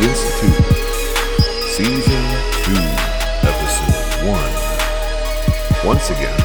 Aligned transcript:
The 0.00 0.08
Institute, 0.08 0.64
Season 1.76 2.24
2, 2.64 2.72
Episode 3.46 4.06
1. 4.24 5.86
Once 5.86 6.08
again, 6.08 6.40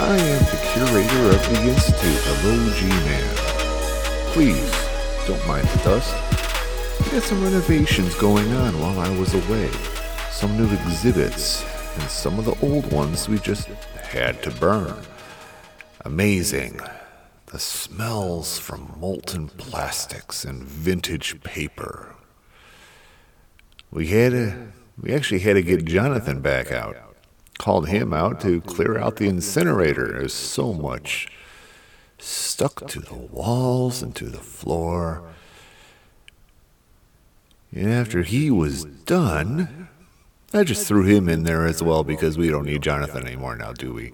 I 0.00 0.16
am 0.18 0.42
the 0.42 0.58
curator 0.72 1.30
of 1.30 1.42
the 1.48 1.62
Institute, 1.62 2.22
Hello 2.24 2.56
G-Man. 2.74 3.30
Please, 4.32 4.72
don't 5.28 5.46
mind 5.46 5.68
the 5.68 5.78
dust. 5.84 6.12
We 7.04 7.10
had 7.10 7.22
some 7.22 7.44
renovations 7.44 8.16
going 8.16 8.52
on 8.54 8.80
while 8.80 8.98
I 8.98 9.16
was 9.16 9.32
away. 9.32 9.70
Some 10.32 10.56
new 10.56 10.68
exhibits, 10.74 11.64
and 11.94 12.10
some 12.10 12.36
of 12.40 12.46
the 12.46 12.58
old 12.66 12.90
ones 12.92 13.28
we 13.28 13.38
just 13.38 13.68
had 13.68 14.42
to 14.42 14.50
burn. 14.50 14.96
Amazing. 16.04 16.80
The 17.46 17.60
smells 17.60 18.58
from 18.58 18.92
molten 18.98 19.50
plastics 19.50 20.44
and 20.44 20.64
vintage 20.64 21.40
paper. 21.44 22.16
We 23.96 24.08
had 24.08 24.32
to, 24.32 24.72
we 25.00 25.14
actually 25.14 25.38
had 25.38 25.54
to 25.54 25.62
get 25.62 25.86
Jonathan 25.86 26.42
back 26.42 26.70
out. 26.70 26.98
Called 27.56 27.88
him 27.88 28.12
out 28.12 28.42
to 28.42 28.60
clear 28.60 28.98
out 28.98 29.16
the 29.16 29.26
incinerator. 29.26 30.12
There's 30.12 30.34
so 30.34 30.74
much 30.74 31.28
stuck 32.18 32.88
to 32.88 33.00
the 33.00 33.14
walls 33.14 34.02
and 34.02 34.14
to 34.16 34.26
the 34.26 34.36
floor. 34.36 35.22
And 37.72 37.90
after 37.90 38.20
he 38.20 38.50
was 38.50 38.84
done, 38.84 39.88
I 40.52 40.62
just 40.62 40.86
threw 40.86 41.04
him 41.04 41.26
in 41.26 41.44
there 41.44 41.64
as 41.64 41.82
well 41.82 42.04
because 42.04 42.36
we 42.36 42.50
don't 42.50 42.66
need 42.66 42.82
Jonathan 42.82 43.26
anymore 43.26 43.56
now, 43.56 43.72
do 43.72 43.94
we? 43.94 44.12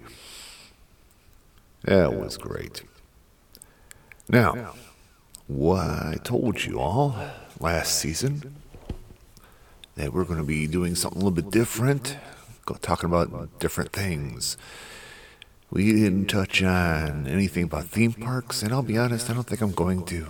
That 1.83 2.13
was 2.13 2.37
great. 2.37 2.83
Now, 4.29 4.75
what 5.47 5.81
I 5.81 6.19
told 6.23 6.63
you 6.63 6.79
all 6.79 7.17
last 7.59 7.99
season 7.99 8.62
that 9.95 10.13
we're 10.13 10.25
going 10.25 10.39
to 10.39 10.45
be 10.45 10.67
doing 10.67 10.95
something 10.95 11.21
a 11.21 11.25
little 11.25 11.35
bit 11.35 11.51
different, 11.51 12.17
talking 12.81 13.09
about 13.09 13.59
different 13.59 13.91
things. 13.91 14.57
We 15.69 15.91
didn't 15.91 16.27
touch 16.27 16.61
on 16.61 17.27
anything 17.27 17.63
about 17.63 17.85
theme 17.85 18.13
parks, 18.13 18.61
and 18.61 18.71
I'll 18.71 18.83
be 18.83 18.97
honest, 18.97 19.29
I 19.29 19.33
don't 19.33 19.47
think 19.47 19.61
I'm 19.61 19.71
going 19.71 20.05
to. 20.05 20.27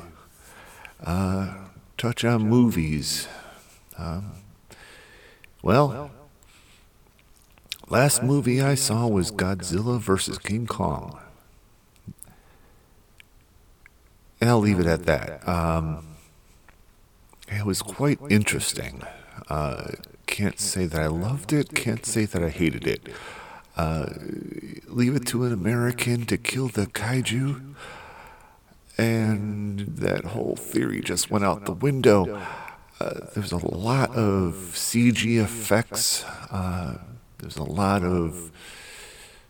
Uh, 1.04 1.54
touch 1.98 2.24
on 2.24 2.48
movies. 2.48 3.28
Um, 3.98 4.32
well, 5.62 6.12
last 7.90 8.24
movie 8.24 8.62
I 8.62 8.76
saw 8.76 9.08
was 9.08 9.32
Godzilla 9.32 10.00
vs. 10.00 10.38
King 10.38 10.68
Kong. 10.68 11.20
And 14.40 14.50
I'll 14.50 14.60
leave 14.60 14.80
it 14.80 14.88
at 14.88 15.06
that. 15.06 15.48
Um, 15.48 16.06
it 17.48 17.66
was 17.66 17.82
quite 17.82 18.20
interesting. 18.30 19.04
Uh, 19.54 19.92
can't 20.26 20.60
say 20.60 20.88
that 20.88 21.00
I 21.00 21.06
loved 21.06 21.54
it, 21.54 21.76
can't 21.76 22.08
say 22.08 22.26
that 22.26 22.42
I 22.42 22.50
hated 22.50 22.88
it. 22.88 23.08
Uh, 23.78 24.10
leave 24.88 25.16
it 25.16 25.28
to 25.28 25.44
an 25.44 25.54
American 25.54 26.26
to 26.26 26.40
kill 26.40 26.70
the 26.70 26.88
kaiju, 26.88 27.76
and 28.98 29.82
that 29.82 30.26
whole 30.26 30.56
theory 30.56 31.02
just 31.02 31.30
went 31.30 31.46
out 31.46 31.66
the 31.66 31.72
window. 31.72 32.42
Uh, 33.00 33.28
there's 33.36 33.52
a 33.52 33.64
lot 33.64 34.10
of 34.16 34.72
CG 34.74 35.40
effects. 35.40 36.24
Uh, 36.50 36.98
there's 37.38 37.58
a 37.58 37.64
lot 37.64 38.04
of 38.04 38.52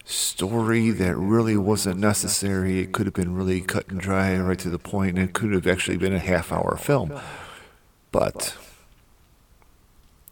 story 0.04 0.92
that 0.92 1.16
really 1.16 1.56
wasn't 1.56 1.98
necessary. 1.98 2.82
It 2.82 2.92
could 2.92 3.06
have 3.06 3.16
been 3.16 3.36
really 3.36 3.62
cut 3.62 3.88
and 3.88 4.02
dry, 4.02 4.38
right 4.38 4.60
to 4.60 4.70
the 4.70 4.80
point, 4.80 5.18
and 5.18 5.30
it 5.30 5.34
could 5.34 5.54
have 5.54 5.66
actually 5.66 5.96
been 5.96 6.12
a 6.12 6.20
half 6.20 6.52
hour 6.52 6.76
film. 6.76 7.18
But 8.12 8.58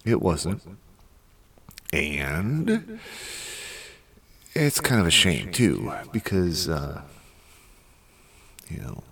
it 0.06 0.22
wasn't. 0.22 0.62
And 1.94 3.00
it's 4.54 4.80
kind 4.80 5.02
of 5.02 5.08
a 5.08 5.12
shame, 5.12 5.52
too, 5.52 5.94
because, 6.12 6.70
uh, 6.70 7.02
you 8.70 8.78
know, 8.78 9.04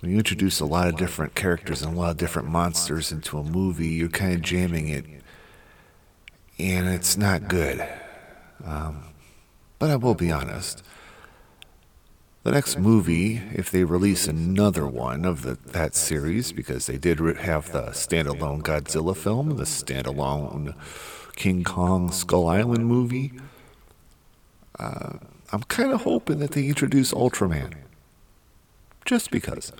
when 0.00 0.12
you 0.12 0.18
introduce 0.18 0.60
a 0.60 0.64
lot 0.64 0.88
of 0.88 0.96
different 0.96 1.34
characters 1.34 1.82
and 1.82 1.96
a 1.96 1.98
lot 1.98 2.10
of 2.10 2.16
different 2.16 2.48
monsters 2.48 3.10
into 3.10 3.38
a 3.38 3.44
movie, 3.44 3.88
you're 3.88 4.08
kind 4.08 4.34
of 4.34 4.42
jamming 4.42 4.88
it, 4.88 5.04
and 6.58 6.88
it's 6.88 7.16
not 7.16 7.48
good. 7.48 7.86
Um, 8.64 9.04
but 9.78 9.90
I 9.90 9.96
will 9.96 10.14
be 10.14 10.30
honest. 10.30 10.82
The 12.48 12.54
next 12.54 12.78
movie, 12.78 13.42
if 13.52 13.70
they 13.70 13.84
release 13.84 14.26
another 14.26 14.86
one 14.86 15.26
of 15.26 15.42
the, 15.42 15.58
that 15.72 15.94
series, 15.94 16.50
because 16.50 16.86
they 16.86 16.96
did 16.96 17.18
have 17.18 17.72
the 17.72 17.88
standalone 17.90 18.62
Godzilla 18.62 19.14
film, 19.14 19.58
the 19.58 19.64
standalone 19.64 20.74
King 21.36 21.62
Kong 21.62 22.10
Skull 22.10 22.48
Island 22.48 22.86
movie, 22.86 23.32
uh, 24.78 25.18
I'm 25.52 25.62
kind 25.64 25.92
of 25.92 26.04
hoping 26.04 26.38
that 26.38 26.52
they 26.52 26.68
introduce 26.68 27.12
Ultraman. 27.12 27.74
Just 29.04 29.30
because. 29.30 29.70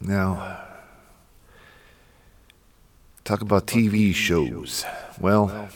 Now, 0.00 0.58
talk 3.24 3.42
about 3.42 3.66
TV 3.66 4.14
shows. 4.14 4.86
Well, 5.20 5.68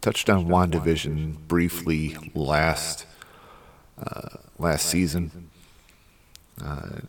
touched 0.00 0.30
on 0.30 0.46
WandaVision 0.46 1.36
briefly 1.46 2.16
last 2.34 3.06
uh, 4.02 4.38
last 4.58 4.86
season. 4.86 5.50
Uh, 6.62 7.00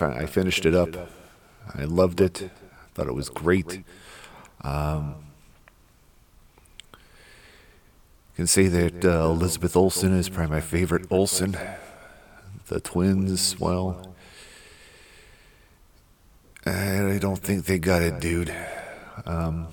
I 0.00 0.26
finished 0.26 0.64
it 0.64 0.74
up. 0.74 1.10
I 1.74 1.84
loved 1.84 2.20
it. 2.20 2.42
I 2.42 2.48
Thought 2.94 3.08
it 3.08 3.14
was 3.14 3.28
great. 3.28 3.82
Um, 4.62 5.16
can 8.36 8.46
say 8.46 8.66
that 8.66 9.04
uh, 9.04 9.26
Elizabeth 9.30 9.76
Olsen 9.76 10.16
is 10.16 10.28
probably 10.28 10.56
my 10.56 10.60
favorite 10.60 11.06
Olsen. 11.10 11.56
The 12.66 12.80
twins, 12.80 13.60
well, 13.60 14.14
I 16.66 17.18
don't 17.20 17.38
think 17.38 17.66
they 17.66 17.78
got 17.78 18.02
it, 18.02 18.20
dude. 18.20 18.52
Um, 19.26 19.68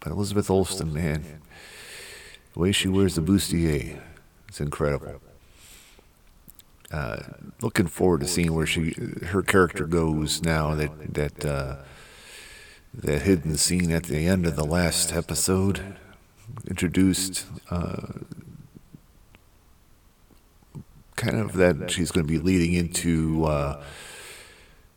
but 0.00 0.12
Elizabeth 0.12 0.50
Olsen, 0.50 0.92
man, 0.92 1.40
the 2.52 2.60
way 2.60 2.72
she 2.72 2.88
wears 2.88 3.14
the 3.14 3.20
bustier, 3.20 4.00
it's 4.48 4.60
incredible. 4.60 5.20
Uh, 6.90 7.22
looking 7.60 7.86
forward 7.86 8.20
to 8.20 8.26
seeing 8.26 8.54
where 8.54 8.66
she, 8.66 8.94
her 9.26 9.42
character 9.42 9.86
goes 9.86 10.42
now 10.42 10.74
that 10.74 11.14
that 11.14 11.44
uh, 11.44 11.76
that 12.94 13.22
hidden 13.22 13.56
scene 13.56 13.92
at 13.92 14.04
the 14.04 14.26
end 14.26 14.46
of 14.46 14.56
the 14.56 14.64
last 14.64 15.12
episode 15.12 15.96
introduced 16.66 17.44
uh, 17.70 18.06
kind 21.16 21.36
of 21.36 21.52
that 21.54 21.90
she's 21.90 22.10
going 22.10 22.26
to 22.26 22.32
be 22.32 22.38
leading 22.38 22.72
into 22.72 23.44
uh, 23.44 23.82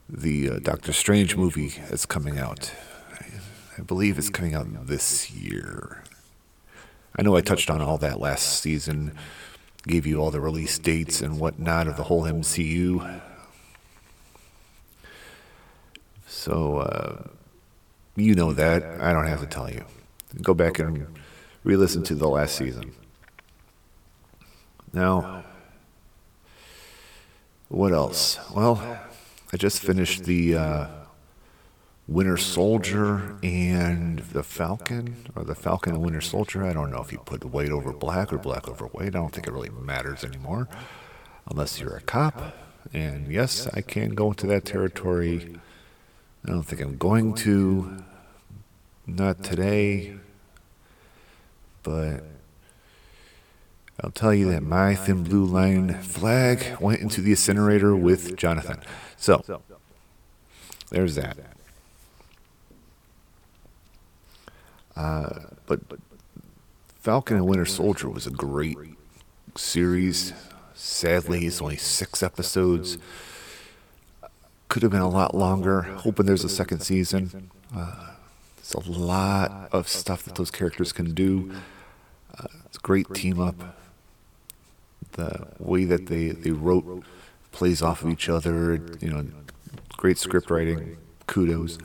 the 0.07 0.49
uh, 0.49 0.59
Doctor 0.59 0.93
Strange 0.93 1.35
movie 1.35 1.73
that's 1.89 2.05
coming 2.05 2.37
out. 2.39 2.71
I 3.81 3.83
believe 3.83 4.19
it's 4.19 4.29
coming 4.29 4.53
out 4.53 4.67
this 4.85 5.31
year. 5.31 6.03
I 7.17 7.23
know 7.23 7.35
I 7.35 7.41
touched 7.41 7.71
on 7.71 7.81
all 7.81 7.97
that 7.97 8.19
last 8.19 8.61
season, 8.61 9.17
gave 9.87 10.05
you 10.05 10.19
all 10.19 10.29
the 10.29 10.39
release 10.39 10.77
dates 10.77 11.19
and 11.19 11.39
whatnot 11.39 11.87
of 11.87 11.97
the 11.97 12.03
whole 12.03 12.21
MCU. 12.21 13.21
So, 16.27 16.77
uh, 16.77 17.23
you 18.15 18.35
know 18.35 18.53
that. 18.53 18.83
I 19.01 19.13
don't 19.13 19.25
have 19.25 19.41
to 19.41 19.47
tell 19.47 19.67
you. 19.67 19.83
Go 20.43 20.53
back 20.53 20.77
and 20.77 21.07
re 21.63 21.75
listen 21.75 22.03
to 22.03 22.13
the 22.13 22.29
last 22.29 22.55
season. 22.55 22.93
Now, 24.93 25.43
what 27.67 27.93
else? 27.93 28.37
Well, 28.55 28.99
I 29.51 29.57
just 29.57 29.81
finished 29.81 30.25
the. 30.25 30.55
Uh, 30.55 30.87
Winter 32.11 32.35
Soldier 32.35 33.37
and 33.41 34.19
the 34.19 34.43
Falcon, 34.43 35.29
or 35.33 35.45
the 35.45 35.55
Falcon 35.55 35.93
and 35.93 36.03
Winter 36.03 36.19
Soldier. 36.19 36.65
I 36.65 36.73
don't 36.73 36.91
know 36.91 37.01
if 37.01 37.09
you 37.09 37.19
put 37.19 37.45
white 37.45 37.71
over 37.71 37.93
black 37.93 38.33
or 38.33 38.37
black 38.37 38.67
over 38.67 38.87
white. 38.87 39.07
I 39.07 39.09
don't 39.11 39.33
think 39.33 39.47
it 39.47 39.53
really 39.53 39.69
matters 39.69 40.25
anymore, 40.25 40.67
unless 41.49 41.79
you're 41.79 41.95
a 41.95 42.01
cop. 42.01 42.53
And 42.93 43.31
yes, 43.31 43.65
I 43.73 43.79
can 43.79 44.09
go 44.09 44.27
into 44.27 44.45
that 44.47 44.65
territory. 44.65 45.55
I 46.45 46.49
don't 46.49 46.63
think 46.63 46.81
I'm 46.81 46.97
going 46.97 47.33
to. 47.35 48.03
Not 49.07 49.41
today. 49.41 50.17
But 51.81 52.25
I'll 54.03 54.11
tell 54.11 54.33
you 54.33 54.51
that 54.51 54.63
my 54.63 54.95
thin 54.95 55.23
blue 55.23 55.45
line 55.45 56.01
flag 56.01 56.77
went 56.81 56.99
into 56.99 57.21
the 57.21 57.31
incinerator 57.31 57.95
with 57.95 58.35
Jonathan. 58.35 58.81
So, 59.15 59.61
there's 60.89 61.15
that. 61.15 61.37
Uh, 65.01 65.39
but 65.65 65.79
Falcon 66.99 67.37
and 67.37 67.47
Winter 67.47 67.65
Soldier 67.65 68.07
was 68.07 68.27
a 68.27 68.29
great 68.29 68.77
series. 69.55 70.31
Sadly, 70.75 71.47
it's 71.47 71.59
only 71.59 71.77
six 71.77 72.21
episodes. 72.21 72.99
could 74.69 74.83
have 74.83 74.91
been 74.91 75.01
a 75.01 75.09
lot 75.09 75.33
longer. 75.33 75.81
Hoping 75.81 76.27
there's 76.27 76.43
a 76.43 76.49
second 76.49 76.81
season. 76.81 77.49
Uh, 77.75 78.11
there's 78.57 78.75
a 78.75 78.91
lot 78.91 79.69
of 79.71 79.87
stuff 79.87 80.21
that 80.23 80.35
those 80.35 80.51
characters 80.51 80.91
can 80.91 81.15
do. 81.15 81.51
Uh, 82.37 82.45
it's 82.67 82.77
a 82.77 82.81
great 82.81 83.11
team 83.15 83.39
up. 83.39 83.55
The 85.13 85.47
way 85.57 85.85
that 85.85 86.07
they, 86.07 86.29
they 86.29 86.51
wrote 86.51 87.03
plays 87.51 87.81
off 87.81 88.03
of 88.03 88.09
each 88.11 88.29
other. 88.29 88.79
You 89.01 89.09
know, 89.09 89.25
great 89.97 90.19
script 90.19 90.51
writing. 90.51 90.97
Kudos. 91.25 91.79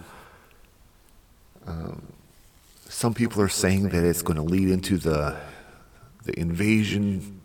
Um, 1.67 2.13
some 2.97 3.13
people 3.13 3.43
are 3.43 3.49
saying 3.49 3.91
that 3.91 4.03
it's 4.03 4.23
going 4.23 4.39
to 4.39 4.43
lead 4.43 4.71
into 4.71 4.97
the 4.97 5.37
the 6.25 6.41
invasion 6.41 7.43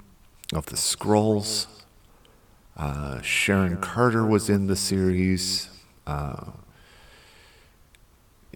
of 0.53 0.65
the 0.67 0.77
Skrulls. 0.77 1.67
Uh, 2.77 3.21
Sharon 3.21 3.75
Carter 3.81 4.25
was 4.25 4.49
in 4.49 4.67
the 4.67 4.77
series. 4.77 5.67
Uh, 6.07 6.51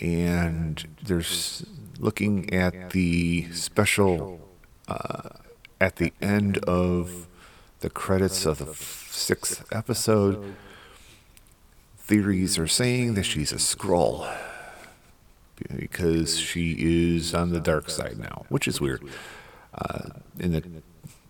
and 0.01 0.87
there's 1.03 1.65
looking 1.99 2.53
at 2.53 2.91
the 2.91 3.51
special 3.51 4.39
uh, 4.87 5.31
at 5.81 5.97
the 5.97 6.13
end 6.21 6.59
of 6.59 7.27
the 7.81 7.89
credits 7.89 8.45
of 8.45 8.59
the 8.59 8.73
sixth 8.73 9.65
episode. 9.69 10.55
Theories 11.97 12.57
are 12.57 12.67
saying 12.67 13.15
that 13.15 13.23
she's 13.23 13.51
a 13.51 13.57
Skrull 13.57 14.33
because 15.75 16.37
she 16.37 16.75
is 16.79 17.33
on 17.33 17.51
the 17.51 17.59
dark 17.59 17.89
side 17.89 18.17
now, 18.17 18.45
which 18.49 18.67
is 18.67 18.81
weird. 18.81 19.03
Uh, 19.73 20.09
in 20.39 20.51
the 20.51 20.63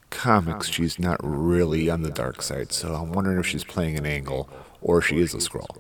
comics, 0.10 0.70
she's 0.70 1.00
not 1.00 1.20
really 1.22 1.90
on 1.90 2.02
the 2.02 2.12
dark 2.12 2.42
side, 2.42 2.72
so 2.72 2.96
I'm 2.96 3.12
wondering 3.12 3.40
if 3.40 3.46
she's 3.46 3.64
playing 3.64 3.98
an 3.98 4.06
angle 4.06 4.50
or 4.82 5.02
she 5.02 5.20
is 5.20 5.34
a 5.34 5.38
Skrull. 5.38 5.78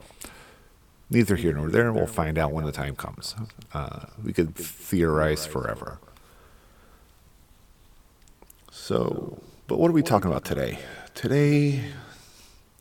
Neither 1.09 1.36
here 1.36 1.53
nor 1.53 1.69
there. 1.69 1.94
We'll 1.94 2.07
find 2.07 2.38
out 2.38 2.51
when 2.51 2.65
the 2.65 2.71
time 2.71 2.95
comes. 2.95 3.36
Uh, 3.74 4.07
we 4.24 4.33
could 4.33 4.56
theorize 4.56 5.45
forever. 5.45 6.00
So, 8.71 9.39
but 9.68 9.77
what 9.80 9.89
are 9.89 9.94
we 9.94 10.01
talking 10.01 10.30
about 10.30 10.45
today? 10.45 10.80
Today, 11.13 11.83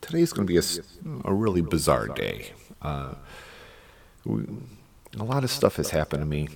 today's 0.01 0.33
going 0.33 0.47
to 0.47 0.53
be 0.53 0.59
a, 0.59 1.29
a 1.29 1.35
really 1.35 1.61
bizarre 1.61 2.09
day. 2.09 2.53
Uh, 2.81 3.15
we, 4.25 4.45
a 5.19 5.25
lot 5.25 5.45
of 5.45 5.51
stuff 5.51 5.77
has 5.77 5.91
happened 5.91 6.23
to 6.23 6.27
me 6.27 6.49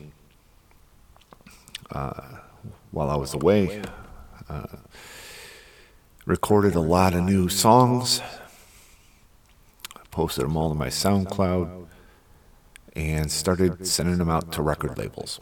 uh, 1.90 2.38
while 2.90 3.10
I 3.10 3.16
was 3.16 3.34
away. 3.34 3.82
Uh, 4.48 4.66
recorded 6.26 6.74
a 6.74 6.80
lot 6.80 7.14
of 7.14 7.22
new 7.24 7.48
songs, 7.48 8.20
posted 10.10 10.44
them 10.44 10.56
all 10.56 10.70
to 10.70 10.74
my 10.74 10.88
SoundCloud, 10.88 11.86
and 12.96 13.30
started 13.30 13.86
sending 13.86 14.18
them 14.18 14.28
out 14.28 14.52
to 14.52 14.62
record 14.62 14.98
labels. 14.98 15.40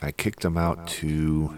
I 0.00 0.12
kicked 0.12 0.40
them 0.42 0.56
out 0.56 0.86
to, 0.88 1.54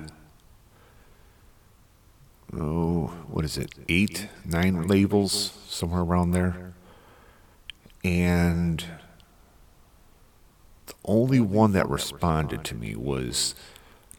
oh, 2.53 3.07
what 3.29 3.45
is 3.45 3.57
it, 3.57 3.73
eight, 3.89 4.29
nine 4.45 4.89
labels, 4.89 5.53
somewhere 5.69 6.03
around 6.03 6.33
there. 6.33 6.73
And 8.03 8.85
the 10.93 11.11
only 11.11 11.41
one 11.41 11.73
that 11.73 11.89
responded 11.89 12.65
to 12.65 12.75
me 12.75 12.95
was 12.95 13.55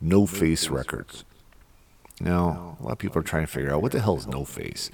No 0.02 0.26
Face 0.26 0.70
Records. 0.70 1.24
Now, 2.20 2.78
a 2.80 2.84
lot 2.84 2.92
of 2.94 2.98
people 2.98 3.20
are 3.20 3.24
trying 3.24 3.46
to 3.46 3.52
figure 3.52 3.74
out 3.74 3.82
what 3.82 3.92
the 3.92 4.02
hell 4.02 4.18
is 4.18 4.28
No 4.28 4.46
Face. 4.46 4.90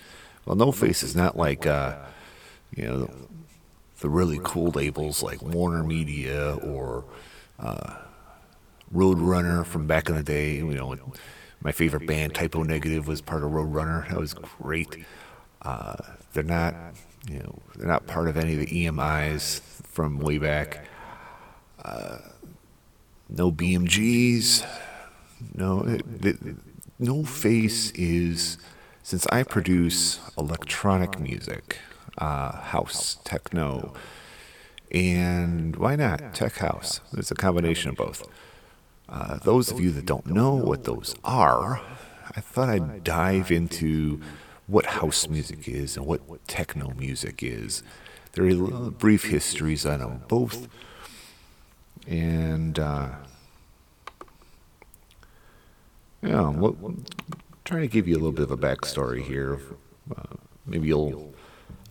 Well, 0.46 0.56
No 0.56 0.72
Face 0.72 1.04
is 1.04 1.16
not 1.16 1.38
like, 1.38 1.66
uh, 1.66 1.96
you 2.76 2.86
know, 2.86 3.10
the 4.00 4.10
really 4.10 4.40
cool 4.44 4.72
labels 4.72 5.22
like 5.22 5.42
Warner 5.42 5.84
Media 5.84 6.56
or 6.56 7.04
uh, 7.60 7.96
Roadrunner 8.94 9.66
from 9.66 9.88
back 9.88 10.10
in 10.10 10.16
the 10.16 10.24
day. 10.24 10.56
You 10.56 10.74
know, 10.74 10.96
my 11.62 11.72
favorite 11.72 12.08
band, 12.08 12.36
Type 12.36 12.56
O 12.56 12.64
Negative, 12.64 13.08
was 13.08 13.22
part 13.22 13.44
of 13.44 13.52
Roadrunner. 13.52 14.08
That 14.10 14.18
was 14.18 14.34
great. 14.34 15.06
Uh, 15.62 15.96
they're 16.34 16.44
not, 16.44 16.74
you 17.30 17.40
know, 17.40 17.60
they're 17.76 17.88
not 17.88 18.08
part 18.08 18.30
of 18.30 18.38
any 18.38 18.54
of 18.54 18.60
the 18.60 18.86
EMIs 18.86 19.60
from 19.84 20.20
way 20.20 20.38
back. 20.38 20.86
Uh, 21.84 22.18
no 23.30 23.52
BMGs. 23.52 24.66
No, 25.56 25.82
it, 25.82 26.02
it, 26.26 26.38
no 26.98 27.24
face 27.24 27.92
is 27.92 28.58
since 29.04 29.26
I 29.28 29.44
produce 29.44 30.20
electronic 30.38 31.20
music, 31.20 31.80
uh, 32.18 32.52
house, 32.52 33.18
techno, 33.24 33.94
and 34.92 35.76
why 35.76 35.96
not 35.96 36.34
tech 36.34 36.58
house? 36.58 37.00
It's 37.14 37.32
a 37.32 37.36
combination 37.36 37.92
of 37.92 37.96
both. 37.96 38.28
Uh, 39.08 39.38
those 39.40 39.72
of 39.72 39.80
you 39.80 39.92
that 39.92 40.06
don't 40.06 40.28
know 40.28 40.54
what 40.54 40.84
those 40.84 41.16
are, 41.24 41.82
I 42.36 42.42
thought 42.42 42.70
I'd 42.70 43.04
dive 43.04 43.52
into 43.52 44.22
what 44.68 44.86
house 44.86 45.28
music 45.28 45.68
is 45.68 45.98
and 45.98 46.06
what 46.06 46.22
techno 46.48 46.94
music 46.96 47.42
is. 47.42 47.82
There 48.34 48.46
are 48.46 48.92
brief 48.92 49.24
histories 49.26 49.86
on 49.86 50.00
them 50.00 50.22
both 50.28 50.68
and 52.08 52.78
uh, 52.80 53.10
yeah, 56.22 56.48
I'm 56.48 57.06
trying 57.66 57.82
to 57.82 57.88
give 57.88 58.08
you 58.08 58.16
a 58.16 58.20
little 58.20 58.32
bit 58.32 58.44
of 58.44 58.52
a 58.52 58.58
backstory 58.58 59.24
here. 59.24 59.60
Uh, 60.16 60.36
maybe 60.66 60.88
you'll 60.88 61.34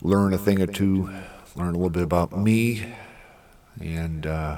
learn 0.01 0.33
a 0.33 0.37
thing 0.37 0.61
or 0.61 0.67
two, 0.67 1.09
learn 1.55 1.69
a 1.69 1.77
little 1.77 1.89
bit 1.89 2.03
about 2.03 2.37
me, 2.37 2.93
and 3.81 4.25
uh, 4.25 4.57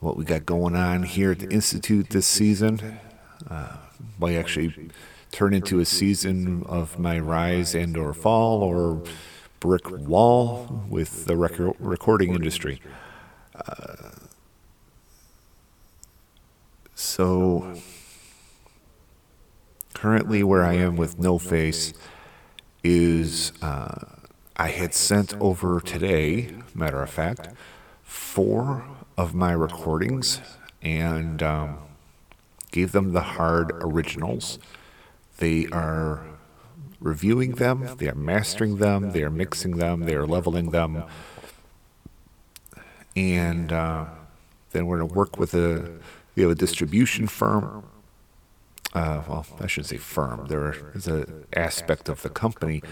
what 0.00 0.16
we 0.16 0.24
got 0.24 0.44
going 0.44 0.74
on 0.74 1.04
here 1.04 1.32
at 1.32 1.38
the 1.38 1.48
Institute 1.50 2.10
this 2.10 2.26
season. 2.26 2.98
Uh, 3.50 3.76
might 4.18 4.36
actually 4.36 4.90
turn 5.30 5.54
into 5.54 5.80
a 5.80 5.84
season 5.84 6.62
of 6.68 6.98
my 6.98 7.18
rise 7.18 7.74
and 7.74 7.96
or 7.96 8.12
fall 8.12 8.62
or 8.62 9.02
brick 9.60 9.88
wall 9.90 10.84
with 10.88 11.24
the 11.26 11.36
record 11.36 11.72
recording 11.78 12.34
industry. 12.34 12.80
So 16.94 17.74
currently, 19.92 20.42
where 20.42 20.64
I 20.64 20.74
am 20.74 20.96
with 20.96 21.18
No 21.18 21.38
Face 21.38 21.92
is 22.82 23.52
uh, 23.62 24.06
I 24.56 24.68
had 24.68 24.94
sent 24.94 25.34
over 25.40 25.80
today, 25.80 26.54
matter 26.74 27.02
of 27.02 27.10
fact, 27.10 27.48
four 28.02 28.84
of 29.16 29.34
my 29.34 29.52
recordings 29.52 30.40
and 30.80 31.42
um, 31.42 31.78
gave 32.70 32.92
them 32.92 33.12
the 33.12 33.20
hard 33.20 33.72
originals. 33.80 34.58
They 35.38 35.66
are 35.72 36.24
reviewing 37.00 37.52
them, 37.52 37.96
they 37.98 38.08
are 38.08 38.14
mastering 38.14 38.76
them, 38.76 39.10
they 39.12 39.22
are 39.22 39.30
mixing 39.30 39.76
them, 39.76 40.02
they 40.02 40.14
are 40.14 40.26
leveling 40.26 40.70
them. 40.70 41.04
And 43.14 43.72
uh, 43.72 44.06
then 44.72 44.86
we're 44.86 44.98
going 44.98 45.08
to 45.08 45.14
work 45.14 45.38
with 45.38 45.54
a 45.54 45.90
we 46.34 46.42
have 46.42 46.50
a 46.50 46.54
distribution 46.54 47.26
firm. 47.26 47.84
Uh, 48.94 49.22
well, 49.28 49.46
I 49.60 49.66
shouldn't 49.66 49.88
say 49.88 49.96
firm. 49.96 50.46
There 50.48 50.74
is 50.94 51.06
an 51.06 51.46
aspect 51.54 52.08
of 52.08 52.22
the 52.22 52.28
company, 52.28 52.82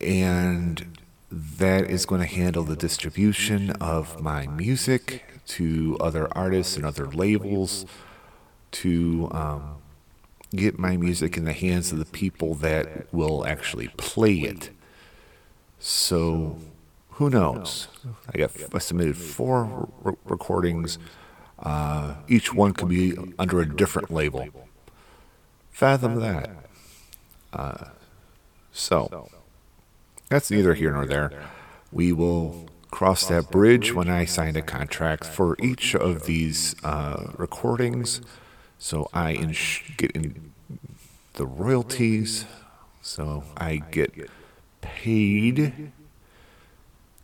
and 0.00 0.98
that 1.30 1.90
is 1.90 2.06
going 2.06 2.20
to 2.20 2.26
handle 2.26 2.64
the 2.64 2.76
distribution 2.76 3.70
of 3.72 4.20
my 4.22 4.46
music 4.46 5.24
to 5.46 5.96
other 6.00 6.28
artists 6.36 6.76
and 6.76 6.84
other 6.84 7.06
labels 7.06 7.86
to 8.70 9.28
um, 9.32 9.76
get 10.54 10.78
my 10.78 10.96
music 10.96 11.36
in 11.36 11.44
the 11.44 11.52
hands 11.52 11.92
of 11.92 11.98
the 11.98 12.04
people 12.04 12.54
that 12.54 13.12
will 13.12 13.46
actually 13.46 13.88
play 13.96 14.34
it. 14.34 14.70
So, 15.78 16.58
who 17.14 17.30
knows? 17.30 17.88
I 18.32 18.38
got 18.38 18.50
I 18.72 18.78
submitted 18.78 19.16
four 19.16 19.88
re- 20.02 20.14
recordings 20.24 20.98
uh, 21.58 22.14
each 22.28 22.52
one 22.52 22.72
could 22.72 22.88
be 22.88 23.16
under 23.38 23.60
a 23.60 23.66
different 23.66 24.10
label. 24.10 24.48
Fathom 25.70 26.20
that. 26.20 26.50
Uh, 27.52 27.86
so, 28.72 29.28
that's 30.28 30.50
neither 30.50 30.74
here 30.74 30.92
nor 30.92 31.06
there. 31.06 31.32
We 31.92 32.12
will 32.12 32.68
cross 32.90 33.26
that 33.28 33.50
bridge 33.50 33.92
when 33.92 34.08
I 34.08 34.24
sign 34.24 34.56
a 34.56 34.62
contract 34.62 35.24
for 35.24 35.56
each 35.60 35.94
of 35.94 36.26
these 36.26 36.74
uh, 36.84 37.32
recordings. 37.36 38.20
So 38.78 39.08
I 39.12 39.32
ins- 39.32 39.80
get 39.96 40.10
in 40.12 40.52
the 41.34 41.46
royalties. 41.46 42.46
So 43.00 43.44
I 43.56 43.76
get 43.76 44.28
paid. 44.80 45.92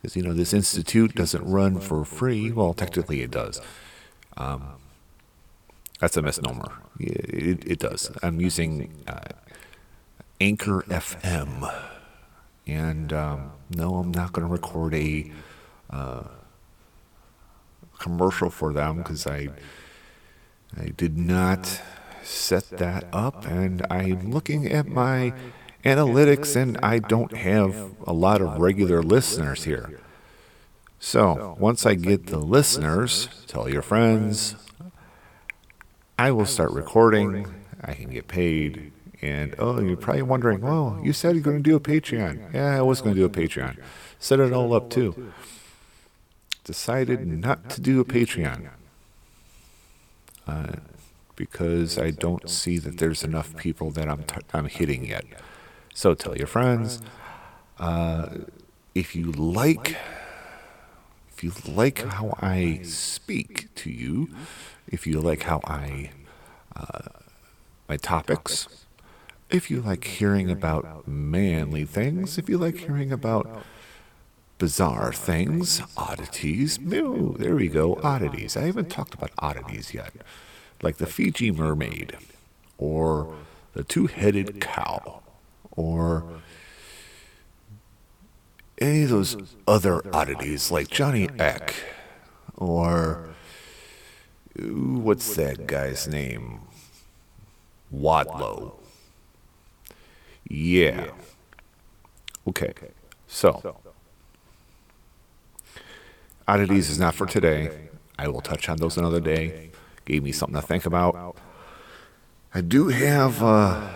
Because, 0.00 0.16
you 0.16 0.23
know, 0.23 0.33
this 0.33 0.52
institute 0.52 1.14
doesn't 1.14 1.45
run 1.45 1.78
for 1.80 2.04
free. 2.04 2.50
Well, 2.50 2.73
technically 2.73 3.21
it 3.21 3.30
does. 3.30 3.61
Um, 4.37 4.76
that's 6.00 6.16
a 6.16 6.23
misnomer. 6.23 6.73
It, 6.99 7.62
it, 7.66 7.78
does. 7.78 8.11
I'm 8.23 8.40
using 8.40 8.90
uh, 9.07 9.21
Anchor 10.40 10.83
FM 10.88 11.71
And 12.66 13.12
um, 13.12 13.52
no, 13.69 13.97
I'm 13.97 14.11
not 14.11 14.33
going 14.33 14.47
to 14.47 14.52
record 14.52 14.95
a 14.95 15.30
uh, 15.90 16.23
commercial 17.99 18.49
for 18.50 18.73
them 18.73 18.99
because 18.99 19.26
I 19.26 19.49
I 20.76 20.92
did 20.97 21.19
not 21.19 21.83
set 22.23 22.71
that 22.78 23.04
up, 23.12 23.45
and 23.45 23.85
I'm 23.90 24.30
looking 24.30 24.66
at 24.66 24.87
my 24.87 25.33
analytics, 25.84 26.56
and 26.56 26.78
I 26.82 26.99
don't 26.99 27.37
have 27.37 27.92
a 28.06 28.12
lot 28.12 28.40
of 28.40 28.58
regular 28.58 29.02
listeners 29.02 29.64
here. 29.64 30.00
So, 30.99 31.56
once 31.58 31.87
I 31.87 31.94
get 31.94 32.26
the 32.26 32.38
listeners, 32.38 33.28
tell 33.46 33.68
your 33.68 33.82
friends, 33.82 34.54
I 36.18 36.30
will 36.30 36.46
start 36.46 36.72
recording, 36.72 37.46
I 37.82 37.94
can 37.94 38.10
get 38.10 38.28
paid, 38.28 38.92
and 39.22 39.54
oh, 39.58 39.80
you're 39.80 39.96
probably 39.96 40.22
wondering, 40.22 40.60
well, 40.60 41.00
you 41.02 41.12
said 41.12 41.34
you're 41.34 41.42
going 41.42 41.62
to 41.62 41.62
do 41.62 41.76
a 41.76 41.80
Patreon. 41.80 42.52
Yeah, 42.52 42.76
I 42.76 42.82
was 42.82 43.00
going 43.00 43.14
to 43.14 43.20
do 43.20 43.25
a 43.25 43.30
Patreon. 43.30 43.78
Set 44.18 44.40
it 44.40 44.52
all 44.52 44.75
up 44.75 44.90
too. 44.90 45.32
Decided 46.64 47.26
not 47.26 47.70
to 47.70 47.80
do 47.80 48.00
a 48.00 48.04
Patreon. 48.04 48.68
Uh, 50.46 50.72
because 51.37 51.99
I 51.99 52.10
don't 52.10 52.50
see 52.50 52.76
that 52.78 52.99
there's 52.99 53.25
enough 53.25 53.56
people 53.56 53.90
that 53.92 54.08
I'm, 54.08 54.25
t- 54.25 54.42
I'm 54.52 54.66
hitting 54.66 55.06
yet. 55.06 55.25
So 55.94 56.14
tell 56.14 56.37
your 56.37 56.47
friends. 56.47 57.00
Uh, 57.78 58.28
if 58.94 59.14
you 59.16 59.32
like, 59.32 59.97
if 61.32 61.42
you 61.44 61.52
like 61.66 62.00
how 62.04 62.37
I 62.40 62.80
speak 62.85 63.75
to 63.76 63.90
you, 63.90 64.28
if 64.88 65.06
you 65.06 65.20
like 65.20 65.42
how 65.44 65.61
I, 65.64 66.11
uh, 66.76 67.09
my 67.88 67.97
topics, 67.97 68.68
if 69.50 69.70
you 69.70 69.80
like 69.80 70.04
hearing 70.04 70.50
about 70.50 71.09
manly 71.09 71.85
things, 71.85 72.38
if 72.38 72.49
you 72.49 72.59
like 72.59 72.76
hearing 72.78 73.11
about 73.12 73.64
bizarre 74.59 75.12
things, 75.12 75.80
oddities, 75.97 76.78
there 76.82 77.54
we 77.56 77.68
go, 77.68 77.99
oddities. 78.02 78.56
I 78.56 78.62
haven't 78.66 78.90
talked 78.90 79.14
about 79.14 79.30
oddities 79.38 79.94
yet. 79.94 80.12
like 80.82 80.97
the 80.97 81.06
Fiji 81.06 81.50
mermaid, 81.50 82.16
or 82.78 83.35
the 83.75 83.85
two 83.85 84.06
headed 84.06 84.61
cow, 84.61 85.23
or 85.80 86.25
any 88.78 89.04
of 89.04 89.10
those 89.10 89.37
other 89.66 90.02
oddities 90.14 90.70
like 90.70 90.88
Johnny 90.88 91.28
Eck, 91.38 91.75
or 92.56 93.30
what's 94.58 95.34
that 95.37 95.66
guy's 95.66 96.08
name? 96.08 96.60
Wadlow. 97.92 98.75
Yeah. 100.49 101.10
Okay. 102.46 102.72
So, 103.26 103.76
oddities 106.46 106.90
is 106.90 106.99
not 106.99 107.14
for 107.14 107.26
today. 107.26 107.88
I 108.18 108.28
will 108.28 108.40
touch 108.40 108.68
on 108.68 108.76
those 108.76 108.96
another 108.96 109.20
day 109.20 109.70
gave 110.10 110.25
me 110.25 110.32
something 110.32 110.60
to 110.60 110.66
think 110.66 110.87
about. 110.87 111.37
I 112.52 112.60
do 112.60 112.88
have 112.88 113.42
uh, 113.42 113.88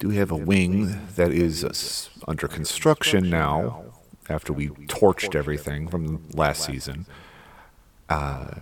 do 0.00 0.08
have 0.10 0.32
a 0.32 0.36
wing 0.36 1.06
that 1.14 1.30
is 1.30 1.62
uh, 1.62 2.20
under 2.28 2.48
construction 2.48 3.30
now. 3.30 3.84
After 4.28 4.52
we 4.52 4.68
torched 4.68 5.34
everything 5.34 5.88
from 5.88 6.28
last 6.34 6.64
season, 6.64 7.06
uh, 8.08 8.54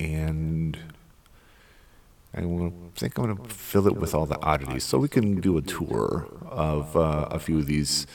and 0.00 0.76
I 2.34 2.40
think 2.96 3.16
I'm 3.16 3.26
going 3.26 3.36
to 3.36 3.48
fill 3.48 3.86
it 3.86 3.96
with 3.96 4.16
all 4.16 4.26
the 4.26 4.40
oddities, 4.42 4.82
so 4.82 4.98
we 4.98 5.08
can 5.08 5.40
do 5.40 5.56
a 5.56 5.62
tour 5.62 6.26
of 6.50 6.96
uh, 6.96 7.28
a 7.30 7.38
few 7.38 7.58
of 7.58 7.66
these 7.66 8.08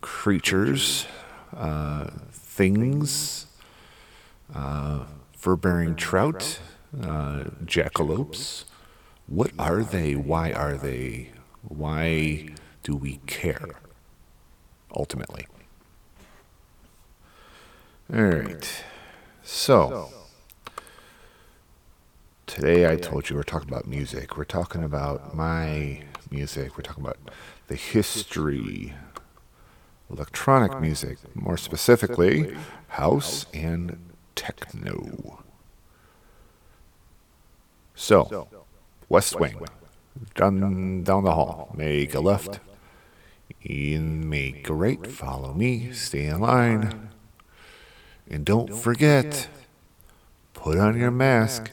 creatures, 0.00 1.06
uh, 1.56 2.10
things 2.32 3.46
uh, 4.52 5.04
fur 5.36 5.56
bearing 5.56 5.94
trout, 5.94 6.58
uh, 7.00 7.44
jackalopes. 7.64 8.64
What 9.28 9.50
are 9.58 9.82
they? 9.82 10.14
Why 10.16 10.52
are 10.52 10.74
they? 10.74 11.30
Why 11.62 12.48
do 12.82 12.96
we 12.96 13.20
care? 13.26 13.76
Ultimately. 14.96 15.46
All 18.12 18.22
right. 18.22 18.84
So, 19.42 20.10
today 22.46 22.90
I 22.90 22.96
told 22.96 23.28
you 23.28 23.36
we're 23.36 23.42
talking 23.42 23.68
about 23.68 23.86
music. 23.86 24.38
We're 24.38 24.44
talking 24.44 24.82
about 24.82 25.34
my 25.34 26.04
music. 26.30 26.78
We're 26.78 26.82
talking 26.82 27.04
about 27.04 27.18
the 27.66 27.74
history, 27.76 28.94
electronic 30.10 30.80
music, 30.80 31.18
more 31.34 31.58
specifically, 31.58 32.56
house 32.88 33.44
and 33.52 33.98
techno. 34.34 35.42
So, 37.94 38.48
West 39.08 39.40
Wing, 39.40 39.64
down, 40.34 41.02
down 41.02 41.24
the 41.24 41.34
hall, 41.34 41.72
make 41.74 42.14
a 42.14 42.20
left, 42.20 42.60
and 43.66 44.28
make 44.28 44.68
a 44.68 44.74
right, 44.74 45.06
follow 45.06 45.54
me, 45.54 45.92
stay 45.92 46.26
in 46.26 46.40
line. 46.40 47.10
And 48.28 48.44
don't 48.44 48.74
forget, 48.74 49.48
put 50.52 50.76
on 50.76 50.98
your 50.98 51.10
mask, 51.10 51.70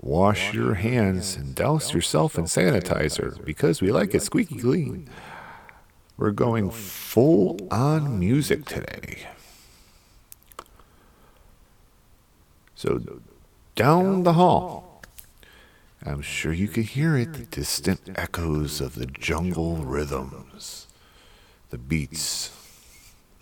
wash 0.00 0.54
your 0.54 0.74
hands, 0.74 1.34
and 1.34 1.54
douse 1.54 1.92
yourself 1.92 2.38
in 2.38 2.44
sanitizer 2.44 3.44
because 3.44 3.82
we 3.82 3.90
like 3.90 4.14
it 4.14 4.22
squeaky 4.22 4.58
clean. 4.58 5.08
We're 6.16 6.30
going 6.30 6.70
full 6.70 7.58
on 7.70 8.20
music 8.20 8.64
today. 8.66 9.26
So 12.76 13.00
down 13.74 14.22
the 14.22 14.34
hall, 14.34 14.87
I'm 16.04 16.22
sure 16.22 16.52
you 16.52 16.68
could 16.68 16.84
hear 16.84 17.16
it 17.16 17.32
the 17.32 17.44
distant 17.44 18.10
echoes 18.14 18.80
of 18.80 18.94
the 18.94 19.06
jungle 19.06 19.76
rhythms, 19.76 20.86
the 21.70 21.78
beats, 21.78 22.50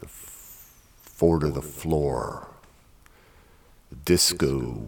the 0.00 0.06
four 0.08 1.38
to 1.40 1.50
the 1.50 1.62
floor, 1.62 2.48
the 3.90 3.96
disco. 3.96 4.86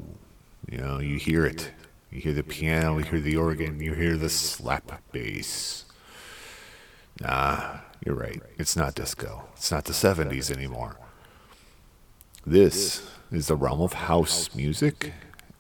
You 0.71 0.79
know, 0.79 0.99
you 0.99 1.17
hear 1.17 1.45
it. 1.45 1.71
You 2.11 2.21
hear 2.21 2.33
the 2.33 2.43
piano, 2.43 2.99
you 2.99 3.05
hear 3.05 3.21
the 3.21 3.37
organ, 3.37 3.81
you 3.81 3.93
hear 3.93 4.17
the 4.17 4.31
slap 4.31 5.03
bass. 5.13 5.85
Nah, 7.21 7.81
you're 8.05 8.15
right. 8.15 8.41
It's 8.57 8.77
not 8.77 8.95
disco. 8.95 9.45
It's 9.57 9.71
not 9.71 9.85
the 9.85 9.93
70s 9.93 10.51
anymore. 10.51 10.97
This 12.47 13.07
is 13.31 13.49
the 13.49 13.57
realm 13.57 13.83
of 13.83 13.93
house 13.93 14.55
music 14.55 15.13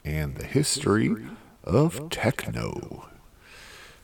and 0.05 0.37
the 0.37 0.47
history 0.47 1.15
of 1.65 2.09
techno. 2.11 3.09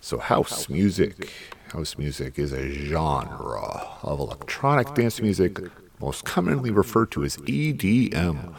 So, 0.00 0.18
house 0.18 0.68
music. 0.68 1.30
House 1.72 1.96
music 1.96 2.38
is 2.38 2.52
a 2.52 2.70
genre 2.70 3.98
of 4.02 4.20
electronic 4.20 4.94
dance 4.94 5.20
music, 5.20 5.58
most 6.00 6.24
commonly 6.24 6.70
referred 6.70 7.10
to 7.12 7.24
as 7.24 7.36
EDM. 7.38 8.54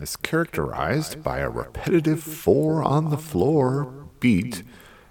It's 0.00 0.16
characterized 0.16 1.22
by 1.22 1.38
a 1.38 1.50
repetitive 1.50 2.22
four 2.22 2.82
on 2.82 3.10
the 3.10 3.18
floor 3.18 3.92
beat 4.20 4.62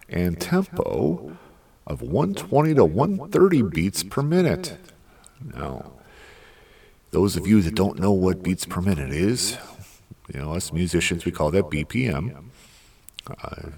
and 0.09 0.39
tempo 0.39 1.37
of 1.85 2.01
120 2.01 2.73
to 2.75 2.85
130 2.85 3.61
beats 3.63 4.03
per 4.03 4.21
minute. 4.21 4.77
Now, 5.43 5.91
those 7.11 7.35
of 7.35 7.45
you 7.45 7.61
that 7.61 7.75
don't 7.75 7.99
know 7.99 8.11
what 8.11 8.43
beats 8.43 8.65
per 8.65 8.81
minute 8.81 9.11
is, 9.11 9.57
you 10.33 10.39
know, 10.39 10.53
us 10.53 10.71
musicians, 10.71 11.25
we 11.25 11.31
call 11.31 11.51
that 11.51 11.65
BPM. 11.65 12.50
Uh, 13.27 13.69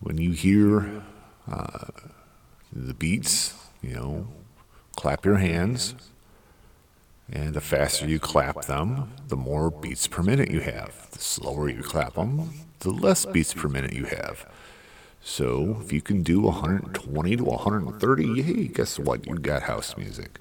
when 0.00 0.18
you 0.18 0.32
hear 0.32 1.02
uh, 1.50 1.86
the 2.72 2.94
beats, 2.94 3.54
you 3.82 3.94
know, 3.94 4.26
clap 4.96 5.24
your 5.24 5.36
hands. 5.36 5.94
And 7.32 7.54
the 7.54 7.60
faster 7.62 8.06
you 8.06 8.18
clap 8.18 8.66
them, 8.66 9.10
the 9.28 9.36
more 9.36 9.70
beats 9.70 10.06
per 10.06 10.22
minute 10.22 10.50
you 10.50 10.60
have. 10.60 11.10
The 11.12 11.20
slower 11.20 11.70
you 11.70 11.82
clap 11.82 12.14
them, 12.14 12.50
the 12.80 12.90
less 12.90 13.24
beats 13.24 13.54
per 13.54 13.66
minute 13.68 13.94
you 13.94 14.04
have. 14.04 14.46
So 15.22 15.78
if 15.82 15.90
you 15.90 16.02
can 16.02 16.22
do 16.22 16.42
120 16.42 17.36
to 17.36 17.44
130, 17.44 18.42
hey, 18.42 18.68
guess 18.68 18.98
what? 18.98 19.26
You 19.26 19.36
got 19.36 19.62
house 19.62 19.96
music. 19.96 20.38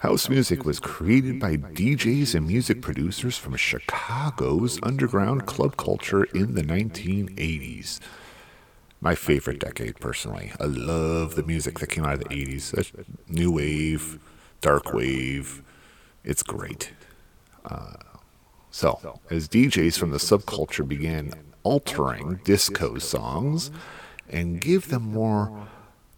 House 0.00 0.28
music 0.28 0.64
was 0.64 0.80
created 0.80 1.40
by 1.40 1.56
DJs 1.56 2.34
and 2.34 2.46
music 2.46 2.82
producers 2.82 3.38
from 3.38 3.56
Chicago's 3.56 4.78
underground 4.82 5.46
club 5.46 5.76
culture 5.76 6.24
in 6.24 6.54
the 6.54 6.62
1980s. 6.62 8.00
My 9.00 9.14
favorite 9.14 9.60
decade, 9.60 10.00
personally. 10.00 10.52
I 10.60 10.64
love 10.64 11.36
the 11.36 11.42
music 11.42 11.78
that 11.78 11.88
came 11.88 12.04
out 12.04 12.14
of 12.14 12.20
the 12.20 12.26
80s. 12.26 13.04
New 13.28 13.52
wave, 13.52 14.18
dark 14.60 14.92
wave. 14.92 15.62
It's 16.22 16.42
great. 16.42 16.92
Uh, 17.64 17.94
so, 18.70 19.20
as 19.30 19.48
DJs 19.48 19.98
from 19.98 20.10
the 20.10 20.18
subculture 20.18 20.86
began 20.86 21.32
altering 21.62 22.40
disco 22.44 22.98
songs 22.98 23.70
and 24.28 24.60
give 24.60 24.88
them 24.88 25.02
more 25.02 25.66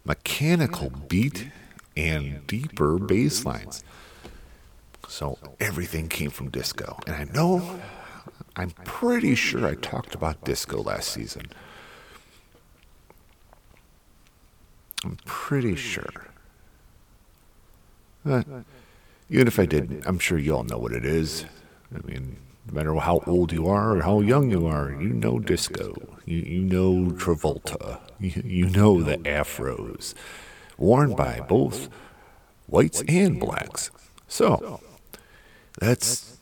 mechanical 0.03 0.89
beat 0.89 1.51
and 1.97 2.45
deeper 2.47 2.97
bass 2.99 3.45
lines. 3.45 3.83
So 5.07 5.37
everything 5.59 6.09
came 6.09 6.29
from 6.29 6.49
disco. 6.49 6.99
And 7.07 7.15
I 7.15 7.23
know, 7.23 7.79
I'm 8.55 8.71
pretty 8.71 9.35
sure 9.35 9.65
I 9.65 9.75
talked 9.75 10.13
about 10.13 10.43
disco 10.43 10.81
last 10.81 11.09
season. 11.09 11.47
I'm 15.03 15.17
pretty 15.25 15.75
sure. 15.75 16.27
But 18.25 18.45
even 19.29 19.47
if 19.47 19.59
I 19.59 19.65
didn't, 19.65 20.05
I'm 20.05 20.19
sure 20.19 20.37
you 20.37 20.55
all 20.55 20.63
know 20.63 20.77
what 20.77 20.91
it 20.91 21.05
is. 21.05 21.45
I 21.95 22.05
mean, 22.05 22.37
no 22.67 22.73
matter 22.73 22.93
how 22.95 23.21
old 23.25 23.53
you 23.53 23.67
are 23.67 23.97
or 23.97 24.01
how 24.01 24.19
young 24.19 24.51
you 24.51 24.67
are, 24.67 24.91
you 24.91 25.09
know 25.09 25.39
disco. 25.39 25.95
You, 26.25 26.39
you 26.39 26.61
know 26.61 27.11
Travolta. 27.11 28.01
You, 28.19 28.41
you 28.43 28.69
know 28.69 29.01
the 29.01 29.17
afros, 29.19 30.13
worn 30.77 31.15
by 31.15 31.39
both 31.47 31.89
whites 32.67 33.03
and 33.07 33.39
blacks. 33.39 33.91
So, 34.27 34.81
let's, 35.81 36.37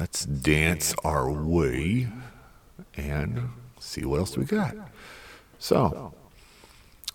let's 0.00 0.24
dance 0.24 0.94
our 1.04 1.30
way 1.30 2.08
and 2.96 3.50
see 3.78 4.04
what 4.04 4.20
else 4.20 4.36
we 4.36 4.44
got. 4.44 4.74
So, 5.58 6.14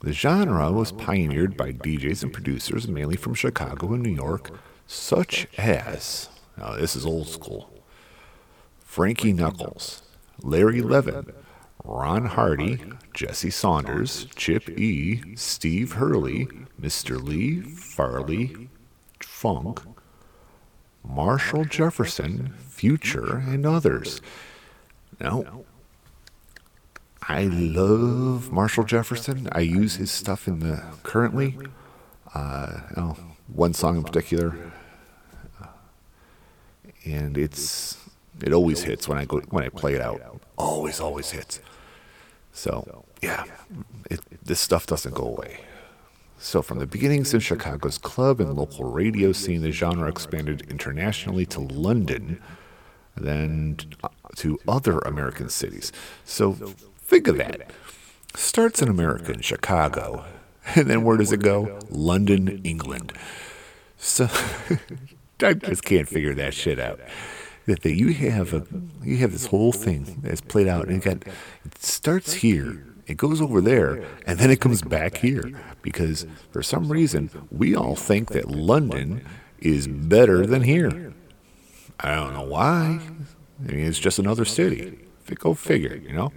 the 0.01 0.13
genre 0.13 0.71
was 0.71 0.91
pioneered 0.91 1.55
by 1.55 1.73
DJs 1.73 2.23
and 2.23 2.33
producers 2.33 2.87
mainly 2.87 3.15
from 3.15 3.35
Chicago 3.35 3.93
and 3.93 4.01
New 4.01 4.09
York, 4.09 4.49
such 4.87 5.47
as, 5.57 6.29
now 6.57 6.75
this 6.75 6.95
is 6.95 7.05
old 7.05 7.27
school, 7.27 7.71
Frankie 8.79 9.33
Knuckles, 9.33 10.01
Larry 10.41 10.81
Levan, 10.81 11.33
Ron 11.83 12.25
Hardy, 12.25 12.79
Jesse 13.13 13.49
Saunders, 13.49 14.27
Chip 14.35 14.69
E., 14.69 15.35
Steve 15.35 15.93
Hurley, 15.93 16.47
Mr. 16.79 17.21
Lee, 17.21 17.61
Farley, 17.61 18.69
Funk, 19.19 19.81
Marshall 21.03 21.65
Jefferson, 21.65 22.53
Future, 22.59 23.37
and 23.37 23.65
others. 23.65 24.21
Now, 25.19 25.63
I 27.21 27.43
love 27.43 28.51
Marshall 28.51 28.83
Jefferson. 28.83 29.47
I 29.51 29.61
use 29.61 29.95
his 29.95 30.11
stuff 30.11 30.47
in 30.47 30.59
the 30.59 30.83
currently. 31.03 31.57
Uh, 32.33 32.81
oh, 32.97 33.17
one 33.47 33.73
song 33.73 33.97
in 33.97 34.03
particular, 34.03 34.71
and 37.05 37.37
it's 37.37 37.97
it 38.41 38.53
always 38.53 38.83
hits 38.83 39.07
when 39.07 39.17
I 39.17 39.25
go 39.25 39.39
when 39.49 39.63
I 39.63 39.69
play 39.69 39.93
it 39.93 40.01
out. 40.01 40.21
Always, 40.57 40.99
always 40.99 41.31
hits. 41.31 41.59
So 42.53 43.05
yeah, 43.21 43.45
it, 44.09 44.19
this 44.43 44.59
stuff 44.59 44.85
doesn't 44.87 45.13
go 45.13 45.23
away. 45.23 45.61
So 46.37 46.61
from 46.61 46.79
the 46.79 46.87
beginnings 46.87 47.33
in 47.33 47.39
Chicago's 47.39 47.99
club 47.99 48.39
and 48.39 48.55
local 48.55 48.85
radio 48.85 49.31
scene, 49.31 49.61
the 49.61 49.71
genre 49.71 50.09
expanded 50.09 50.65
internationally 50.69 51.45
to 51.47 51.59
London, 51.59 52.41
then 53.15 53.77
uh, 54.03 54.09
to 54.37 54.59
other 54.67 54.97
American 54.99 55.49
cities. 55.49 55.91
So 56.25 56.53
think 56.53 57.27
of 57.27 57.37
that. 57.37 57.71
Starts 58.35 58.81
in 58.81 58.87
America 58.87 59.33
in 59.33 59.41
Chicago, 59.41 60.25
and 60.75 60.89
then 60.89 61.03
where 61.03 61.17
does 61.17 61.31
it 61.31 61.41
go? 61.41 61.79
London, 61.89 62.61
England. 62.63 63.13
So 63.97 64.27
I 65.41 65.53
just 65.53 65.83
can't 65.83 66.07
figure 66.07 66.33
that 66.33 66.55
shit 66.55 66.79
out 66.79 66.99
that, 67.65 67.85
you 67.85 68.13
have 68.13 68.53
a 68.53 68.65
you 69.03 69.17
have 69.17 69.31
this 69.31 69.47
whole 69.47 69.71
thing 69.71 70.19
that's 70.23 70.41
played 70.41 70.67
out 70.67 70.87
and 70.87 70.97
it 70.97 71.03
got 71.03 71.27
it 71.65 71.77
starts 71.77 72.33
here 72.33 72.91
it 73.11 73.17
goes 73.17 73.41
over 73.41 73.59
there 73.59 74.03
and 74.25 74.39
then 74.39 74.49
it 74.49 74.61
comes 74.61 74.81
back 74.81 75.17
here. 75.17 75.51
Because 75.81 76.25
for 76.51 76.63
some 76.63 76.91
reason 76.91 77.29
we 77.51 77.75
all 77.75 77.95
think 77.95 78.29
that 78.29 78.49
london 78.49 79.25
is 79.59 79.87
better 79.87 80.45
than 80.45 80.63
here. 80.63 81.13
I 81.99 82.15
don't 82.15 82.33
know 82.33 82.43
why. 82.43 82.99
I 83.59 83.71
mean, 83.71 83.85
it's 83.85 83.99
just 83.99 84.17
another 84.17 84.45
city. 84.45 84.97
Go 85.35 85.53
figure 85.53 85.95
you 85.95 86.11
know? 86.11 86.33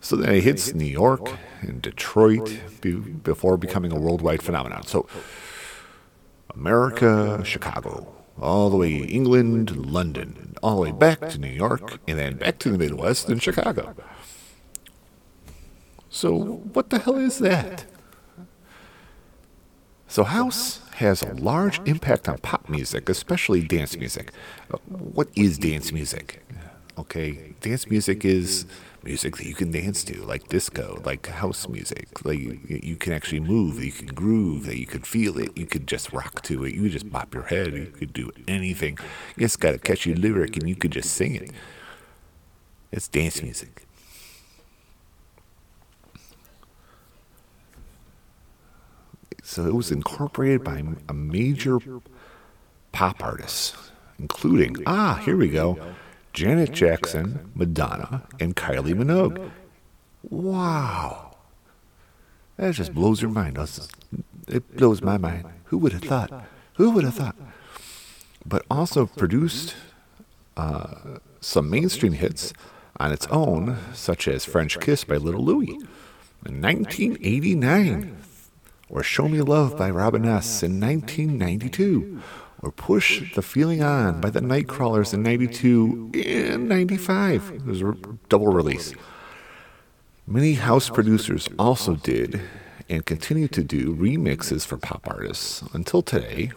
So 0.00 0.14
then 0.14 0.32
it 0.34 0.44
hits 0.44 0.72
new 0.74 0.84
york 0.84 1.28
and 1.60 1.82
detroit 1.82 2.60
before 3.24 3.56
becoming 3.56 3.92
a 3.92 3.98
worldwide 3.98 4.42
phenomenon. 4.42 4.86
So 4.86 5.06
america 6.54 7.42
chicago 7.44 8.12
all 8.40 8.70
the 8.70 8.76
way 8.76 8.98
to 8.98 9.06
England, 9.06 9.76
London, 9.86 10.54
all 10.62 10.76
the 10.76 10.82
way 10.82 10.92
back 10.92 11.28
to 11.30 11.38
New 11.38 11.48
York, 11.48 11.98
and 12.08 12.18
then 12.18 12.36
back 12.36 12.58
to 12.60 12.70
the 12.70 12.78
Midwest 12.78 13.28
and 13.28 13.42
Chicago. 13.42 13.94
So, 16.08 16.36
what 16.72 16.90
the 16.90 16.98
hell 16.98 17.16
is 17.16 17.38
that? 17.38 17.84
So, 20.08 20.24
house 20.24 20.80
has 20.94 21.22
a 21.22 21.34
large 21.34 21.80
impact 21.86 22.28
on 22.28 22.38
pop 22.38 22.68
music, 22.68 23.08
especially 23.08 23.62
dance 23.62 23.96
music. 23.96 24.32
Uh, 24.72 24.78
what 24.88 25.28
is 25.36 25.56
dance 25.56 25.92
music? 25.92 26.44
Okay, 26.98 27.54
dance 27.60 27.88
music 27.88 28.24
is 28.24 28.66
music 29.04 29.36
that 29.36 29.46
you 29.46 29.54
can 29.54 29.70
dance 29.70 30.04
to, 30.04 30.22
like 30.22 30.48
disco, 30.48 31.00
like 31.04 31.26
house 31.26 31.68
music. 31.68 32.24
Like 32.24 32.38
you, 32.38 32.96
can 32.96 33.12
actually 33.12 33.40
move, 33.40 33.82
you 33.82 33.92
can 33.92 34.08
groove, 34.08 34.66
that 34.66 34.78
you 34.78 34.86
could 34.86 35.06
feel 35.06 35.38
it, 35.38 35.56
you 35.56 35.66
could 35.66 35.86
just 35.86 36.12
rock 36.12 36.42
to 36.42 36.64
it, 36.64 36.74
you 36.74 36.82
could 36.82 36.92
just 36.92 37.10
bop 37.10 37.34
your 37.34 37.44
head, 37.44 37.72
you 37.74 37.86
could 37.86 38.12
do 38.12 38.30
anything. 38.48 38.98
You 39.36 39.44
just 39.44 39.60
got 39.60 39.74
a 39.74 39.78
catchy 39.78 40.14
lyric 40.14 40.56
and 40.56 40.68
you 40.68 40.76
could 40.76 40.90
just 40.92 41.12
sing 41.12 41.34
it. 41.34 41.50
It's 42.92 43.08
dance 43.08 43.42
music. 43.42 43.84
So 49.42 49.66
it 49.66 49.74
was 49.74 49.90
incorporated 49.90 50.62
by 50.62 50.84
a 51.08 51.14
major 51.14 51.78
pop 52.92 53.22
artist, 53.24 53.74
including, 54.18 54.76
ah, 54.86 55.20
here 55.24 55.36
we 55.36 55.48
go. 55.48 55.78
Janet 56.32 56.72
Jackson, 56.72 57.50
Madonna, 57.54 58.22
and 58.38 58.54
Kylie 58.54 58.94
Minogue. 58.94 59.50
Wow. 60.22 61.36
That 62.56 62.74
just 62.74 62.94
blows 62.94 63.22
your 63.22 63.30
mind. 63.30 63.58
It 64.48 64.76
blows 64.76 65.02
my 65.02 65.16
mind. 65.16 65.46
Who 65.64 65.78
would 65.78 65.92
have 65.92 66.02
thought? 66.02 66.44
Who 66.74 66.90
would 66.90 67.04
have 67.04 67.14
thought? 67.14 67.36
But 68.44 68.64
also 68.70 69.06
produced 69.06 69.74
uh, 70.56 71.18
some 71.40 71.70
mainstream 71.70 72.12
hits 72.12 72.52
on 72.98 73.12
its 73.12 73.26
own, 73.28 73.78
such 73.94 74.28
as 74.28 74.44
French 74.44 74.78
Kiss 74.78 75.04
by 75.04 75.16
Little 75.16 75.44
Louie 75.44 75.78
in 76.46 76.60
1989, 76.60 78.16
or 78.88 79.02
Show 79.02 79.28
Me 79.28 79.40
Love 79.40 79.76
by 79.76 79.90
Robin 79.90 80.24
S. 80.26 80.62
in 80.62 80.80
1992 80.80 82.20
or 82.62 82.70
Push 82.70 83.34
the 83.34 83.42
Feeling 83.42 83.82
On 83.82 84.20
by 84.20 84.30
the 84.30 84.40
Nightcrawlers 84.40 85.14
in 85.14 85.22
92 85.22 86.10
and 86.14 86.68
95. 86.68 87.52
It 87.54 87.64
was 87.64 87.82
a 87.82 87.96
double 88.28 88.48
release. 88.48 88.92
Many 90.26 90.54
house 90.54 90.90
producers 90.90 91.48
also 91.58 91.96
did 91.96 92.40
and 92.88 93.06
continue 93.06 93.48
to 93.48 93.62
do 93.62 93.94
remixes 93.94 94.66
for 94.66 94.76
pop 94.76 95.06
artists. 95.08 95.62
Until 95.72 96.02
today, 96.02 96.50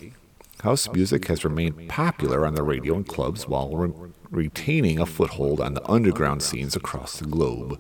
house 0.62 0.90
music 0.92 1.28
has 1.28 1.46
remained 1.46 1.88
popular 1.90 2.46
on 2.46 2.56
the 2.56 2.64
radio 2.64 2.96
and 2.96 3.08
clubs 3.08 3.48
while 3.48 3.70
re- 3.76 4.12
retaining 4.30 5.00
a 5.00 5.06
foothold 5.06 5.62
on 5.62 5.74
the 5.74 5.90
underground 5.90 6.42
scenes 6.42 6.76
across 6.76 7.20
the 7.20 7.26
globe. 7.26 7.80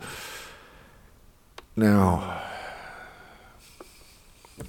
Now, 1.75 2.41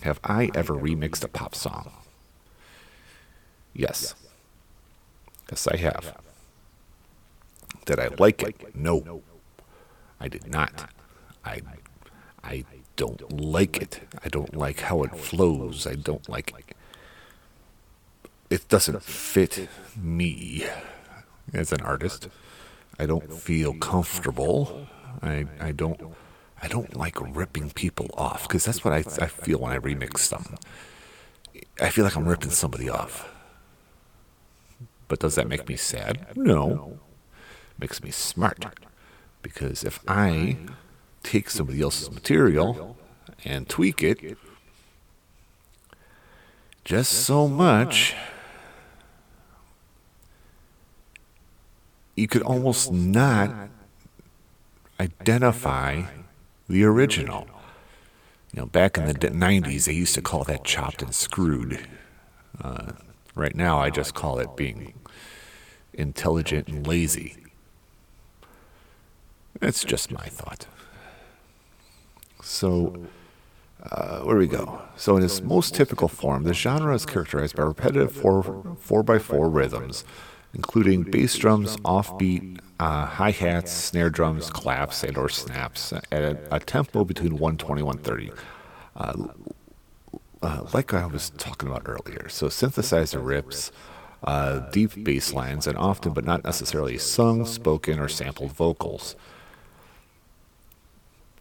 have 0.03 0.19
I 0.25 0.51
ever 0.55 0.75
remixed 0.75 1.23
a 1.23 1.29
pop 1.29 1.55
song? 1.55 1.93
Yes. 3.75 4.15
Yes, 5.51 5.67
I 5.67 5.77
have. 5.77 6.17
Did 7.85 8.01
I 8.01 8.09
like 8.19 8.43
it? 8.43 8.75
No. 8.75 9.23
I 10.21 10.29
did 10.29 10.47
not. 10.51 10.91
I 11.45 11.61
I 12.43 12.65
don't 12.97 13.41
like 13.41 13.77
it. 13.83 14.01
I 14.25 14.29
don't 14.29 14.57
like 14.57 14.81
how 14.81 15.03
it 15.03 15.17
flows. 15.19 15.87
I 15.87 15.95
don't 15.95 16.27
like 16.29 16.55
it. 16.59 16.77
It 18.49 18.69
doesn't 18.69 19.03
fit 19.03 19.69
me 19.97 20.65
as 21.53 21.73
an 21.73 21.81
artist. 21.81 22.29
I 22.99 23.07
don't 23.07 23.33
feel 23.33 23.75
comfortable. 23.75 24.87
I 25.23 25.47
I 25.61 25.73
don't 25.73 26.01
I 26.63 26.69
don't 26.69 26.97
like 26.97 27.17
ripping 27.21 27.71
people 27.71 28.09
off 28.15 28.49
because 28.49 28.65
that's 28.65 28.85
what 28.85 28.95
I 28.95 28.99
I 29.23 29.27
feel 29.27 29.59
when 29.59 29.73
I 29.73 29.79
remix 29.79 30.19
something. 30.19 30.59
I 31.81 31.91
feel 31.91 32.05
like 32.05 32.17
I'm 32.17 32.29
ripping 32.29 32.51
somebody 32.51 32.89
off. 32.89 33.29
But 35.09 35.21
does 35.21 35.35
that 35.35 35.49
make 35.49 35.69
me 35.69 35.77
sad? 35.77 36.27
No. 36.37 36.99
It 37.73 37.81
makes 37.81 38.03
me 38.03 38.11
smart. 38.11 38.65
Because 39.43 39.85
if 39.85 40.01
I 40.09 40.57
take 41.23 41.51
somebody 41.51 41.81
else's 41.81 42.11
material 42.11 42.97
and 43.45 43.69
tweak 43.69 44.03
it 44.03 44.39
just 46.85 47.13
so 47.13 47.49
much, 47.49 48.15
you 52.15 52.27
could 52.27 52.43
almost 52.43 52.93
not 52.93 53.71
identify 55.01 56.03
the 56.69 56.85
original. 56.85 57.47
You 58.53 58.61
know, 58.61 58.67
back 58.67 58.97
in 58.97 59.07
the 59.07 59.15
90s, 59.15 59.87
they 59.87 59.93
used 59.93 60.15
to 60.15 60.23
call 60.23 60.45
that 60.45 60.65
chopped 60.65 61.03
and 61.03 61.15
screwed. 61.15 61.87
Uh, 62.61 62.93
right 63.35 63.55
now, 63.55 63.81
I 63.81 63.91
just 63.91 64.15
call 64.15 64.39
it 64.39 64.57
being 64.57 64.95
intelligent 65.93 66.69
and 66.69 66.87
lazy. 66.87 67.37
It's 69.63 69.85
just 69.85 70.11
my 70.11 70.27
thought. 70.27 70.67
So, 72.43 73.07
uh, 73.83 74.21
where 74.21 74.35
do 74.35 74.41
we 74.41 74.47
go? 74.47 74.83
So, 74.97 75.17
in 75.17 75.23
its 75.23 75.41
most 75.41 75.75
typical 75.75 76.09
form, 76.09 76.45
the 76.45 76.55
genre 76.55 76.95
is 76.95 77.07
characterized 77.07 77.57
by 77.57 77.63
repetitive 77.63 78.13
4, 78.13 78.43
4x4 78.43 79.55
rhythms, 79.55 80.05
including 80.53 81.03
bass 81.03 81.37
drums, 81.37 81.77
offbeat, 81.79 82.59
uh, 82.81 83.07
hi 83.07 83.31
hats, 83.31 83.73
snare 83.73 84.11
drums, 84.11 84.51
claps, 84.51 85.05
and 85.05 85.17
or 85.17 85.29
snaps 85.29 85.93
at 85.93 86.13
a, 86.13 86.39
a 86.51 86.61
tempo 86.61 87.05
between 87.05 87.33
120 87.39 87.81
and 87.81 87.87
130. 87.87 88.33
Uh, 88.97 89.29
uh, 90.45 90.67
like 90.73 90.93
I 90.95 91.07
was 91.07 91.31
talking 91.31 91.69
about 91.69 91.83
earlier, 91.87 92.29
so 92.29 92.49
synthesizer 92.49 93.25
rips, 93.25 93.73
uh, 94.23 94.61
deep 94.71 95.03
bass 95.03 95.33
lines, 95.33 95.67
and 95.67 95.77
often 95.77 96.13
but 96.13 96.25
not 96.25 96.45
necessarily 96.45 96.99
sung, 96.99 97.47
spoken, 97.47 97.99
or 97.99 98.09
sampled 98.09 98.53
vocals. 98.53 99.17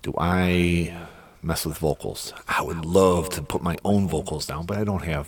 Do 0.01 0.13
I 0.17 0.95
mess 1.41 1.65
with 1.65 1.77
vocals? 1.77 2.33
I 2.47 2.61
would 2.61 2.85
love 2.85 3.29
to 3.31 3.41
put 3.41 3.61
my 3.61 3.77
own 3.83 4.07
vocals 4.07 4.45
down, 4.45 4.65
but 4.65 4.77
I 4.77 4.83
don't 4.83 5.03
have. 5.03 5.27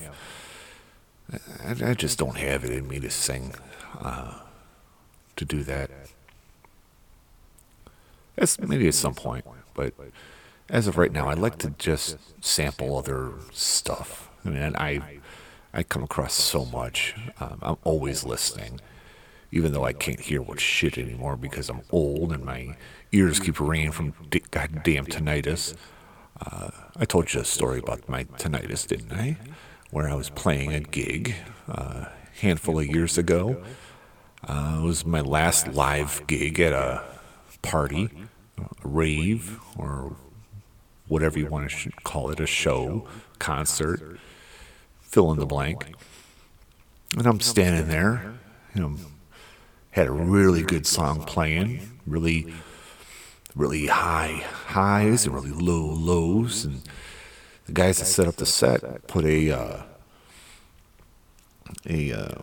I, 1.63 1.91
I 1.91 1.93
just 1.93 2.17
don't 2.17 2.37
have 2.37 2.63
it 2.63 2.71
in 2.71 2.87
me 2.87 2.99
to 2.99 3.09
sing. 3.09 3.53
Uh, 3.99 4.39
to 5.35 5.45
do 5.45 5.63
that. 5.63 5.89
As 8.37 8.59
maybe 8.59 8.87
at 8.87 8.93
some 8.93 9.13
point, 9.13 9.45
but 9.73 9.93
as 10.69 10.87
of 10.87 10.97
right 10.97 11.11
now, 11.11 11.27
I 11.27 11.33
like 11.33 11.57
to 11.59 11.71
just 11.77 12.17
sample 12.43 12.97
other 12.97 13.33
stuff. 13.51 14.29
I 14.43 14.49
mean, 14.49 14.75
I 14.75 15.19
I 15.73 15.83
come 15.83 16.03
across 16.03 16.33
so 16.33 16.65
much. 16.65 17.15
Um, 17.39 17.59
I'm 17.61 17.77
always 17.83 18.23
listening, 18.23 18.79
even 19.51 19.73
though 19.73 19.83
I 19.83 19.93
can't 19.93 20.19
hear 20.19 20.41
what 20.41 20.59
shit 20.59 20.97
anymore 20.97 21.35
because 21.35 21.69
I'm 21.69 21.81
old 21.91 22.31
and 22.31 22.45
my 22.45 22.77
ears 23.11 23.39
keep 23.39 23.59
ringing 23.59 23.91
from 23.91 24.13
d- 24.29 24.43
goddamn 24.51 25.05
tinnitus. 25.07 25.75
Uh, 26.39 26.69
I 26.97 27.05
told 27.05 27.33
you 27.33 27.41
a 27.41 27.45
story 27.45 27.79
about 27.79 28.07
my 28.07 28.23
tinnitus, 28.23 28.87
didn't 28.87 29.13
I? 29.13 29.37
Where 29.91 30.09
I 30.09 30.15
was 30.15 30.29
playing 30.29 30.73
a 30.73 30.79
gig 30.79 31.35
uh, 31.67 32.05
a 32.05 32.11
handful 32.39 32.79
of 32.79 32.87
years 32.87 33.17
ago 33.17 33.61
uh, 34.47 34.77
it 34.79 34.83
was 34.83 35.05
my 35.05 35.21
last 35.21 35.69
live 35.69 36.21
gig 36.27 36.59
at 36.59 36.73
a 36.73 37.03
party, 37.61 38.09
a 38.57 38.87
rave, 38.87 39.59
or 39.77 40.15
whatever 41.07 41.39
you 41.39 41.47
want 41.47 41.69
to 41.69 41.91
call 42.03 42.29
it, 42.31 42.39
a 42.39 42.47
show, 42.47 43.07
concert, 43.39 44.19
fill 45.01 45.31
in 45.31 45.39
the 45.39 45.45
blank. 45.45 45.93
And 47.17 47.25
I'm 47.27 47.39
standing 47.39 47.87
there, 47.87 48.33
you 48.73 48.81
know, 48.81 48.95
had 49.91 50.07
a 50.07 50.11
really 50.11 50.61
good 50.61 50.85
song 50.85 51.23
playing, 51.23 51.99
really, 52.05 52.53
really 53.55 53.87
high 53.87 54.43
highs 54.67 55.25
and 55.25 55.33
really 55.33 55.51
low 55.51 55.85
lows. 55.85 56.65
And 56.65 56.81
the 57.65 57.71
guys 57.71 57.99
that 57.99 58.05
set 58.05 58.27
up 58.27 58.35
the 58.35 58.45
set 58.45 59.07
put 59.07 59.25
a, 59.25 59.51
uh, 59.51 59.83
a, 61.87 62.11
uh, 62.11 62.41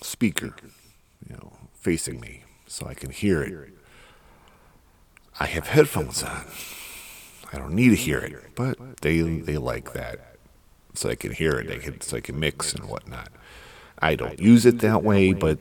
speaker, 0.00 0.54
you 1.28 1.34
know, 1.34 1.52
facing 1.74 2.20
me 2.20 2.44
so 2.66 2.86
I 2.86 2.94
can 2.94 3.10
hear 3.10 3.42
it. 3.42 3.72
I 5.40 5.46
have 5.46 5.68
headphones 5.68 6.22
on. 6.22 6.46
I 7.52 7.58
don't 7.58 7.72
need 7.72 7.90
to 7.90 7.96
hear 7.96 8.18
it, 8.18 8.54
but 8.54 8.78
they 9.00 9.20
they 9.20 9.56
like 9.56 9.92
that, 9.94 10.36
so 10.94 11.08
I 11.08 11.14
can 11.14 11.32
hear 11.32 11.52
it. 11.52 11.68
They 11.68 11.78
can 11.78 12.00
so 12.00 12.16
I 12.16 12.20
can 12.20 12.38
mix 12.38 12.74
and 12.74 12.88
whatnot. 12.88 13.28
I 14.00 14.14
don't 14.14 14.38
use 14.38 14.66
it 14.66 14.80
that 14.80 15.02
way, 15.02 15.32
but 15.32 15.58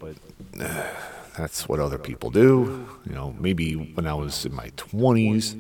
uh, 0.60 0.84
that's 1.38 1.68
what 1.68 1.80
other 1.80 1.98
people 1.98 2.30
do. 2.30 2.88
You 3.06 3.16
know, 3.16 3.36
maybe 3.40 3.74
when 3.74 4.06
I 4.06 4.14
was 4.14 4.46
in 4.46 4.54
my 4.54 4.72
twenties, 4.76 5.56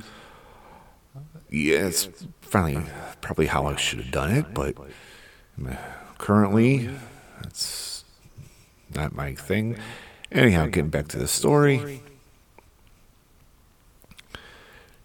yeah, 1.50 1.88
it's 1.88 2.10
probably 2.50 2.82
probably 3.22 3.48
how 3.48 3.66
I 3.68 3.76
should 3.78 4.00
have 4.00 4.12
done 4.12 4.32
it, 4.32 4.54
but 4.54 4.76
currently, 6.18 6.90
it's 7.44 8.04
not 8.94 9.16
my 9.16 9.34
thing. 9.34 9.78
Anyhow, 10.32 10.66
getting 10.66 10.90
back 10.90 11.08
to 11.10 11.18
the 11.18 11.28
story. 11.28 12.02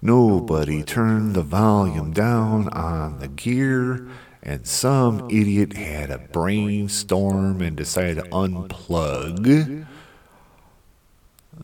Nobody 0.04 0.82
turned 0.82 1.36
the 1.36 1.44
volume 1.44 2.12
down 2.12 2.68
on 2.70 3.20
the 3.20 3.28
gear, 3.28 4.08
and 4.42 4.66
some 4.66 5.30
idiot 5.30 5.74
had 5.74 6.10
a 6.10 6.18
brainstorm 6.18 7.62
and 7.62 7.76
decided 7.76 8.16
to 8.16 8.30
unplug 8.30 9.86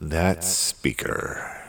that 0.01 0.45
speaker. 0.45 1.65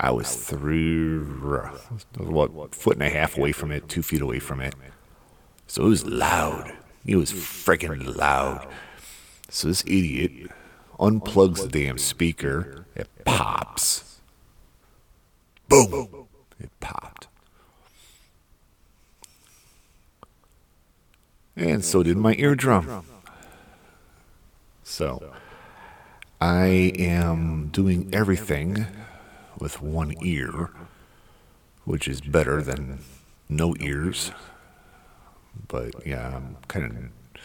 I 0.00 0.10
was 0.10 0.34
through, 0.34 1.60
uh, 1.62 2.22
what, 2.22 2.74
foot 2.74 2.94
and 2.94 3.02
a 3.02 3.10
half 3.10 3.36
away 3.36 3.52
from 3.52 3.70
it, 3.70 3.90
two 3.90 4.02
feet 4.02 4.22
away 4.22 4.38
from 4.38 4.62
it. 4.62 4.74
So 5.66 5.84
it 5.84 5.88
was 5.88 6.06
loud. 6.06 6.72
It 7.04 7.16
was 7.16 7.30
freaking 7.30 8.16
loud. 8.16 8.66
So 9.50 9.68
this 9.68 9.82
idiot 9.82 10.50
unplugs 10.98 11.60
the 11.60 11.68
damn 11.68 11.98
speaker. 11.98 12.86
It 12.94 13.08
pops. 13.26 14.07
Boom. 15.68 16.26
It 16.58 16.70
popped. 16.80 17.28
And 21.56 21.84
so 21.84 22.02
did 22.02 22.16
my 22.16 22.34
eardrum. 22.34 23.04
So 24.82 25.32
I 26.40 26.92
am 26.98 27.68
doing 27.68 28.08
everything 28.12 28.86
with 29.58 29.82
one 29.82 30.14
ear, 30.22 30.70
which 31.84 32.08
is 32.08 32.20
better 32.20 32.62
than 32.62 33.00
no 33.48 33.74
ears. 33.80 34.30
But 35.66 36.06
yeah, 36.06 36.36
I'm 36.36 36.56
kind 36.68 36.84
of 36.86 37.42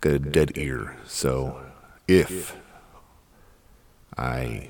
got 0.00 0.12
a 0.12 0.18
dead 0.18 0.52
ear. 0.56 0.96
So 1.06 1.62
if 2.06 2.54
I 4.16 4.68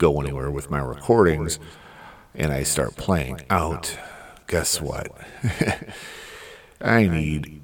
go 0.00 0.18
anywhere 0.20 0.50
with 0.50 0.70
my 0.70 0.80
recordings 0.80 1.60
and 2.34 2.52
I 2.52 2.62
start 2.64 2.96
playing 2.96 3.42
out, 3.50 3.96
guess 4.46 4.80
what? 4.80 5.12
I 6.80 7.06
need 7.06 7.62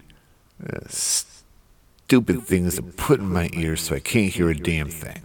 uh, 0.62 0.80
stupid 0.86 2.42
things 2.42 2.76
to 2.76 2.82
put 2.82 3.20
in 3.20 3.32
my 3.32 3.48
ears 3.54 3.80
so 3.80 3.96
I 3.96 4.00
can't 4.00 4.32
hear 4.32 4.50
a 4.50 4.54
damn 4.54 4.90
thing. 4.90 5.22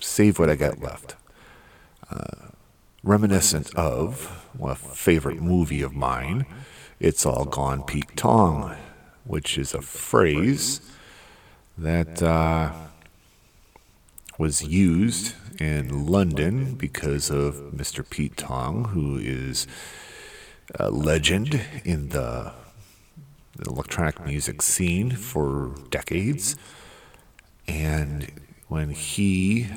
Save 0.00 0.40
what 0.40 0.50
I 0.50 0.56
got 0.56 0.80
left. 0.80 1.14
Uh, 2.10 2.48
reminiscent 3.04 3.72
of 3.76 4.44
a 4.60 4.74
favorite 4.74 5.40
movie 5.40 5.82
of 5.82 5.94
mine, 5.94 6.46
It's 6.98 7.24
All 7.24 7.44
Gone 7.44 7.84
Pete 7.84 8.16
Tong, 8.16 8.74
which 9.24 9.56
is 9.56 9.72
a 9.72 9.82
phrase 9.82 10.80
that 11.78 12.20
uh, 12.20 12.72
was 14.38 14.62
used 14.62 15.34
in 15.60 16.06
London 16.06 16.74
because 16.74 17.30
of 17.30 17.56
Mr. 17.74 18.08
Pete 18.08 18.36
Tong, 18.36 18.86
who 18.86 19.18
is 19.18 19.66
a 20.76 20.90
legend 20.90 21.60
in 21.84 22.08
the 22.08 22.52
electronic 23.66 24.24
music 24.24 24.62
scene 24.62 25.10
for 25.10 25.74
decades. 25.90 26.56
And 27.68 28.30
when 28.68 28.90
he, 28.90 29.68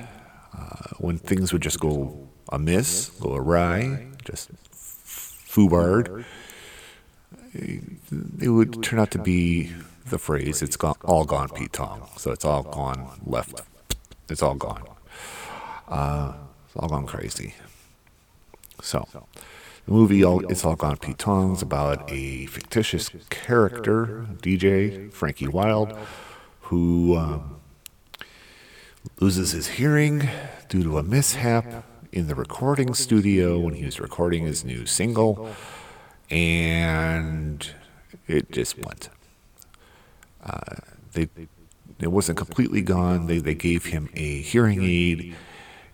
uh, 0.58 0.90
when 0.98 1.18
things 1.18 1.52
would 1.52 1.62
just 1.62 1.80
go 1.80 2.28
amiss, 2.50 3.10
go 3.20 3.36
awry, 3.36 4.08
just 4.24 4.50
foobarred, 4.72 6.26
it 7.54 8.50
would 8.50 8.84
turn 8.84 9.00
out 9.00 9.12
to 9.12 9.20
be 9.20 9.72
the 10.10 10.18
phrase, 10.20 10.62
it's 10.62 10.78
gone, 10.78 10.96
all 11.04 11.26
gone 11.26 11.50
Pete 11.50 11.74
Tong. 11.74 12.08
So 12.18 12.32
it's 12.32 12.46
all 12.46 12.64
gone 12.64 13.20
left. 13.26 13.62
It's 14.30 14.42
all 14.42 14.56
gone. 14.56 14.84
Uh, 15.88 16.34
it's 16.66 16.76
all 16.76 16.90
gone 16.90 17.06
crazy. 17.06 17.54
So 18.82 19.08
the 19.86 19.92
movie, 19.92 20.22
It's 20.50 20.66
All 20.66 20.76
Gone 20.76 20.98
Pete 20.98 21.18
Tong, 21.18 21.54
is 21.54 21.62
about 21.62 22.12
a 22.12 22.48
fictitious 22.48 23.10
character, 23.30 24.26
DJ, 24.42 25.12
Frankie 25.12 25.48
Wild, 25.48 25.96
who 26.62 27.16
um, 27.16 27.58
loses 29.20 29.52
his 29.52 29.68
hearing 29.68 30.28
due 30.70 30.84
to 30.84 30.98
a 30.98 31.04
mishap 31.04 31.86
in 32.12 32.28
the 32.28 32.36
recording 32.36 32.94
studio 32.94 33.60
when 33.60 33.76
he 33.76 33.86
was 33.86 34.00
recording 34.00 34.46
his 34.46 34.66
new 34.66 34.86
single, 34.86 35.50
and 36.32 37.72
it 38.28 38.52
just 38.52 38.78
went. 38.80 39.10
Uh, 40.44 40.76
they, 41.14 41.28
It 42.06 42.12
wasn't 42.12 42.38
completely 42.38 42.84
gone. 42.84 43.26
They, 43.26 43.40
they 43.40 43.56
gave 43.56 43.86
him 43.86 44.10
a 44.14 44.40
hearing 44.40 44.84
aid. 44.84 45.36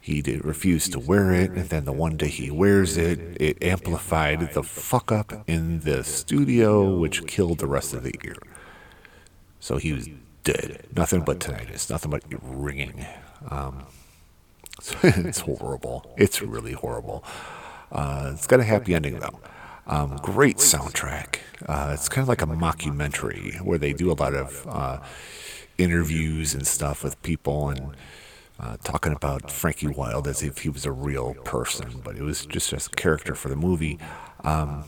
He 0.02 0.22
did 0.22 0.44
refuse 0.44 0.90
to 0.90 1.00
wear 1.00 1.32
it, 1.32 1.52
and 1.52 1.70
then 1.70 1.86
the 1.86 1.94
one 1.94 2.18
day 2.18 2.28
he 2.28 2.52
wears 2.52 2.98
it, 2.98 3.18
it 3.40 3.64
amplified 3.64 4.52
the 4.52 4.62
fuck 4.62 5.10
up 5.10 5.32
in 5.48 5.80
the 5.80 6.04
studio, 6.04 6.98
which 6.98 7.26
killed 7.28 7.60
the 7.60 7.68
rest 7.68 7.94
of 7.94 8.04
the 8.04 8.14
ear. 8.26 8.36
So 9.62 9.78
he 9.78 9.94
was 9.94 10.10
dead. 10.44 10.86
Nothing 10.94 11.22
but 11.22 11.40
tinnitus, 11.40 11.90
nothing 11.90 12.12
but 12.12 12.24
ringing. 12.42 13.06
Um, 13.50 13.86
it's 15.04 15.40
horrible. 15.40 16.14
It's 16.18 16.42
really 16.42 16.74
horrible. 16.74 17.24
Uh, 17.90 18.32
it's 18.34 18.48
got 18.48 18.60
a 18.60 18.66
happy 18.66 18.94
ending 18.94 19.20
though. 19.20 19.40
Um, 19.88 20.18
great 20.22 20.58
soundtrack. 20.58 21.38
Uh, 21.66 21.92
it's 21.94 22.10
kind 22.10 22.24
of 22.24 22.28
like 22.28 22.42
a 22.42 22.48
mockumentary 22.48 23.62
where 23.62 23.78
they 23.78 23.94
do 23.94 24.12
a 24.12 24.18
lot 24.20 24.34
of 24.34 24.68
uh, 24.68 25.00
interviews 25.82 26.54
and 26.54 26.66
stuff 26.66 27.04
with 27.04 27.22
people 27.24 27.70
and 27.70 27.96
uh, 28.60 28.78
talking 28.84 29.14
about 29.14 29.50
Frankie 29.50 29.88
Wild 29.88 30.28
as 30.28 30.44
if 30.44 30.60
he 30.60 30.70
was 30.70 30.86
a 30.86 30.92
real 30.92 31.34
person, 31.44 32.02
but 32.04 32.16
it 32.16 32.22
was 32.22 32.46
just 32.46 32.72
a 32.72 32.78
character 32.92 33.34
for 33.34 33.50
the 33.50 33.56
movie. 33.56 33.98
Um, 34.44 34.86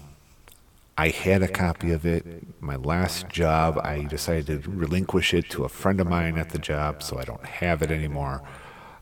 I 0.95 1.10
had 1.10 1.41
a 1.41 1.47
copy 1.47 1.91
of 1.91 2.06
it. 2.06 2.62
My 2.62 2.75
last 2.75 3.27
job, 3.29 3.79
I 3.84 4.03
decided 4.03 4.63
to 4.63 4.69
relinquish 4.69 5.34
it 5.34 5.49
to 5.51 5.63
a 5.63 5.69
friend 5.69 5.99
of 5.99 6.08
mine 6.08 6.38
at 6.38 6.49
the 6.49 6.60
job, 6.60 7.01
so 7.01 7.17
I 7.17 7.23
don't 7.23 7.43
have 7.43 7.82
it 7.82 7.89
anymore. 7.89 8.43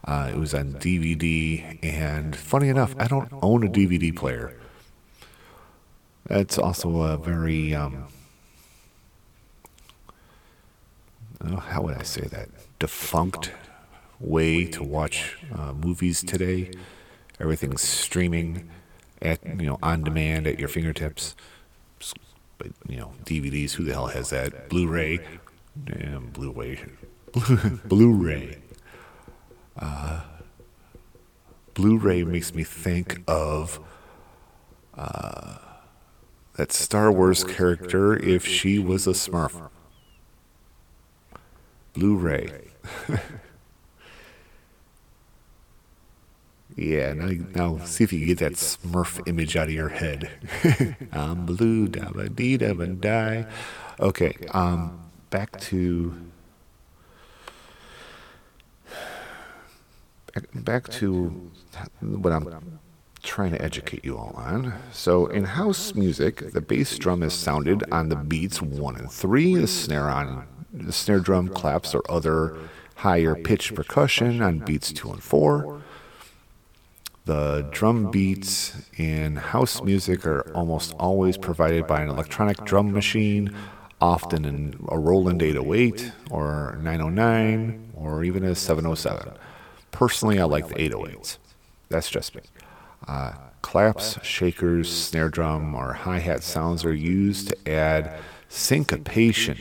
Uh, 0.06 0.32
it 0.34 0.38
was 0.38 0.54
on 0.54 0.74
DVD, 0.76 1.78
and 1.84 2.34
funny 2.36 2.70
enough, 2.70 2.96
I 2.98 3.08
don't 3.08 3.30
own 3.42 3.66
a 3.66 3.70
DVD 3.70 4.16
player. 4.16 4.58
That's 6.28 6.58
also 6.58 7.02
a 7.02 7.18
very, 7.18 7.76
um, 7.76 8.08
oh, 10.08 11.31
how 11.44 11.82
would 11.84 11.98
I 11.98 12.04
say 12.04 12.22
that? 12.22 12.50
Defunct 12.80 13.52
way 14.20 14.66
to 14.66 14.84
watch 14.84 15.38
uh, 15.54 15.74
movies 15.74 16.22
today. 16.24 16.72
Everything's 17.40 17.82
streaming 17.82 18.70
at 19.22 19.44
you 19.46 19.66
know 19.68 19.80
on 19.82 20.04
demand 20.04 20.48
at 20.48 20.60
your 20.60 20.70
fingertips. 20.70 21.36
But 22.58 22.70
you 22.88 22.98
know 22.98 23.14
DVDs, 23.26 23.74
who 23.74 23.84
the 23.84 23.94
hell 23.94 24.08
has 24.08 24.30
that? 24.30 24.70
Blu-ray, 24.70 25.20
damn 25.84 26.28
Blu-ray, 26.28 26.84
Blu-ray. 27.86 28.60
Uh, 29.78 30.22
Blu-ray 31.74 32.24
makes 32.24 32.54
me 32.54 32.64
think 32.64 33.22
of 33.28 33.80
uh, 34.96 35.58
that 36.58 36.72
Star 36.72 37.12
Wars 37.12 37.44
character 37.44 38.16
if 38.16 38.46
she 38.46 38.78
was 38.78 39.08
a 39.08 39.12
Smurf. 39.12 39.70
Blu-ray. 41.94 42.72
Yeah, 46.78 47.14
now, 47.14 47.32
now 47.54 47.86
see 47.86 48.04
if 48.04 48.14
you 48.14 48.20
can 48.20 48.28
get 48.28 48.40
that 48.40 48.54
Smurf 48.54 49.28
image 49.28 49.56
out 49.58 49.68
of 49.68 49.74
your 49.74 49.90
head. 49.90 50.32
I'm 51.12 51.46
blue, 51.46 51.88
dabba 51.88 52.34
dee 52.34 52.58
dabba 52.58 53.00
die. 53.00 53.46
Okay, 54.00 54.36
um, 54.52 55.12
back 55.30 55.60
to 55.62 56.16
back 60.56 60.88
to 60.88 61.52
what 62.00 62.32
I'm 62.32 62.80
trying 63.22 63.52
to 63.52 63.62
educate 63.62 64.06
you 64.06 64.18
all 64.18 64.34
on. 64.36 64.74
So, 64.94 65.28
in 65.28 65.44
house 65.44 65.94
music, 65.94 66.54
the 66.54 66.62
bass 66.62 66.98
drum 66.98 67.22
is 67.22 67.34
sounded 67.34 67.84
on 67.92 68.10
the 68.10 68.16
beats 68.16 68.62
one 68.62 68.96
and 68.96 69.12
three. 69.12 69.56
The 69.56 69.68
snare 69.68 70.10
on 70.10 70.48
the 70.74 70.92
snare 70.92 71.20
drum 71.20 71.50
claps 71.50 71.94
or 71.94 72.02
other 72.10 72.58
higher 72.96 73.36
pitched 73.36 73.76
percussion 73.76 74.42
on 74.42 74.60
beats 74.60 74.92
two 74.92 75.12
and 75.12 75.24
four. 75.24 75.82
The 77.26 77.68
drum 77.72 78.10
beats 78.10 78.74
in 78.98 79.36
house 79.36 79.82
music 79.84 80.26
are 80.26 80.42
almost 80.56 80.94
always 81.00 81.38
provided 81.38 81.86
by 81.86 82.02
an 82.02 82.10
electronic 82.10 82.64
drum 82.66 82.92
machine, 82.92 83.56
often 84.00 84.44
in 84.46 84.86
a 84.90 84.98
Roland 84.98 85.44
808 85.44 86.12
or 86.32 86.78
909 86.82 87.92
or 87.94 88.24
even 88.24 88.44
a 88.44 88.56
707. 88.56 89.34
Personally, 89.92 90.40
I 90.40 90.46
like 90.46 90.68
the 90.68 90.76
808s. 90.76 91.38
That's 91.90 92.10
just 92.10 92.36
me. 92.36 92.42
Uh, 93.08 93.34
claps, 93.62 94.24
shakers, 94.24 94.92
snare 94.92 95.30
drum, 95.30 95.76
or 95.76 95.94
hi 95.94 96.20
hat 96.20 96.44
sounds 96.44 96.84
are 96.84 96.94
used 96.94 97.50
to 97.50 97.72
add 97.72 98.18
syncopation. 98.50 99.58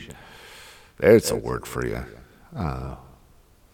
There's 1.01 1.31
a 1.31 1.35
word 1.35 1.65
for 1.65 1.85
you. 1.85 2.05
Uh, 2.55 2.95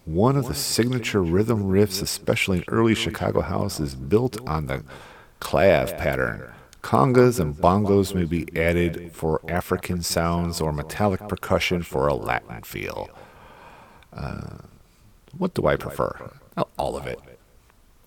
one 0.06 0.36
of 0.38 0.48
the 0.48 0.54
signature 0.54 1.22
rhythm 1.22 1.64
riffs, 1.64 2.00
especially 2.00 2.58
in 2.58 2.64
early 2.68 2.94
Chicago 2.94 3.42
house, 3.42 3.78
is 3.78 3.94
built 3.94 4.38
on 4.48 4.66
the 4.66 4.82
clave 5.38 5.96
pattern. 5.98 6.50
Congas 6.82 7.38
and 7.38 7.54
bongos 7.54 8.14
may 8.14 8.24
be 8.24 8.46
added 8.58 9.12
for 9.12 9.42
African 9.46 10.02
sounds 10.02 10.58
or 10.62 10.72
metallic 10.72 11.28
percussion 11.28 11.82
for 11.82 12.06
a 12.06 12.14
Latin 12.14 12.62
feel. 12.62 13.10
Uh, 14.10 14.58
what 15.36 15.52
do 15.52 15.66
I 15.66 15.76
prefer? 15.76 16.30
All 16.78 16.96
of 16.96 17.06
it. 17.06 17.20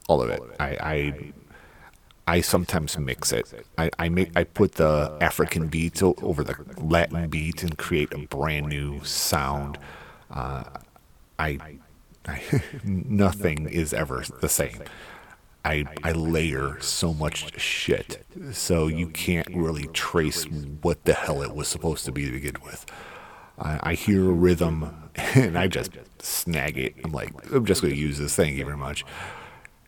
All 0.09 0.23
of 0.23 0.31
it. 0.31 0.41
I, 0.59 0.69
I, 0.81 1.33
I 2.27 2.41
sometimes 2.41 2.97
mix 2.97 3.31
it. 3.31 3.65
I, 3.77 3.89
I 3.97 4.09
make 4.09 4.31
I 4.35 4.43
put 4.43 4.73
the 4.73 5.17
African 5.19 5.67
beats 5.67 6.01
over 6.03 6.43
the 6.43 6.55
Latin 6.77 7.29
beat 7.29 7.63
and 7.63 7.77
create 7.77 8.13
a 8.13 8.19
brand 8.27 8.67
new 8.67 9.03
sound. 9.03 9.77
Uh, 10.29 10.63
I 11.39 11.79
nothing 12.83 13.67
is 13.67 13.93
ever 13.93 14.23
the 14.41 14.49
same. 14.49 14.83
I, 15.63 15.85
I 16.03 16.13
layer 16.13 16.79
so 16.79 17.13
much 17.13 17.59
shit, 17.59 18.25
so 18.51 18.87
you 18.87 19.07
can't 19.07 19.47
really 19.53 19.87
trace 19.87 20.45
what 20.81 21.05
the 21.05 21.13
hell 21.13 21.43
it 21.43 21.53
was 21.53 21.67
supposed 21.67 22.03
to 22.05 22.11
be 22.11 22.25
to 22.25 22.31
begin 22.31 22.55
with. 22.63 22.85
I, 23.59 23.79
I 23.83 23.93
hear 23.93 24.27
a 24.27 24.33
rhythm 24.33 25.11
and 25.15 25.57
I 25.57 25.67
just 25.67 25.91
snag 26.19 26.77
it. 26.77 26.95
I'm 27.03 27.11
like, 27.11 27.31
I'm 27.51 27.65
just 27.65 27.81
to 27.81 27.95
use 27.95 28.17
this. 28.17 28.35
Thank 28.35 28.55
you 28.57 28.65
very 28.65 28.77
much. 28.77 29.05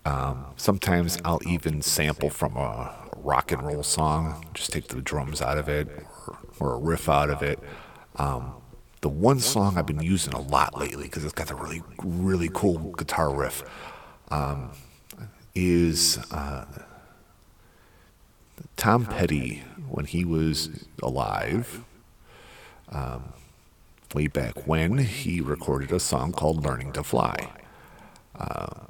Um, 0.05 0.45
sometimes 0.57 1.17
I'll 1.23 1.39
even 1.47 1.81
sample 1.81 2.29
from 2.29 2.57
a 2.57 2.93
rock 3.17 3.51
and 3.51 3.61
roll 3.61 3.83
song, 3.83 4.45
just 4.53 4.71
take 4.71 4.89
the 4.89 5.01
drums 5.01 5.41
out 5.41 5.57
of 5.57 5.69
it 5.69 5.87
or, 6.27 6.37
or 6.59 6.73
a 6.73 6.77
riff 6.77 7.07
out 7.07 7.29
of 7.29 7.41
it. 7.41 7.59
Um, 8.17 8.55
the 9.01 9.09
one 9.09 9.39
song 9.39 9.77
I've 9.77 9.85
been 9.85 10.01
using 10.01 10.33
a 10.33 10.41
lot 10.41 10.77
lately 10.77 11.03
because 11.03 11.23
it's 11.23 11.33
got 11.33 11.51
a 11.51 11.55
really, 11.55 11.81
really 12.03 12.49
cool 12.53 12.77
guitar 12.93 13.33
riff 13.33 13.63
um, 14.29 14.71
is 15.55 16.17
uh, 16.31 16.65
Tom 18.77 19.05
Petty 19.05 19.63
when 19.89 20.05
he 20.05 20.25
was 20.25 20.85
alive. 21.01 21.83
Um, 22.89 23.33
way 24.13 24.27
back 24.27 24.67
when 24.67 24.99
he 24.99 25.41
recorded 25.41 25.91
a 25.91 25.99
song 25.99 26.31
called 26.31 26.63
Learning 26.63 26.91
to 26.93 27.03
Fly. 27.03 27.49
Uh, 28.35 28.87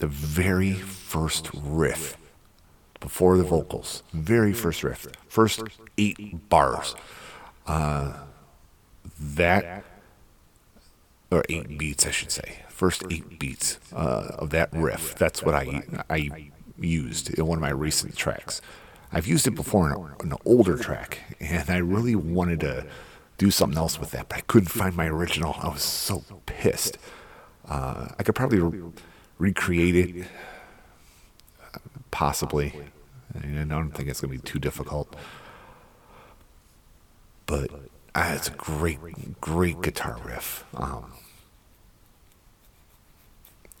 the 0.00 0.06
very 0.06 0.72
first 0.72 1.50
riff 1.54 2.16
before 2.98 3.36
the 3.36 3.44
vocals, 3.44 4.02
very 4.12 4.52
first 4.52 4.82
riff, 4.82 5.06
first 5.28 5.62
eight 5.96 6.48
bars. 6.48 6.94
Uh, 7.66 8.14
that, 9.18 9.84
or 11.30 11.44
eight 11.48 11.78
beats, 11.78 12.06
I 12.06 12.10
should 12.10 12.30
say, 12.30 12.62
first 12.68 13.04
eight 13.10 13.38
beats 13.38 13.78
uh, 13.92 14.36
of 14.38 14.50
that 14.50 14.70
riff. 14.72 15.14
That's 15.14 15.42
what 15.42 15.54
I 15.54 15.82
I 16.08 16.50
used 16.78 17.32
in 17.38 17.46
one 17.46 17.58
of 17.58 17.62
my 17.62 17.70
recent 17.70 18.16
tracks. 18.16 18.60
I've 19.12 19.26
used 19.26 19.46
it 19.46 19.52
before 19.54 19.92
in, 20.20 20.30
an 20.30 20.36
older 20.44 20.76
track, 20.76 21.18
and 21.40 21.68
I 21.68 21.78
really 21.78 22.14
wanted 22.14 22.60
to 22.60 22.86
do 23.38 23.50
something 23.50 23.78
else 23.78 23.98
with 23.98 24.10
that, 24.12 24.28
but 24.28 24.38
I 24.38 24.40
couldn't 24.42 24.68
find 24.68 24.94
my 24.94 25.06
original. 25.06 25.56
I 25.60 25.68
was 25.68 25.82
so 25.82 26.24
pissed. 26.46 26.98
Uh, 27.66 28.08
I 28.18 28.22
could 28.22 28.34
probably 28.34 28.58
re- 28.60 28.92
recreate 29.40 29.96
it, 29.96 30.26
possibly. 32.10 32.74
I 33.34 33.64
don't 33.64 33.90
think 33.92 34.08
it's 34.08 34.20
going 34.20 34.36
to 34.36 34.42
be 34.42 34.48
too 34.50 34.58
difficult. 34.58 35.16
But 37.46 37.70
uh, 38.14 38.32
it's 38.36 38.48
a 38.48 38.52
great, 38.52 39.40
great 39.40 39.80
guitar 39.80 40.18
riff. 40.24 40.64
Um, 40.74 41.12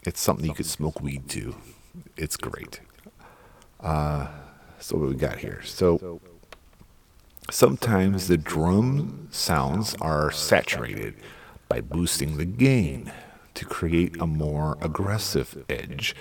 it's 0.04 0.20
something 0.20 0.46
you 0.46 0.54
could 0.54 0.66
smoke 0.66 1.00
weed 1.00 1.28
to. 1.30 1.54
It's 2.16 2.36
great. 2.36 2.80
Uh, 3.80 4.28
so 4.78 4.96
what 4.96 5.08
we 5.08 5.14
got 5.14 5.38
here? 5.38 5.60
So 5.62 6.20
sometimes 7.50 8.28
the 8.28 8.38
drum 8.38 9.28
sounds 9.30 9.94
are 10.00 10.30
saturated 10.30 11.14
by 11.68 11.80
boosting 11.80 12.38
the 12.38 12.44
gain 12.44 13.12
to 13.60 13.66
create 13.66 14.20
a 14.20 14.26
more 14.26 14.76
aggressive 14.80 15.64
edge. 15.68 16.16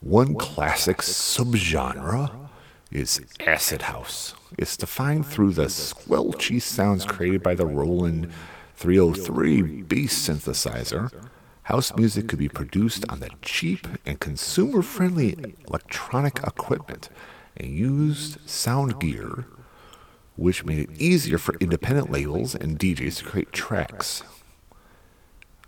One 0.00 0.34
classic 0.34 0.98
subgenre 0.98 2.48
is 2.90 3.20
acid 3.46 3.82
house. 3.82 4.34
It's 4.56 4.76
defined 4.76 5.26
through 5.26 5.52
the 5.52 5.66
squelchy 5.66 6.62
sounds 6.62 7.04
created 7.04 7.42
by 7.42 7.54
the 7.54 7.66
Roland 7.66 8.32
303 8.76 9.82
bass 9.82 10.28
synthesizer, 10.28 11.12
house 11.64 11.94
music 11.96 12.28
could 12.28 12.38
be 12.38 12.48
produced 12.48 13.04
on 13.08 13.20
the 13.20 13.28
cheap 13.42 13.86
and 14.06 14.18
consumer 14.18 14.82
friendly 14.82 15.36
electronic 15.68 16.38
equipment 16.38 17.10
and 17.56 17.68
used 17.68 18.38
sound 18.48 18.98
gear, 18.98 19.46
which 20.36 20.64
made 20.64 20.78
it 20.88 20.90
easier 20.98 21.36
for 21.36 21.54
independent 21.60 22.10
labels 22.10 22.54
and 22.54 22.78
DJs 22.78 23.18
to 23.18 23.24
create 23.24 23.52
tracks. 23.52 24.22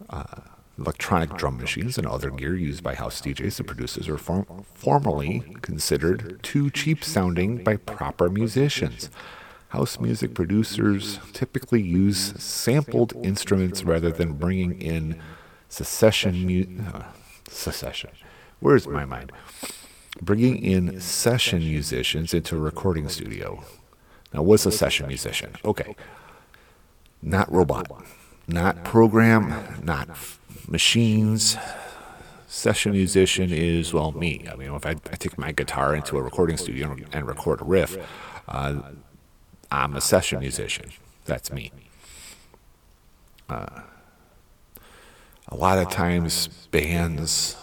Uh, 0.08 0.40
electronic 0.82 1.36
drum 1.36 1.56
machines 1.58 1.96
and 1.96 2.06
other 2.06 2.30
gear 2.30 2.56
used 2.56 2.82
by 2.82 2.94
house 2.94 3.20
DJs 3.20 3.58
and 3.60 3.66
producers 3.68 4.08
were 4.08 4.18
form- 4.18 4.64
formerly 4.74 5.56
considered 5.62 6.40
too 6.42 6.70
cheap 6.70 7.04
sounding 7.04 7.62
by 7.62 7.76
proper 7.76 8.28
musicians. 8.28 9.08
House 9.68 10.00
music 10.00 10.34
producers 10.34 11.18
typically 11.32 11.80
use 11.80 12.34
sampled 12.42 13.14
instruments 13.24 13.84
rather 13.84 14.10
than 14.10 14.34
bringing 14.34 14.80
in 14.82 15.20
secession 15.68 16.44
mu- 16.46 16.84
uh, 16.92 17.04
secession. 17.48 18.10
Where's 18.60 18.86
my 18.86 19.04
mind? 19.04 19.32
Bringing 20.20 20.62
in 20.62 21.00
session 21.00 21.60
musicians 21.60 22.34
into 22.34 22.56
a 22.56 22.60
recording 22.60 23.08
studio. 23.08 23.64
Now, 24.34 24.42
what's 24.42 24.66
a 24.66 24.72
session 24.72 25.06
musician? 25.06 25.54
Okay, 25.64 25.94
not 27.22 27.50
robot, 27.52 27.90
not 28.46 28.84
program, 28.84 29.80
not 29.82 30.08
machines. 30.68 31.56
Session 32.46 32.92
musician 32.92 33.50
is 33.50 33.94
well 33.94 34.12
me. 34.12 34.46
I 34.50 34.56
mean, 34.56 34.74
if 34.74 34.84
I, 34.84 34.90
I 34.90 35.16
take 35.16 35.38
my 35.38 35.52
guitar 35.52 35.94
into 35.94 36.18
a 36.18 36.22
recording 36.22 36.56
studio 36.56 36.94
and 37.12 37.26
record 37.26 37.62
a 37.62 37.64
riff. 37.64 37.96
Uh, 38.46 38.82
I'm 39.70 39.96
a 39.96 40.00
session 40.00 40.40
musician. 40.40 40.90
That's 41.24 41.50
me. 41.50 41.72
Uh, 43.48 43.82
a 45.48 45.56
lot 45.56 45.78
of 45.78 45.90
times, 45.90 46.48
bands, 46.70 47.56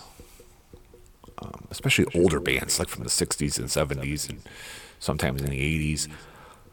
um, 1.39 1.67
especially 1.69 2.05
older 2.15 2.39
bands, 2.39 2.79
like 2.79 2.87
from 2.87 3.03
the 3.03 3.09
60s 3.09 3.59
and 3.59 3.67
70s, 3.67 4.29
and 4.29 4.41
sometimes 4.99 5.41
in 5.41 5.51
the 5.51 5.93
80s, 5.93 6.07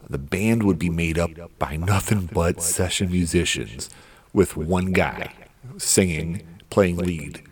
the 0.08 0.18
band 0.18 0.62
would 0.62 0.78
be 0.78 0.90
made 0.90 1.18
up 1.18 1.30
by 1.58 1.76
nothing 1.76 2.30
but 2.32 2.62
session 2.62 3.10
musicians 3.10 3.90
with 4.32 4.56
one 4.56 4.92
guy 4.92 5.32
singing, 5.78 6.46
playing 6.70 6.96
lead. 6.96 7.42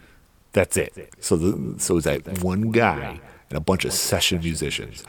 That's 0.52 0.76
it. 0.76 1.10
So, 1.20 1.36
the, 1.36 1.80
so 1.80 1.96
it's 1.96 2.06
that 2.06 2.42
one 2.42 2.70
guy 2.70 3.20
and 3.50 3.56
a 3.56 3.60
bunch 3.60 3.84
of 3.84 3.92
session 3.92 4.40
musicians 4.40 5.04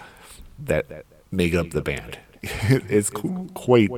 that 0.60 1.06
make 1.32 1.54
up 1.54 1.72
the 1.72 1.82
band. 1.82 2.20
it's 2.44 3.10
quite 3.10 3.90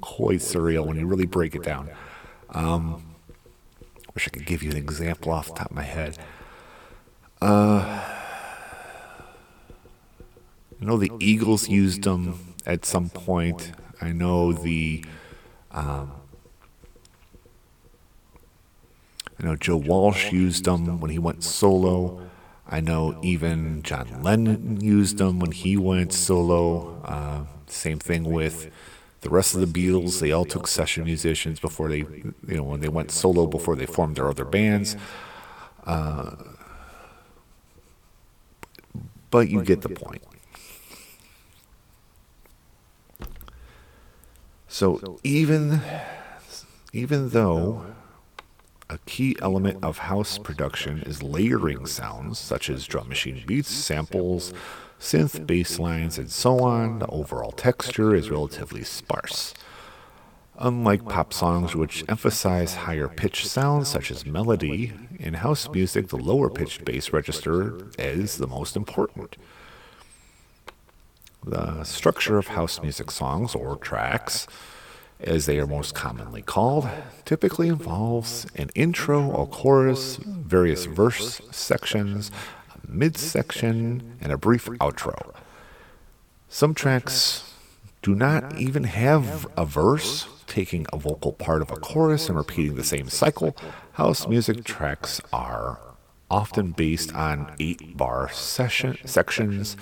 quite 0.00 0.38
surreal 0.38 0.86
when 0.86 0.96
you 0.96 1.06
really 1.06 1.26
break 1.26 1.54
it 1.54 1.62
down. 1.62 1.90
Um, 2.50 3.16
wish 4.14 4.28
I 4.28 4.30
could 4.30 4.46
give 4.46 4.62
you 4.62 4.70
an 4.70 4.76
example 4.76 5.32
off 5.32 5.48
the 5.48 5.54
top 5.54 5.70
of 5.70 5.76
my 5.76 5.82
head. 5.82 6.18
Uh, 7.42 8.02
I 10.80 10.84
know 10.84 10.96
the 10.96 11.10
Eagles 11.20 11.68
used 11.68 12.04
them 12.04 12.54
at 12.64 12.84
some 12.84 13.10
point. 13.10 13.72
I 14.00 14.12
know 14.12 14.52
the. 14.52 15.04
Um, 15.70 16.12
I 19.38 19.44
know 19.44 19.56
Joe 19.56 19.76
Walsh 19.76 20.32
used 20.32 20.64
them 20.64 21.00
when 21.00 21.10
he 21.10 21.18
went 21.18 21.44
solo. 21.44 22.22
I 22.68 22.80
know 22.80 23.18
even 23.22 23.82
John 23.82 24.22
Lennon 24.22 24.80
used 24.80 25.18
them 25.18 25.38
when 25.38 25.52
he 25.52 25.76
went 25.76 26.12
solo. 26.12 27.00
Uh, 27.04 27.44
same 27.66 27.98
thing 27.98 28.24
with 28.24 28.70
the 29.20 29.30
rest 29.30 29.54
of 29.54 29.60
the 29.60 29.66
Beatles. 29.66 30.20
They 30.20 30.32
all 30.32 30.44
took 30.44 30.66
session 30.66 31.04
musicians 31.04 31.60
before 31.60 31.88
they, 31.88 31.98
you 31.98 32.34
know, 32.48 32.62
when 32.62 32.80
they 32.80 32.88
went 32.88 33.10
solo 33.10 33.46
before 33.46 33.76
they 33.76 33.86
formed 33.86 34.16
their 34.16 34.28
other 34.28 34.44
bands. 34.44 34.96
Uh, 35.84 36.34
but 39.30 39.48
you 39.48 39.62
get 39.62 39.82
the 39.82 39.90
point. 39.90 40.22
So 44.68 45.20
even 45.22 45.80
even 46.92 47.30
though 47.30 47.84
a 48.88 48.98
key 49.06 49.36
element 49.42 49.82
of 49.82 49.98
house 49.98 50.38
production 50.38 51.02
is 51.02 51.22
layering 51.22 51.86
sounds 51.86 52.38
such 52.38 52.70
as 52.70 52.86
drum 52.86 53.08
machine 53.08 53.42
beats, 53.46 53.70
samples, 53.70 54.52
synth 55.00 55.46
bass 55.46 55.78
lines, 55.78 56.18
and 56.18 56.30
so 56.30 56.60
on, 56.60 57.00
the 57.00 57.06
overall 57.08 57.52
texture 57.52 58.14
is 58.14 58.30
relatively 58.30 58.84
sparse. 58.84 59.54
Unlike 60.58 61.04
pop 61.08 61.34
songs, 61.34 61.74
which 61.74 62.04
emphasize 62.08 62.74
higher 62.74 63.08
pitched 63.08 63.46
sounds 63.46 63.88
such 63.88 64.10
as 64.10 64.24
melody, 64.24 64.92
in 65.18 65.34
house 65.34 65.68
music, 65.68 66.08
the 66.08 66.16
lower 66.16 66.48
pitched 66.48 66.84
bass 66.84 67.12
register 67.12 67.78
is 67.98 68.38
the 68.38 68.46
most 68.46 68.74
important. 68.74 69.36
The 71.44 71.84
structure 71.84 72.38
of 72.38 72.48
house 72.48 72.80
music 72.80 73.10
songs, 73.10 73.54
or 73.54 73.76
tracks, 73.76 74.46
as 75.20 75.46
they 75.46 75.58
are 75.58 75.66
most 75.66 75.94
commonly 75.94 76.42
called, 76.42 76.88
typically 77.24 77.68
involves 77.68 78.46
an 78.54 78.70
intro, 78.74 79.30
a 79.32 79.46
chorus, 79.46 80.16
various 80.16 80.84
verse 80.84 81.40
sections, 81.50 82.30
a 82.74 82.90
midsection, 82.90 84.16
and 84.20 84.32
a 84.32 84.38
brief 84.38 84.66
outro. 84.80 85.34
Some 86.48 86.74
tracks 86.74 87.54
do 88.02 88.14
not 88.14 88.58
even 88.58 88.84
have 88.84 89.46
a 89.56 89.64
verse, 89.66 90.28
taking 90.46 90.86
a 90.92 90.98
vocal 90.98 91.32
part 91.32 91.60
of 91.60 91.70
a 91.70 91.76
chorus 91.76 92.28
and 92.28 92.38
repeating 92.38 92.76
the 92.76 92.84
same 92.84 93.08
cycle. 93.08 93.56
House 93.94 94.28
music 94.28 94.62
tracks 94.64 95.20
are 95.32 95.80
often 96.30 96.72
based 96.72 97.12
on 97.14 97.54
eight 97.58 97.96
bar 97.96 98.28
session, 98.30 98.96
sections, 99.04 99.76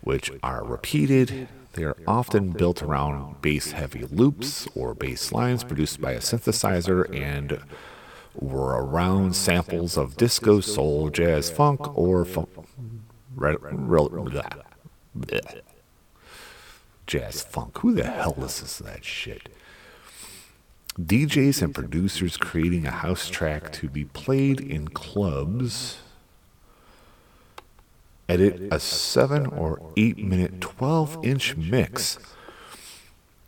which 0.00 0.30
are 0.42 0.64
repeated. 0.64 1.48
They 1.72 1.84
are 1.84 1.96
often 2.06 2.50
built 2.50 2.82
around 2.82 3.40
bass 3.40 3.72
heavy 3.72 4.04
loops 4.04 4.68
or 4.74 4.94
bass 4.94 5.32
lines 5.32 5.64
produced 5.64 6.00
by 6.00 6.12
a 6.12 6.18
synthesizer 6.18 7.08
and 7.18 7.60
were 8.34 8.82
around 8.84 9.34
samples 9.34 9.96
of 9.96 10.16
disco, 10.16 10.60
soul, 10.60 11.08
jazz, 11.08 11.50
funk, 11.50 11.96
or 11.96 12.24
funk. 12.24 12.48
Re- 13.34 13.56
re- 13.60 14.08
blah, 14.08 14.42
blah. 15.14 15.40
Jazz 17.06 17.42
funk. 17.42 17.78
Who 17.78 17.94
the 17.94 18.04
hell 18.04 18.34
listens 18.36 18.76
to 18.76 18.82
that 18.84 19.04
shit? 19.04 19.48
DJs 21.00 21.62
and 21.62 21.74
producers 21.74 22.36
creating 22.36 22.86
a 22.86 22.90
house 22.90 23.30
track 23.30 23.72
to 23.72 23.88
be 23.88 24.04
played 24.04 24.60
in 24.60 24.88
clubs. 24.88 25.98
Edit 28.32 28.72
a 28.72 28.80
7 28.80 29.46
or 29.46 29.92
8 29.94 30.16
minute 30.16 30.60
12 30.62 31.22
inch 31.22 31.54
mix 31.54 32.18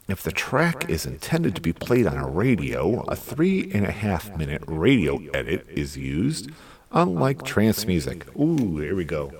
if 0.08 0.22
the 0.22 0.30
track 0.30 0.90
is 0.90 1.06
intended 1.06 1.54
to 1.54 1.62
be 1.62 1.72
played 1.72 2.06
on 2.06 2.18
a 2.18 2.28
radio, 2.28 3.00
a 3.04 3.16
three 3.16 3.70
and 3.72 3.86
a 3.86 3.90
half 3.90 4.36
minute 4.36 4.62
radio 4.66 5.16
edit 5.32 5.66
is 5.70 5.96
used, 5.96 6.50
unlike 6.92 7.44
trance 7.44 7.86
music. 7.86 8.26
Ooh, 8.38 8.76
here 8.76 8.94
we 8.94 9.06
go. 9.06 9.32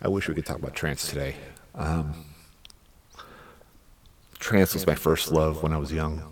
I 0.00 0.06
wish 0.06 0.28
we 0.28 0.34
could 0.34 0.46
talk 0.46 0.58
about 0.58 0.76
trance 0.76 1.08
today. 1.08 1.34
Um, 1.74 2.24
trance 4.38 4.74
was 4.74 4.86
my 4.86 4.94
first 4.94 5.32
love 5.32 5.64
when 5.64 5.72
I 5.72 5.78
was 5.78 5.92
young, 5.92 6.22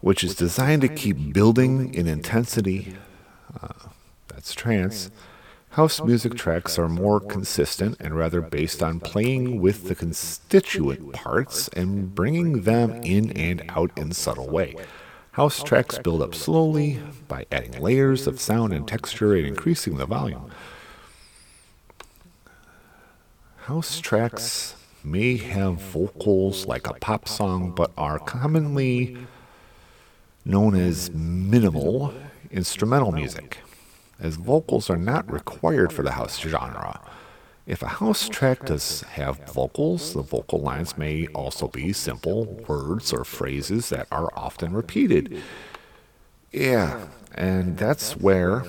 which 0.00 0.22
is 0.22 0.36
designed 0.36 0.82
to 0.82 0.88
keep 0.88 1.32
building 1.32 1.92
in 1.92 2.06
intensity. 2.06 2.94
Uh, 3.60 3.88
that's 4.28 4.54
trance 4.54 5.10
House 5.76 6.02
music 6.02 6.36
tracks 6.36 6.78
are 6.78 6.88
more 6.88 7.20
consistent 7.20 7.98
and 8.00 8.16
rather 8.16 8.40
based 8.40 8.82
on 8.82 8.98
playing 8.98 9.60
with 9.60 9.88
the 9.88 9.94
constituent 9.94 11.12
parts 11.12 11.68
and 11.68 12.14
bringing 12.14 12.62
them 12.62 12.92
in 13.02 13.30
and 13.32 13.62
out 13.68 13.90
in 13.94 14.12
subtle 14.12 14.48
way. 14.48 14.74
House 15.32 15.62
tracks 15.62 15.98
build 15.98 16.22
up 16.22 16.34
slowly 16.34 16.98
by 17.28 17.44
adding 17.52 17.78
layers 17.78 18.26
of 18.26 18.40
sound 18.40 18.72
and 18.72 18.88
texture 18.88 19.34
and 19.34 19.46
increasing 19.46 19.98
the 19.98 20.06
volume. 20.06 20.50
House 23.64 24.00
tracks 24.00 24.76
may 25.04 25.36
have 25.36 25.74
vocals 25.74 26.64
like 26.64 26.86
a 26.86 26.94
pop 26.94 27.28
song, 27.28 27.70
but 27.72 27.90
are 27.98 28.18
commonly 28.18 29.18
known 30.42 30.74
as 30.74 31.10
minimal 31.10 32.14
instrumental 32.50 33.12
music 33.12 33.58
as 34.18 34.36
vocals 34.36 34.90
are 34.90 34.96
not 34.96 35.30
required 35.30 35.92
for 35.92 36.02
the 36.02 36.12
house 36.12 36.38
genre. 36.40 37.00
If 37.66 37.82
a 37.82 37.88
house 37.88 38.28
track 38.28 38.64
does 38.66 39.02
have 39.02 39.40
vocals, 39.52 40.12
the 40.14 40.22
vocal 40.22 40.60
lines 40.60 40.96
may 40.96 41.26
also 41.28 41.68
be 41.68 41.92
simple 41.92 42.46
words 42.68 43.12
or 43.12 43.24
phrases 43.24 43.88
that 43.90 44.06
are 44.12 44.30
often 44.36 44.72
repeated. 44.72 45.32
Yeah, 46.52 47.08
and 47.34 47.76
that's 47.76 48.16
where 48.16 48.64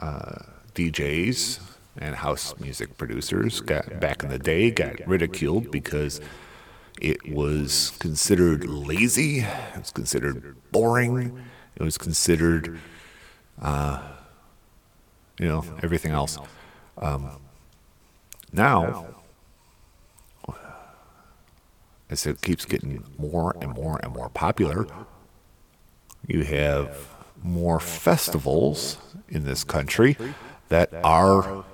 uh, 0.00 0.38
DJs 0.74 1.60
and 1.96 2.16
house 2.16 2.54
music 2.58 2.96
producers 2.96 3.60
got 3.60 4.00
back 4.00 4.22
in 4.22 4.30
the 4.30 4.38
day 4.38 4.70
got 4.70 5.06
ridiculed 5.06 5.70
because 5.70 6.20
It 7.00 7.26
was 7.26 7.92
considered 7.98 8.64
lazy. 8.66 9.40
It 9.40 9.78
was 9.78 9.90
considered 9.90 10.56
boring. 10.72 11.32
It 11.76 11.82
was 11.82 11.98
considered, 11.98 12.78
uh, 13.60 14.02
you 15.38 15.48
know, 15.48 15.64
everything 15.82 16.12
else. 16.12 16.38
Um, 16.98 17.40
now, 18.52 19.06
as 22.10 22.26
it 22.26 22.42
keeps 22.42 22.66
getting 22.66 23.02
more 23.18 23.56
and 23.60 23.72
more 23.72 23.98
and 24.02 24.12
more 24.12 24.28
popular, 24.28 24.86
you 26.26 26.44
have 26.44 27.08
more 27.42 27.80
festivals 27.80 28.98
in 29.28 29.44
this 29.44 29.64
country 29.64 30.16
that 30.68 30.92
are 31.02 31.64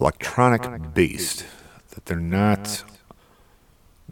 electronic 0.00 0.94
based, 0.94 1.44
that 1.90 2.06
they're 2.06 2.16
not 2.16 2.84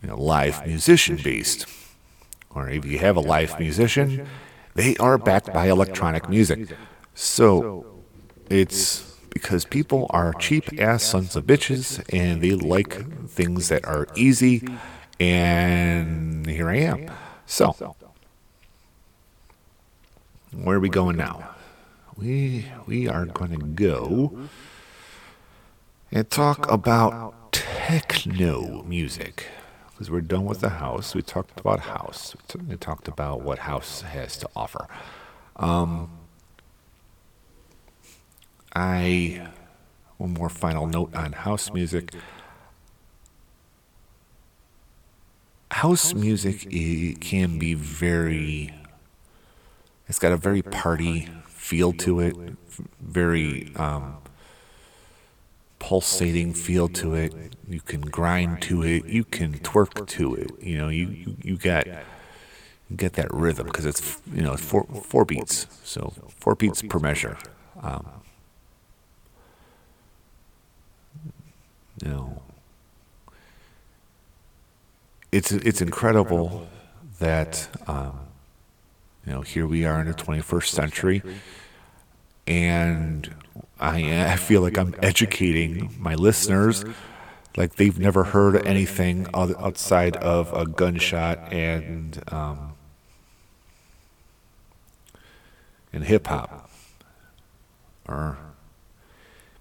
you 0.03 0.09
know, 0.09 0.21
live 0.21 0.67
musician 0.67 1.17
based. 1.23 1.67
Or 2.57 2.71
if 2.71 2.87
you 2.87 2.99
have 2.99 3.17
a 3.17 3.21
live 3.21 3.61
musician, 3.61 4.27
they 4.75 4.97
are 4.97 5.19
backed 5.19 5.53
by 5.53 5.69
electronic 5.69 6.29
music. 6.31 6.71
So 7.15 7.87
it's 8.49 9.15
because 9.29 9.67
people 9.67 10.07
are 10.11 10.33
cheap 10.33 10.81
ass 10.81 11.03
sons 11.05 11.37
of 11.37 11.45
bitches 11.45 12.03
and 12.11 12.41
they 12.41 12.53
like 12.53 13.29
things 13.29 13.69
that 13.69 13.85
are 13.85 14.09
easy. 14.17 14.67
And 15.21 16.47
here 16.47 16.71
I 16.71 16.77
am. 16.77 17.11
So, 17.45 17.95
where 20.53 20.79
are 20.79 20.81
we 20.81 20.89
going 20.89 21.17
now? 21.17 21.51
We 22.17 22.65
we 22.87 23.07
are 23.07 23.27
going 23.27 23.51
to 23.51 23.67
go 23.67 24.49
and 26.11 26.31
talk 26.31 26.71
about 26.73 27.53
techno 27.53 28.83
music 28.85 29.49
because 29.97 30.11
we're 30.11 30.21
done 30.21 30.45
with 30.45 30.61
the 30.61 30.69
house. 30.69 31.15
We 31.15 31.23
talked 31.23 31.59
about 31.59 31.81
house. 31.81 32.37
We 32.69 32.77
talked 32.77 33.09
about 33.09 33.41
what 33.41 33.61
house 33.61 34.03
has 34.03 34.37
to 34.37 34.49
offer. 34.55 34.89
Um, 35.57 36.11
I 38.75 39.49
one 40.19 40.35
more 40.35 40.51
final 40.51 40.87
note 40.87 41.15
on 41.15 41.33
house 41.33 41.73
music. 41.73 42.13
House 45.71 46.13
music 46.13 46.69
can 47.21 47.59
be 47.59 47.73
very. 47.73 48.75
It's 50.09 50.19
got 50.19 50.33
a 50.33 50.37
very 50.37 50.61
party 50.61 51.31
feel 51.47 51.95
to 51.95 52.21
it, 52.21 52.37
very 53.01 53.73
um, 53.77 54.19
pulsating 55.79 56.53
feel 56.53 56.89
to 56.89 57.15
it. 57.15 57.56
You 57.69 57.81
can 57.81 58.03
grind 58.03 58.63
to 58.63 58.83
it. 58.83 59.07
You 59.07 59.25
can 59.25 59.55
twerk 59.59 60.07
to 60.07 60.35
it. 60.35 60.51
You 60.63 60.79
know, 60.79 60.89
you 60.89 61.09
you, 61.09 61.37
you 61.43 61.57
got 61.57 61.87
you 61.87 62.97
get 62.97 63.15
that 63.15 63.33
rhythm 63.33 63.67
because 63.67 63.85
it's 63.85 64.21
you 64.33 64.43
know 64.43 64.57
four 64.57 64.85
four 64.85 65.25
beats, 65.25 65.67
so 65.83 66.13
four 66.39 66.55
beats 66.55 66.83
per 66.83 66.99
measure. 67.01 67.37
Um, 67.83 68.07
you 72.03 72.09
know, 72.09 72.43
it's 75.33 75.51
it's 75.51 75.81
incredible 75.81 76.69
that 77.19 77.69
um, 77.89 78.21
you 79.27 79.33
know 79.33 79.41
here 79.41 79.67
we 79.67 79.85
are 79.85 80.01
in 80.01 80.07
the 80.07 80.15
21st 80.15 80.69
century, 80.69 81.23
and 82.47 83.35
I 83.81 84.33
I 84.33 84.37
feel 84.37 84.61
like 84.61 84.79
I'm 84.79 84.95
educating 85.03 85.93
my 85.99 86.15
listeners 86.15 86.85
like 87.57 87.77
they've 87.77 87.99
never 87.99 88.25
heard 88.25 88.67
anything 88.67 89.27
outside 89.35 90.17
of 90.17 90.53
a 90.53 90.67
gunshot 90.67 91.53
and 91.53 92.23
um, 92.33 92.75
and 95.93 96.05
hip 96.05 96.27
hop 96.27 96.71
or 98.07 98.37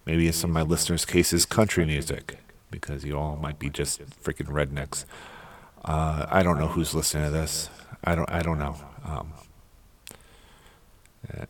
Maybe 0.05 0.27
in 0.27 0.33
some 0.33 0.51
of 0.51 0.53
my 0.53 0.61
listeners' 0.61 1.03
cases, 1.03 1.45
country 1.45 1.83
music, 1.83 2.37
because 2.69 3.03
you 3.03 3.17
all 3.17 3.37
might 3.37 3.57
be 3.57 3.71
just 3.71 4.01
freaking 4.23 4.47
rednecks. 4.47 5.03
Uh, 5.83 6.27
I 6.29 6.43
don't 6.43 6.59
know 6.59 6.67
who's 6.67 6.93
listening 6.93 7.25
to 7.25 7.31
this. 7.31 7.69
I 8.03 8.13
don't. 8.13 8.29
I 8.29 8.41
don't 8.41 8.59
know. 8.59 8.75
Um, 9.03 9.33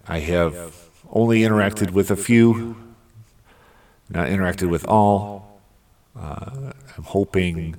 I 0.07 0.19
have 0.19 0.89
only 1.11 1.41
interacted 1.41 1.91
with 1.91 2.09
a 2.11 2.15
few, 2.15 2.77
not 4.09 4.29
interacted 4.29 4.69
with 4.69 4.87
all. 4.87 5.44
Uh, 6.17 6.71
I'm 6.97 7.03
hoping 7.03 7.75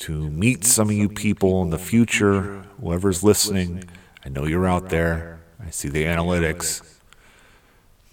to 0.00 0.30
meet 0.30 0.64
some 0.64 0.88
of 0.88 0.96
you 0.96 1.08
people 1.08 1.62
in 1.62 1.70
the 1.70 1.78
future. 1.78 2.64
Whoever's 2.80 3.22
listening, 3.22 3.84
I 4.24 4.28
know 4.28 4.46
you're 4.46 4.66
out 4.66 4.88
there. 4.88 5.40
I 5.64 5.70
see 5.70 5.88
the 5.88 6.04
analytics. 6.04 6.82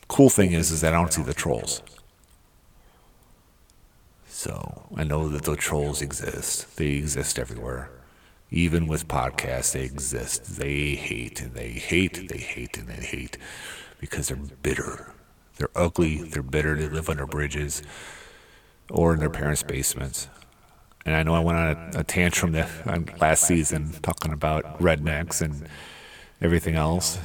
Cool 0.08 0.30
thing 0.30 0.54
is, 0.54 0.72
is 0.72 0.82
that 0.82 0.94
I 0.94 0.98
don't 0.98 1.12
see 1.12 1.24
the 1.24 1.34
trolls. 1.34 1.82
So 4.28 4.84
I 4.96 5.04
know 5.04 5.28
that 5.30 5.44
the 5.44 5.56
trolls 5.56 6.02
exist. 6.02 6.78
They 6.78 6.92
exist 6.96 7.40
everywhere. 7.40 7.90
Even 8.50 8.88
with 8.88 9.08
podcasts, 9.08 9.74
they 9.74 9.84
exist. 9.84 10.58
They 10.58 10.96
hate 10.96 11.42
and 11.42 11.54
they 11.54 11.72
hate 11.72 12.18
and 12.18 12.30
they 12.30 12.38
hate 12.38 12.78
and 12.78 12.88
they 12.88 13.04
hate 13.04 13.38
because 14.00 14.30
they're 14.30 14.38
bitter. 14.38 15.12
They're 15.58 15.70
ugly. 15.76 16.22
They're 16.22 16.44
bitter. 16.44 16.78
They 16.78 16.88
live 16.88 17.10
under 17.10 17.26
bridges 17.26 17.82
or 18.90 19.14
in 19.14 19.20
their 19.20 19.30
parents' 19.30 19.64
basements. 19.64 20.28
And 21.06 21.16
I 21.16 21.24
know 21.24 21.36
I 21.36 21.40
went 21.40 21.58
on 21.58 21.68
a, 21.96 22.00
a 22.00 22.04
tantrum 22.04 22.54
last 23.20 23.44
season 23.44 23.94
talking 24.02 24.34
about 24.34 24.80
rednecks 24.80 25.42
and 25.42 25.68
everything 26.42 26.76
else. 26.76 27.18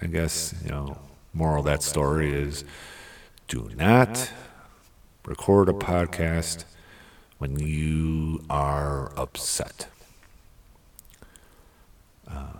I 0.00 0.06
guess, 0.06 0.54
you 0.64 0.70
know, 0.70 0.98
Moral 1.32 1.58
of 1.58 1.66
that 1.66 1.82
story 1.82 2.32
is 2.32 2.64
do 3.48 3.70
not 3.76 4.32
record 5.26 5.68
a 5.68 5.72
podcast 5.72 6.64
when 7.38 7.58
you 7.58 8.42
are 8.48 9.12
upset. 9.18 9.88
Uh, 12.30 12.54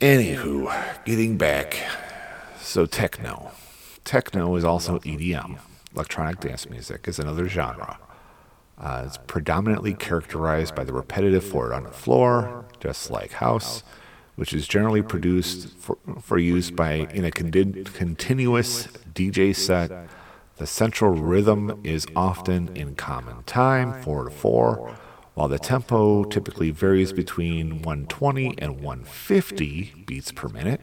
anywho, 0.00 1.04
getting 1.04 1.38
back. 1.38 1.78
So, 2.60 2.84
techno. 2.84 3.52
Techno 4.04 4.54
is 4.56 4.64
also 4.64 4.98
EDM. 5.00 5.58
Electronic 5.94 6.40
dance 6.40 6.68
music 6.68 7.06
is 7.06 7.18
another 7.18 7.48
genre. 7.48 7.98
Uh, 8.78 9.04
it's 9.06 9.18
predominantly 9.26 9.94
characterized 9.94 10.74
by 10.74 10.84
the 10.84 10.92
repetitive 10.92 11.44
four 11.44 11.72
on 11.72 11.84
the 11.84 11.90
floor, 11.90 12.64
just 12.80 13.10
like 13.10 13.32
house 13.32 13.82
which 14.36 14.52
is 14.52 14.66
generally 14.66 15.02
produced 15.02 15.68
for, 15.76 15.98
for 16.20 16.38
use 16.38 16.70
by 16.70 16.92
in 17.12 17.24
a 17.24 17.30
con- 17.30 17.84
continuous 17.94 18.86
DJ 19.14 19.54
set. 19.54 20.08
The 20.56 20.66
central 20.66 21.12
rhythm 21.12 21.80
is 21.82 22.06
often 22.14 22.74
in 22.76 22.94
common 22.94 23.42
time, 23.44 24.00
4 24.02 24.24
to 24.24 24.30
4, 24.30 24.96
while 25.34 25.48
the 25.48 25.58
tempo 25.58 26.24
typically 26.24 26.70
varies 26.70 27.12
between 27.12 27.82
120 27.82 28.54
and 28.58 28.80
150 28.80 30.04
beats 30.06 30.30
per 30.30 30.48
minute. 30.48 30.80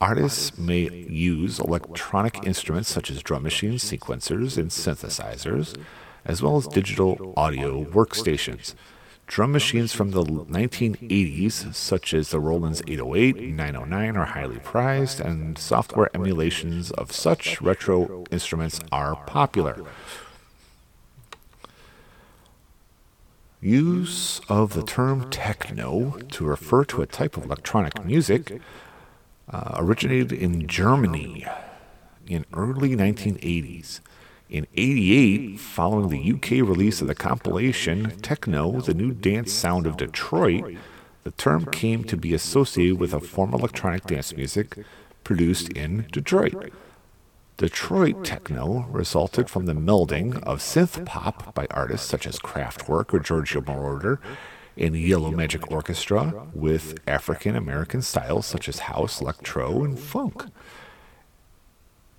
Artists 0.00 0.56
may 0.56 0.88
use 1.08 1.58
electronic 1.58 2.44
instruments 2.44 2.88
such 2.88 3.10
as 3.10 3.20
drum 3.20 3.42
machines, 3.42 3.82
sequencers, 3.82 4.56
and 4.56 4.70
synthesizers, 4.70 5.76
as 6.24 6.40
well 6.40 6.56
as 6.56 6.68
digital 6.68 7.34
audio 7.36 7.84
workstations. 7.84 8.74
Drum 9.26 9.50
machines 9.50 9.92
from 9.92 10.12
the 10.12 10.22
1980s, 10.22 11.74
such 11.74 12.14
as 12.14 12.30
the 12.30 12.38
Roland's 12.38 12.80
808 12.86 13.36
and 13.38 13.56
909, 13.56 14.16
are 14.16 14.24
highly 14.24 14.58
prized, 14.60 15.20
and 15.20 15.58
software 15.58 16.10
emulations 16.14 16.92
of 16.92 17.10
such 17.10 17.60
retro 17.60 18.24
instruments 18.30 18.80
are 18.92 19.16
popular. 19.26 19.84
Use 23.60 24.40
of 24.48 24.74
the 24.74 24.84
term 24.84 25.28
techno 25.28 26.20
to 26.30 26.44
refer 26.44 26.84
to 26.84 27.02
a 27.02 27.06
type 27.06 27.36
of 27.36 27.44
electronic 27.44 28.04
music 28.04 28.60
uh, 29.50 29.74
originated 29.76 30.32
in 30.32 30.66
Germany 30.66 31.46
in 32.26 32.44
early 32.52 32.94
1980s. 32.96 34.00
In 34.50 34.66
88, 34.74 35.60
following 35.60 36.08
the 36.08 36.32
UK 36.32 36.66
release 36.66 37.02
of 37.02 37.06
the 37.06 37.14
compilation 37.14 38.10
Techno, 38.22 38.80
the 38.80 38.94
New 38.94 39.12
Dance 39.12 39.52
Sound 39.52 39.86
of 39.86 39.98
Detroit, 39.98 40.76
the 41.24 41.30
term 41.32 41.66
came 41.66 42.04
to 42.04 42.16
be 42.16 42.32
associated 42.32 42.98
with 42.98 43.12
a 43.12 43.20
form 43.20 43.52
of 43.52 43.60
electronic 43.60 44.04
dance 44.04 44.34
music 44.34 44.78
produced 45.24 45.68
in 45.70 46.06
Detroit. 46.10 46.72
Detroit 47.58 48.24
techno 48.24 48.86
resulted 48.90 49.50
from 49.50 49.66
the 49.66 49.74
melding 49.74 50.40
of 50.44 50.60
synth 50.60 51.04
pop 51.04 51.52
by 51.54 51.66
artists 51.70 52.08
such 52.08 52.26
as 52.26 52.38
Kraftwerk 52.38 53.12
or 53.12 53.18
Giorgio 53.18 53.60
Moroder 53.60 54.18
and 54.78 54.96
Yellow 54.96 55.30
Magic 55.30 55.70
Orchestra 55.70 56.46
with 56.54 56.98
African 57.06 57.56
American 57.56 58.02
styles 58.02 58.46
such 58.46 58.68
as 58.68 58.80
house, 58.80 59.20
electro, 59.20 59.84
and 59.84 59.98
funk. 59.98 60.44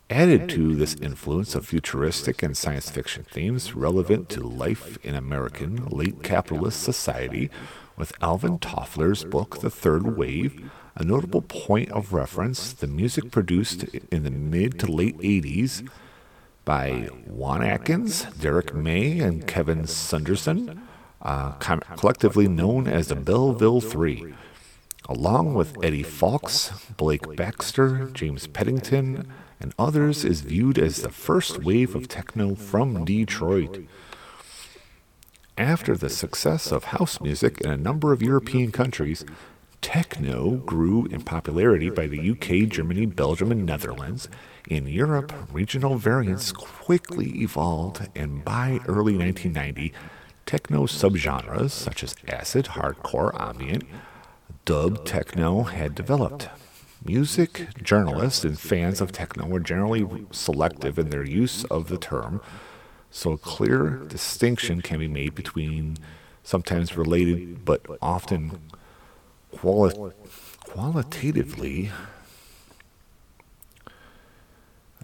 Added 0.10 0.50
to 0.50 0.76
this 0.76 0.96
influence 0.96 1.54
of 1.54 1.68
futuristic 1.68 2.42
and 2.42 2.58
science 2.58 2.90
fiction 2.90 3.26
themes 3.30 3.76
relevant 3.76 4.28
to 4.30 4.42
life 4.42 4.98
in 5.04 5.14
American 5.14 5.86
late 5.86 6.24
capitalist 6.24 6.82
society, 6.82 7.50
with 7.96 8.14
Alvin 8.22 8.58
Toffler's 8.58 9.24
book 9.24 9.60
The 9.62 9.70
Third 9.70 10.18
Wave, 10.18 10.72
a 10.96 11.04
notable 11.04 11.42
point 11.42 11.92
of 11.92 12.14
reference, 12.14 12.74
the 12.74 12.88
music 12.88 13.30
produced 13.30 13.84
in 14.12 14.24
the 14.24 14.32
mid 14.32 14.80
to 14.80 14.92
late 14.92 15.18
80s 15.20 15.88
by 16.66 17.10
Juan 17.28 17.62
Atkins, 17.62 18.24
Derrick 18.40 18.74
May, 18.74 19.20
and 19.20 19.48
Kevin 19.48 19.86
Saunderson, 19.86 20.89
uh, 21.22 21.52
collectively 21.52 22.48
known 22.48 22.88
as 22.88 23.08
the 23.08 23.16
Belleville 23.16 23.82
Three, 23.82 24.34
along 25.08 25.54
with 25.54 25.76
Eddie 25.84 26.04
Fowlkes, 26.04 26.96
Blake 26.96 27.36
Baxter, 27.36 28.10
James 28.14 28.48
Pennington, 28.48 29.32
and 29.60 29.74
others, 29.78 30.24
is 30.24 30.42
viewed 30.42 30.78
as 30.78 31.02
the 31.02 31.10
first 31.10 31.64
wave 31.64 31.96
of 31.96 32.08
techno 32.08 32.56
from 32.56 33.04
Detroit. 33.04 33.86
After 35.58 35.98
the 35.98 36.10
success 36.10 36.72
of 36.72 36.86
house 36.86 37.20
music 37.20 37.60
in 37.60 37.70
a 37.70 37.76
number 37.76 38.14
of 38.14 38.22
European 38.22 38.72
countries, 38.72 39.26
techno 39.82 40.52
grew 40.52 41.06
in 41.08 41.22
popularity 41.22 41.90
by 41.90 42.08
the 42.08 42.32
UK, 42.32 42.70
Germany, 42.70 43.06
Belgium, 43.06 43.52
and 43.52 43.66
Netherlands. 43.66 44.30
In 44.70 44.88
Europe, 44.88 45.34
regional 45.52 45.98
variants 45.98 46.54
quickly 46.54 47.42
evolved, 47.42 48.08
and 48.16 48.46
by 48.46 48.80
early 48.88 49.18
1990, 49.18 49.92
techno 50.50 50.88
subgenres 50.88 51.70
such 51.70 52.04
as 52.04 52.16
acid, 52.28 52.66
hardcore, 52.70 53.40
ambient, 53.40 53.84
dub 54.66 55.06
techno 55.06 55.62
had 55.62 55.94
developed. 55.94 56.50
Music 57.06 57.68
journalists 57.84 58.44
and 58.44 58.60
fans 58.60 59.00
of 59.00 59.12
techno 59.12 59.56
are 59.56 59.60
generally 59.60 60.26
selective 60.32 60.98
in 60.98 61.12
their 61.12 61.24
use 61.24 61.66
of 61.66 61.88
the 61.88 62.00
term, 62.00 62.42
so 63.12 63.34
a 63.34 63.38
clear 63.38 64.02
distinction 64.08 64.82
can 64.82 64.98
be 64.98 65.08
made 65.08 65.36
between 65.36 65.98
sometimes 66.42 66.98
related 66.98 67.64
but 67.64 67.86
often 68.02 68.60
quali- 69.52 70.14
qualitatively 70.66 71.92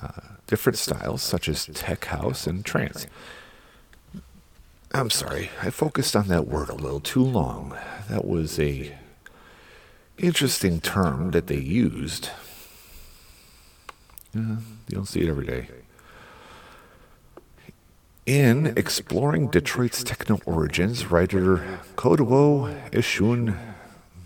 uh, 0.02 0.08
different 0.48 0.80
styles, 0.80 1.22
such 1.22 1.48
as 1.48 1.68
tech 1.68 2.06
house 2.06 2.48
and 2.48 2.66
trance. 2.66 3.06
I'm 4.96 5.10
sorry, 5.10 5.50
I 5.62 5.72
focused 5.72 6.16
on 6.16 6.30
that 6.30 6.48
word 6.48 6.70
a 6.70 6.74
little 6.74 7.02
too 7.02 7.22
long. 7.22 7.78
That 8.10 8.24
was 8.24 8.58
a 8.58 8.96
interesting 10.18 10.80
term 10.80 11.32
that 11.32 11.48
they 11.48 11.58
used. 11.58 12.30
You 14.34 14.60
don't 14.88 15.06
see 15.06 15.20
it 15.20 15.28
every 15.28 15.46
day. 15.46 15.68
In 18.26 18.68
exploring 18.78 19.50
Detroit's 19.50 20.02
techno 20.02 20.39
origins, 20.46 21.12
writer 21.12 21.82
Kodwo 21.98 22.89
Eshun 22.91 23.58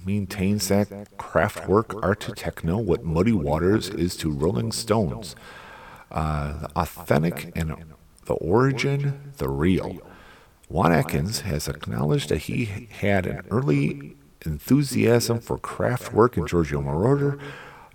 maintains 0.05 0.67
that 0.67 0.87
Kraftwerk 1.17 1.99
art 2.03 2.19
to 2.21 2.33
techno 2.33 2.77
what 2.77 3.03
Muddy 3.03 3.31
Waters 3.31 3.89
is 3.89 4.15
to 4.17 4.31
Rolling 4.31 4.71
Stones. 4.71 5.35
Uh, 6.11 6.59
the 6.59 6.69
authentic 6.75 7.51
and 7.55 7.75
the 8.25 8.33
origin, 8.35 9.33
the 9.37 9.49
real. 9.49 9.99
Juan 10.69 10.93
Atkins 10.93 11.41
has 11.41 11.67
acknowledged 11.67 12.29
that 12.29 12.43
he 12.43 12.65
had 12.65 13.25
an 13.25 13.41
early 13.49 14.15
enthusiasm 14.45 15.39
for 15.39 15.57
Kraftwerk 15.57 16.37
and 16.37 16.47
Giorgio 16.47 16.79
Moroder, 16.79 17.39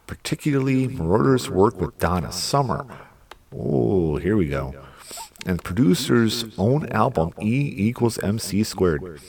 particularly 0.08 0.88
Moroder's 0.88 1.48
work 1.48 1.80
with 1.80 1.96
Donna 2.00 2.32
Summer. 2.32 2.84
Oh, 3.56 4.16
here 4.16 4.36
we 4.36 4.48
go. 4.48 4.74
And 5.46 5.62
producer's 5.62 6.46
own 6.58 6.88
album, 6.88 7.32
E 7.40 7.72
equals 7.76 8.18
MC 8.18 8.64
squared. 8.64 9.20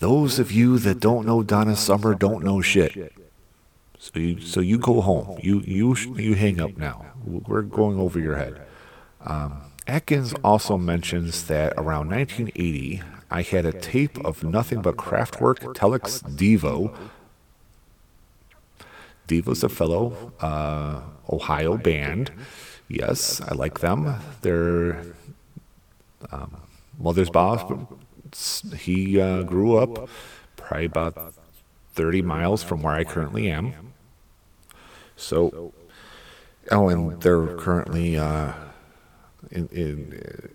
Those 0.00 0.40
of 0.40 0.50
you 0.50 0.78
that 0.80 0.98
don't 0.98 1.24
know 1.24 1.44
Donna 1.44 1.76
Summer 1.76 2.16
don't 2.16 2.42
know 2.42 2.60
shit. 2.60 3.14
So 3.98 4.18
you, 4.18 4.40
so 4.40 4.58
you 4.58 4.78
go 4.78 5.00
home. 5.00 5.38
You, 5.40 5.60
you, 5.60 5.94
you 5.94 6.34
hang 6.34 6.60
up 6.60 6.76
now. 6.76 7.06
We're 7.24 7.62
going 7.62 8.00
over 8.00 8.18
your 8.18 8.34
head. 8.34 8.60
Um, 9.24 9.62
Atkins 9.86 10.32
also 10.42 10.78
mentions 10.78 11.46
that 11.46 11.74
around 11.76 12.08
1980, 12.08 13.02
I 13.30 13.42
had 13.42 13.66
a 13.66 13.72
tape 13.72 14.18
of 14.24 14.42
nothing 14.42 14.80
but 14.80 14.96
Kraftwerk 14.96 15.74
Telex 15.74 16.22
Devo. 16.36 16.94
Devo's 19.28 19.62
a 19.62 19.68
fellow 19.68 20.32
uh, 20.40 21.02
Ohio 21.30 21.76
band. 21.76 22.30
Yes, 22.88 23.40
I 23.40 23.54
like 23.54 23.80
them. 23.80 24.16
They're 24.40 25.02
um, 26.32 26.56
Mothersbaugh. 27.00 27.88
He 28.76 29.20
uh, 29.20 29.42
grew 29.42 29.76
up 29.76 30.08
probably 30.56 30.86
about 30.86 31.34
30 31.92 32.22
miles 32.22 32.62
from 32.62 32.82
where 32.82 32.94
I 32.94 33.04
currently 33.04 33.50
am. 33.50 33.92
So, 35.16 35.72
oh, 36.70 36.88
and 36.88 37.20
they're 37.20 37.56
currently 37.56 38.16
uh, 38.16 38.52
in, 39.50 39.68
in 39.68 40.22
uh, 40.22 40.48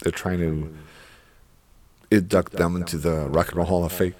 they're 0.00 0.12
trying 0.12 0.38
to 0.38 0.74
induct 2.10 2.52
them 2.52 2.76
into 2.76 2.98
the 2.98 3.28
Rock 3.28 3.48
and 3.48 3.56
Roll 3.56 3.66
Hall 3.66 3.84
of 3.84 3.92
Fame 3.92 4.14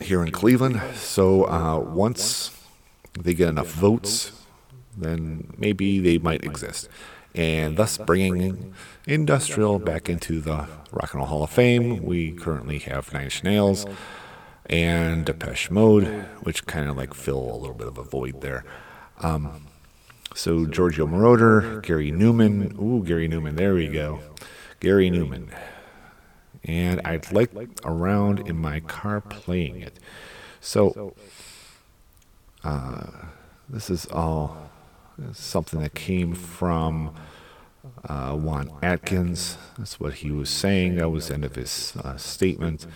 here 0.00 0.22
in 0.22 0.30
Cleveland. 0.30 0.80
So 0.94 1.46
uh, 1.46 1.78
once 1.78 2.50
they 3.18 3.34
get 3.34 3.48
enough 3.48 3.68
votes, 3.68 4.32
then 4.96 5.52
maybe 5.56 6.00
they 6.00 6.18
might 6.18 6.44
exist. 6.44 6.88
And 7.34 7.76
thus 7.76 7.98
bringing 7.98 8.74
industrial 9.06 9.78
back 9.78 10.08
into 10.08 10.40
the 10.40 10.66
Rock 10.90 11.12
and 11.12 11.20
Roll 11.20 11.26
Hall 11.26 11.42
of 11.44 11.50
Fame. 11.50 12.02
We 12.02 12.32
currently 12.32 12.78
have 12.80 13.12
Nine 13.12 13.24
Inch 13.24 13.44
Nails 13.44 13.86
and 14.66 15.24
Depeche 15.24 15.70
Mode, 15.70 16.06
which 16.42 16.66
kind 16.66 16.88
of 16.88 16.96
like 16.96 17.14
fill 17.14 17.38
a 17.38 17.56
little 17.56 17.74
bit 17.74 17.88
of 17.88 17.98
a 17.98 18.02
void 18.02 18.40
there. 18.40 18.64
Um, 19.20 19.66
so 20.36 20.66
Giorgio 20.66 21.06
Moroder, 21.06 21.82
Gary 21.82 22.12
Numan. 22.12 22.78
Ooh, 22.78 23.02
Gary 23.02 23.28
Numan. 23.28 23.56
There 23.56 23.74
we 23.74 23.88
go. 23.88 24.20
Gary 24.80 25.10
Numan. 25.10 25.48
and 26.62 27.00
I'd 27.04 27.32
like 27.32 27.50
around 27.84 28.46
in 28.46 28.56
my 28.56 28.80
car 28.80 29.20
playing 29.20 29.80
it. 29.80 29.98
So, 30.60 31.14
uh, 32.62 33.06
this 33.68 33.88
is 33.88 34.06
all 34.06 34.70
something 35.32 35.80
that 35.80 35.94
came 35.94 36.34
from 36.34 37.14
uh, 38.06 38.32
Juan 38.34 38.70
Atkins. 38.82 39.56
That's 39.78 39.98
what 39.98 40.14
he 40.14 40.30
was 40.30 40.50
saying. 40.50 40.96
That 40.96 41.10
was 41.10 41.28
the 41.28 41.34
end 41.34 41.44
of 41.44 41.54
his 41.54 41.94
uh, 42.02 42.16
statement. 42.16 42.86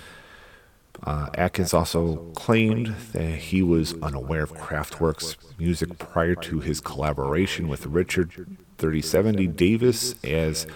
Uh, 1.04 1.30
Atkins 1.34 1.72
also 1.72 2.16
claimed 2.34 2.88
that 3.12 3.36
he 3.36 3.62
was 3.62 3.94
unaware 4.02 4.42
of 4.42 4.52
Kraftwerk's 4.52 5.36
music 5.58 5.98
prior 5.98 6.34
to 6.36 6.60
his 6.60 6.80
collaboration 6.80 7.68
with 7.68 7.86
Richard 7.86 8.32
3070 8.78 9.46
Davis 9.48 10.14
as 10.22 10.66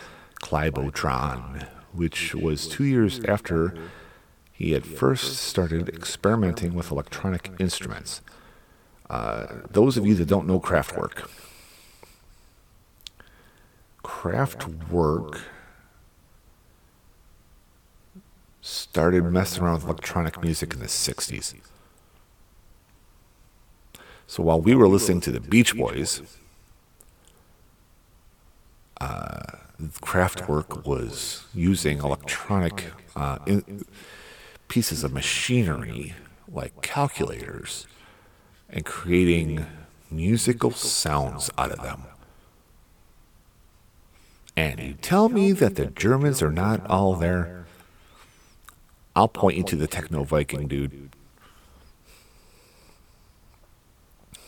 Cybotron 0.41 1.69
which 1.95 2.35
was 2.35 2.67
two 2.67 2.85
years 2.85 3.21
after 3.27 3.75
he 4.53 4.73
had 4.73 4.85
first 4.85 5.39
started 5.39 5.89
experimenting 5.89 6.75
with 6.75 6.91
electronic 6.91 7.51
instruments. 7.59 8.21
Uh, 9.09 9.47
those 9.71 9.97
of 9.97 10.07
you 10.07 10.15
that 10.15 10.27
don't 10.27 10.47
know 10.47 10.61
Kraftwerk, 10.61 11.29
Kraftwerk 14.03 15.41
started 18.65 19.23
messing 19.25 19.63
around 19.63 19.75
with 19.75 19.85
electronic 19.85 20.43
music 20.43 20.73
in 20.73 20.81
the 20.81 20.87
60s. 20.87 21.55
So 24.27 24.43
while 24.43 24.59
we 24.59 24.75
were 24.75 24.89
listening 24.89 25.21
to 25.23 25.31
the 25.31 25.39
Beach 25.39 25.77
Boys, 25.77 26.23
uh, 29.03 29.59
Kraftwerk 30.01 30.87
was 30.87 31.45
using 31.53 31.99
electronic 31.99 32.87
uh, 33.15 33.39
in, 33.47 33.85
pieces 34.69 35.05
of 35.05 35.13
machinery 35.13 36.15
like 36.51 36.81
calculators 36.81 37.87
and 38.71 38.87
creating 38.87 39.67
musical 40.11 40.71
sounds 40.71 41.51
out 41.59 41.71
of 41.71 41.83
them. 41.83 42.05
And 44.57 44.81
you 44.81 44.95
tell 44.95 45.29
me 45.29 45.53
that 45.53 45.77
the 45.77 45.87
Germans 45.87 46.43
are 46.43 46.53
not 46.53 46.87
all 46.87 47.15
there? 47.15 47.65
I'll 49.17 49.29
point 49.29 49.57
you 49.57 49.63
to 49.65 49.77
the 49.77 49.87
Techno 49.87 50.25
Viking 50.25 50.67
dude. 50.67 51.11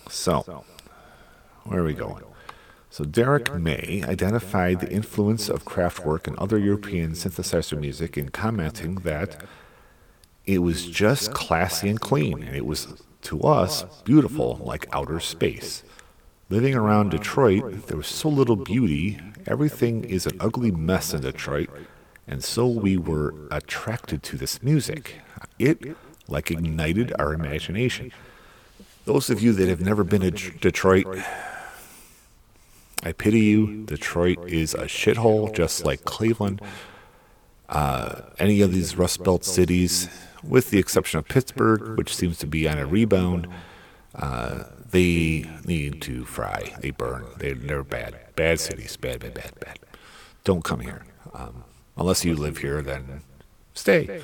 So, 0.09 0.65
where 1.65 1.81
are 1.81 1.85
we 1.85 1.95
going? 1.95 2.23
So 2.91 3.05
Derrick 3.05 3.55
May 3.55 4.03
identified 4.09 4.81
the 4.81 4.91
influence 4.91 5.49
of 5.51 5.67
Kraftwerk 5.67 6.27
and 6.27 6.37
other 6.39 6.57
European 6.57 7.13
synthesizer 7.13 7.79
music 7.79 8.17
in 8.17 8.31
commenting 8.31 8.97
that 8.97 9.45
it 10.47 10.59
was 10.61 10.87
just 10.87 11.35
classy 11.35 11.91
and 11.91 12.01
clean, 12.01 12.43
and 12.43 12.57
it 12.57 12.65
was, 12.65 13.03
to 13.23 13.43
us, 13.43 13.85
beautiful 14.05 14.61
like 14.65 14.87
outer 14.93 15.21
space. 15.21 15.83
living 16.49 16.75
around 16.75 17.11
Detroit, 17.11 17.89
there 17.89 17.97
was 17.97 18.07
so 18.07 18.29
little 18.29 18.57
beauty. 18.57 19.21
Everything 19.47 20.05
is 20.05 20.27
an 20.27 20.39
ugly 20.41 20.71
mess 20.71 21.13
in 21.13 21.21
Detroit. 21.21 21.69
And 22.27 22.43
so 22.43 22.67
we 22.67 22.97
were 22.97 23.35
attracted 23.51 24.23
to 24.25 24.37
this 24.37 24.63
music. 24.63 25.21
It, 25.59 25.97
like, 26.29 26.51
ignited 26.51 27.13
our 27.19 27.33
imagination. 27.33 28.13
Those 29.05 29.31
of 29.31 29.41
you 29.41 29.53
that 29.53 29.69
have 29.69 29.81
never 29.81 30.03
been 30.03 30.23
to 30.23 30.31
Detroit, 30.31 31.07
I 33.05 33.13
pity 33.13 33.41
you. 33.41 33.85
Detroit 33.85 34.51
is 34.51 34.75
a 34.75 34.87
shithole, 34.87 35.55
just 35.55 35.85
like 35.85 36.05
Cleveland. 36.05 36.61
Uh, 37.69 38.23
any 38.39 38.61
of 38.61 38.73
these 38.73 38.97
Rust 38.97 39.23
Belt 39.23 39.45
cities, 39.45 40.09
with 40.43 40.71
the 40.71 40.79
exception 40.79 41.19
of 41.19 41.29
Pittsburgh, 41.29 41.97
which 41.97 42.15
seems 42.15 42.39
to 42.39 42.47
be 42.47 42.69
on 42.69 42.79
a 42.79 42.87
rebound, 42.87 43.47
uh, 44.17 44.65
they 44.91 45.49
need 45.65 46.03
to 46.03 46.25
fry. 46.25 46.75
They 46.81 46.91
burn. 46.91 47.27
They're, 47.39 47.55
they're 47.55 47.85
bad. 47.85 48.19
Bad 48.35 48.59
cities. 48.59 48.97
Bad, 48.97 49.21
bad, 49.21 49.35
bad, 49.35 49.61
bad. 49.61 49.79
Don't 50.43 50.65
come 50.65 50.81
here. 50.81 51.05
Um, 51.35 51.65
unless 51.97 52.25
you 52.25 52.35
live 52.35 52.59
here, 52.59 52.83
then 52.83 53.23
stay. 53.75 54.23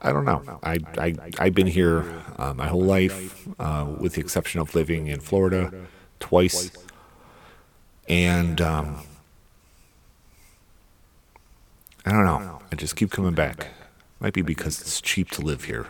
I 0.00 0.12
don't 0.12 0.26
know. 0.26 0.58
I, 0.62 0.78
I, 0.98 1.14
I've 1.38 1.54
been 1.54 1.66
here 1.66 2.04
uh, 2.36 2.52
my 2.52 2.68
whole 2.68 2.84
life, 2.84 3.48
uh, 3.58 3.86
with 3.98 4.14
the 4.14 4.20
exception 4.20 4.60
of 4.60 4.74
living 4.74 5.06
in 5.06 5.20
Florida 5.20 5.72
twice. 6.20 6.70
And 8.06 8.60
um, 8.60 9.02
I 12.04 12.12
don't 12.12 12.26
know. 12.26 12.60
I 12.70 12.76
just 12.76 12.96
keep 12.96 13.10
coming 13.10 13.34
back. 13.34 13.68
Might 14.20 14.34
be 14.34 14.42
because 14.42 14.80
it's 14.80 15.00
cheap 15.00 15.30
to 15.32 15.40
live 15.40 15.64
here. 15.64 15.86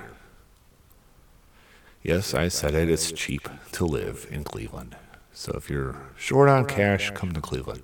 Yes, 2.02 2.34
I 2.34 2.48
said 2.48 2.74
it. 2.74 2.88
It's 2.88 3.10
cheap 3.10 3.48
to 3.72 3.84
live 3.84 4.28
in 4.30 4.44
Cleveland. 4.44 4.94
So 5.32 5.52
if 5.56 5.68
you're 5.68 5.96
short 6.16 6.48
on 6.48 6.66
cash, 6.66 7.10
come 7.10 7.32
to 7.32 7.40
Cleveland. 7.40 7.82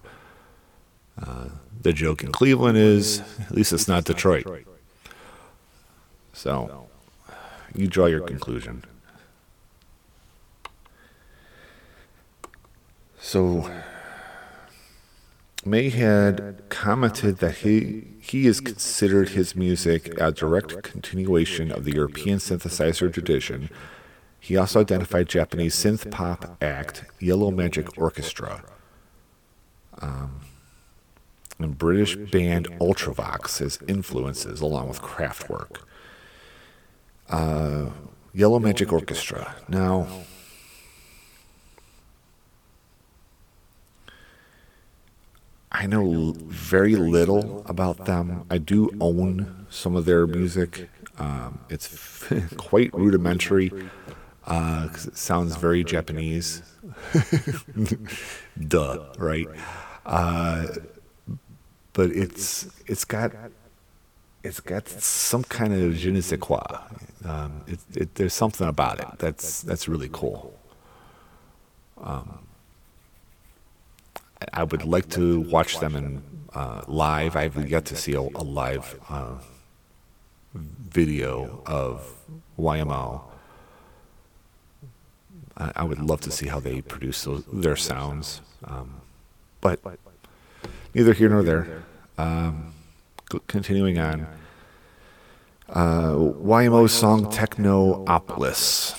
Uh, 1.25 1.49
the 1.83 1.93
joke 1.93 2.23
in 2.23 2.33
Cleveland 2.33 2.79
is 2.79 3.21
at 3.41 3.53
least 3.53 3.73
it's 3.73 3.89
not 3.89 4.05
Detroit. 4.05 4.47
So 6.33 6.89
you 7.75 7.87
draw 7.87 8.07
your 8.07 8.21
conclusion. 8.21 8.85
So 13.19 13.71
May 15.65 15.91
had 15.91 16.63
commented 16.71 17.39
that 17.39 17.59
he 17.59 18.07
he 18.21 18.47
is 18.47 18.61
considered 18.61 19.31
his 19.31 19.55
music 19.55 20.19
a 20.19 20.33
direct 20.33 20.83
continuation 20.83 21.71
of 21.71 21.85
the 21.85 21.93
European 21.93 22.39
synthesizer 22.39 23.13
tradition 23.13 23.69
he 24.43 24.57
also 24.57 24.81
identified 24.81 25.29
Japanese 25.29 25.75
synth 25.75 26.11
pop 26.11 26.57
act 26.63 27.05
Yellow 27.19 27.51
Magic 27.51 27.99
Orchestra 27.99 28.65
um, 30.01 30.41
and 31.63 31.79
British 31.79 32.17
band 32.17 32.69
Ultravox 32.81 33.61
as 33.61 33.79
influences, 33.87 34.61
along 34.61 34.89
with 34.89 35.01
Kraftwerk. 35.01 35.81
Uh, 37.29 37.91
Yellow 38.33 38.59
Magic 38.59 38.93
Orchestra. 38.93 39.55
Now, 39.69 40.07
I 45.73 45.87
know 45.87 46.35
very 46.37 46.97
little 46.97 47.65
about 47.67 48.07
them. 48.07 48.45
I 48.51 48.59
do 48.59 48.91
own 49.01 49.67
some 49.71 49.97
of 49.97 50.05
their 50.05 50.27
music. 50.27 50.91
Um, 51.19 51.61
it's 51.69 52.27
quite 52.57 52.93
rudimentary 52.93 53.73
because 54.45 55.07
uh, 55.07 55.11
it 55.11 55.17
sounds 55.17 55.57
very 55.57 55.85
Japanese. 55.85 56.63
Duh, 58.69 59.07
right? 59.19 59.47
Uh, 60.05 60.67
but 61.93 62.11
it's 62.11 62.69
it's 62.87 63.05
got 63.05 63.33
it's 64.43 64.61
got 64.61 64.89
some 64.89 65.45
kind 65.45 65.75
of 65.75 65.95
je 65.95 66.11
ne 66.11 66.21
sais 66.21 66.39
quoi. 66.39 66.63
Um, 67.25 67.63
it, 67.67 67.79
it, 67.95 68.15
there's 68.15 68.33
something 68.35 68.67
about 68.67 69.01
it 69.01 69.07
that's 69.19 69.63
that's 69.63 69.89
really 69.89 70.09
cool. 70.11 70.59
Um, 71.99 72.47
I 74.55 74.65
would 74.65 74.85
like 74.85 75.09
to 75.11 75.41
watch 75.41 75.81
them 75.81 75.95
in 75.95 76.23
uh, 76.55 76.83
live. 76.87 77.37
I've 77.37 77.69
yet 77.69 77.85
to 77.87 77.97
see 77.97 78.15
a, 78.15 78.21
a 78.21 78.45
live 78.45 78.99
uh, 79.09 79.35
video 80.55 81.63
of 81.67 82.15
YMO. 82.59 83.23
I, 85.57 85.85
would 85.85 86.01
love 86.01 86.23
to 86.23 86.31
see 86.31 86.47
how 86.47 86.59
they 86.59 86.81
produce 86.81 87.25
those, 87.25 87.45
their 87.53 87.77
sounds. 87.77 88.41
Um, 88.65 89.03
but 89.61 89.79
neither 90.95 91.13
here 91.13 91.29
nor 91.29 91.43
there. 91.43 91.85
Um, 92.19 92.75
continuing 93.47 93.99
on. 93.99 94.27
Uh, 95.69 96.15
YMO's 96.15 96.93
song 96.93 97.27
Technopolis 97.27 98.97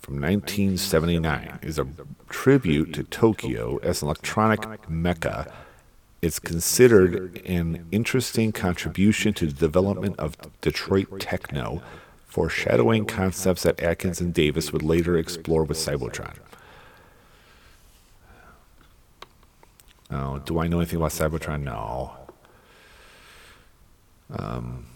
from 0.00 0.20
1979 0.20 1.60
is 1.62 1.78
a 1.78 1.86
tribute 2.28 2.92
to 2.94 3.04
Tokyo 3.04 3.78
as 3.78 4.02
an 4.02 4.08
electronic 4.08 4.90
mecca. 4.90 5.52
It's 6.20 6.40
considered 6.40 7.40
an 7.46 7.86
interesting 7.92 8.50
contribution 8.50 9.32
to 9.34 9.46
the 9.46 9.52
development 9.52 10.18
of 10.18 10.36
Detroit 10.60 11.20
techno 11.20 11.80
foreshadowing 12.26 13.06
concepts 13.06 13.62
that 13.62 13.80
Atkins 13.80 14.20
and 14.20 14.34
Davis 14.34 14.72
would 14.72 14.82
later 14.82 15.16
explore 15.16 15.62
with 15.62 15.78
Cybotron. 15.78 16.34
Do 20.10 20.58
I 20.58 20.66
know 20.66 20.78
anything 20.78 20.96
about 20.96 21.12
Cybertron? 21.12 21.62
No. 21.62 22.12
Um, 24.36 24.86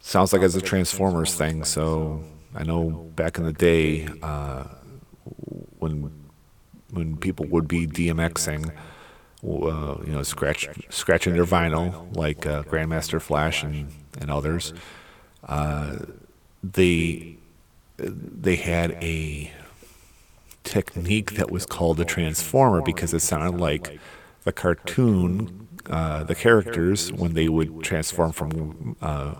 sounds 0.00 0.32
like 0.32 0.42
it's 0.42 0.54
a 0.54 0.60
Transformers 0.60 1.34
thing. 1.34 1.64
So 1.64 2.22
I 2.54 2.62
know 2.62 2.90
back 3.16 3.38
in 3.38 3.44
the 3.44 3.52
day 3.52 4.08
uh, 4.22 4.64
when 5.78 6.12
when 6.90 7.16
people 7.16 7.46
would 7.46 7.66
be 7.66 7.86
DMXing, 7.86 8.70
uh, 8.70 8.76
you 9.42 10.12
know, 10.12 10.22
scratch 10.22 10.68
scratching 10.90 11.32
their 11.32 11.44
vinyl 11.44 12.16
like 12.16 12.46
uh, 12.46 12.62
Grandmaster 12.62 13.20
Flash 13.20 13.64
and 13.64 13.88
and 14.20 14.30
others, 14.30 14.72
uh, 15.48 15.96
they 16.62 17.36
they 17.98 18.56
had 18.56 18.92
a 19.02 19.50
technique 20.64 21.32
that 21.34 21.50
was 21.50 21.66
called 21.66 22.00
a 22.00 22.04
transformer 22.04 22.82
because 22.82 23.14
it 23.14 23.20
sounded 23.20 23.60
like 23.60 24.00
the 24.44 24.52
cartoon, 24.52 25.68
uh, 25.88 26.24
the 26.24 26.34
characters 26.34 27.12
when 27.12 27.34
they 27.34 27.48
would 27.48 27.82
transform 27.82 28.32
from 28.32 28.96
uh, 29.00 29.34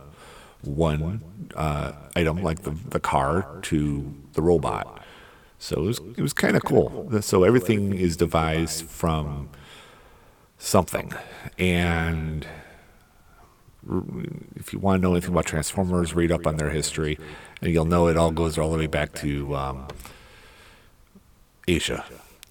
one 0.62 1.22
uh, 1.56 1.92
item 2.14 2.42
like 2.42 2.62
the, 2.62 2.70
the 2.70 3.00
car 3.00 3.58
to 3.62 4.14
the 4.34 4.42
robot. 4.42 5.00
So 5.58 5.76
it 5.76 5.86
was 5.86 6.00
it 6.16 6.20
was 6.20 6.32
kind 6.32 6.56
of 6.56 6.64
cool. 6.64 7.22
So 7.22 7.44
everything 7.44 7.94
is 7.94 8.16
devised 8.16 8.84
from 8.84 9.48
something, 10.58 11.12
and 11.58 12.46
if 14.56 14.72
you 14.72 14.78
want 14.78 15.00
to 15.00 15.08
know 15.08 15.12
anything 15.12 15.30
about 15.30 15.46
Transformers, 15.46 16.14
read 16.14 16.32
up 16.32 16.46
on 16.46 16.56
their 16.56 16.70
history, 16.70 17.18
and 17.62 17.72
you'll 17.72 17.84
know 17.84 18.08
it 18.08 18.16
all 18.16 18.30
goes 18.30 18.58
all 18.58 18.70
the 18.72 18.78
way 18.78 18.86
back 18.86 19.14
to 19.14 19.54
um, 19.56 19.88
Asia 21.66 22.04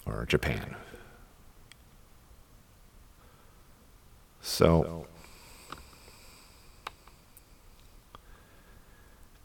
or 0.06 0.26
Japan. 0.26 0.76
So, 4.42 5.08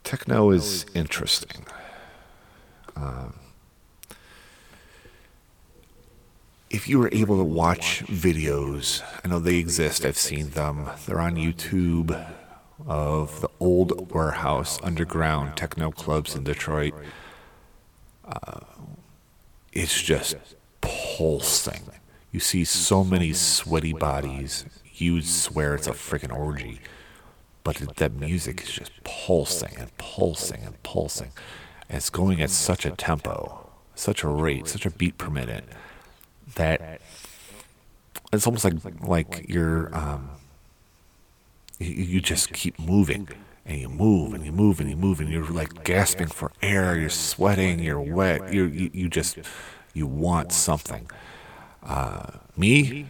techno 0.03 0.51
is 0.51 0.85
interesting. 0.95 1.65
Um, 2.97 3.35
if 6.71 6.89
you 6.89 6.99
were 6.99 7.09
able 7.13 7.39
to 7.39 7.45
watch 7.45 8.03
videos, 8.07 9.03
I 9.25 9.29
know 9.29 9.39
they 9.39 9.57
exist, 9.57 10.05
I've 10.05 10.19
seen 10.19 10.51
them, 10.51 10.91
they're 11.07 11.21
on 11.21 11.37
YouTube 11.37 12.13
of 12.87 13.41
the 13.41 13.49
old 13.61 14.13
warehouse 14.13 14.79
underground 14.83 15.57
techno 15.57 15.91
clubs 15.91 16.35
in 16.35 16.45
Detroit. 16.45 16.95
Uh, 18.25 18.61
it's 19.79 20.03
just 20.03 20.37
pulsing. 20.81 21.83
You 22.33 22.41
see 22.41 22.65
so 22.65 23.05
many 23.05 23.33
sweaty 23.33 23.93
bodies, 23.93 24.65
you'd 24.95 25.25
swear 25.25 25.77
it's 25.77 25.87
a 25.87 25.93
freaking 25.93 26.37
orgy. 26.37 26.81
But 27.63 27.97
that 27.97 28.13
music 28.13 28.63
is 28.63 28.71
just 28.71 28.93
pulsing 29.05 29.77
and 29.79 29.97
pulsing 29.99 30.63
and 30.65 30.83
pulsing. 30.83 31.31
And 31.89 31.99
it's 31.99 32.11
going 32.11 32.41
at 32.43 32.51
such 32.51 32.87
a 32.87 32.91
tempo, 32.91 33.71
such 33.95 34.25
a 34.25 34.29
rate, 34.29 34.67
such 34.67 34.85
a 34.85 34.91
beat 34.91 35.17
per 35.17 35.31
minute 35.31 35.65
that 36.57 37.01
it's 38.33 38.47
almost 38.47 38.65
like 38.65 38.75
like 39.03 39.47
you're 39.49 39.95
um, 39.95 40.31
you, 41.79 41.91
you 41.91 42.21
just 42.21 42.53
keep 42.53 42.79
moving 42.79 43.29
and 43.69 43.79
you 43.79 43.89
move 43.89 44.33
and 44.33 44.45
you 44.45 44.51
move 44.51 44.81
and 44.81 44.89
you 44.89 44.97
move 44.97 45.21
and 45.21 45.29
you're 45.29 45.45
like 45.45 45.85
gasping 45.85 46.29
for 46.29 46.51
air. 46.63 46.99
You're 46.99 47.11
sweating. 47.11 47.79
You're 47.79 48.01
wet. 48.01 48.53
You're, 48.53 48.67
you 48.67 48.91
you 48.93 49.09
just 49.09 49.39
you 49.93 50.07
want 50.07 50.53
something. 50.53 51.09
Uh, 51.83 52.31
me, 52.57 53.07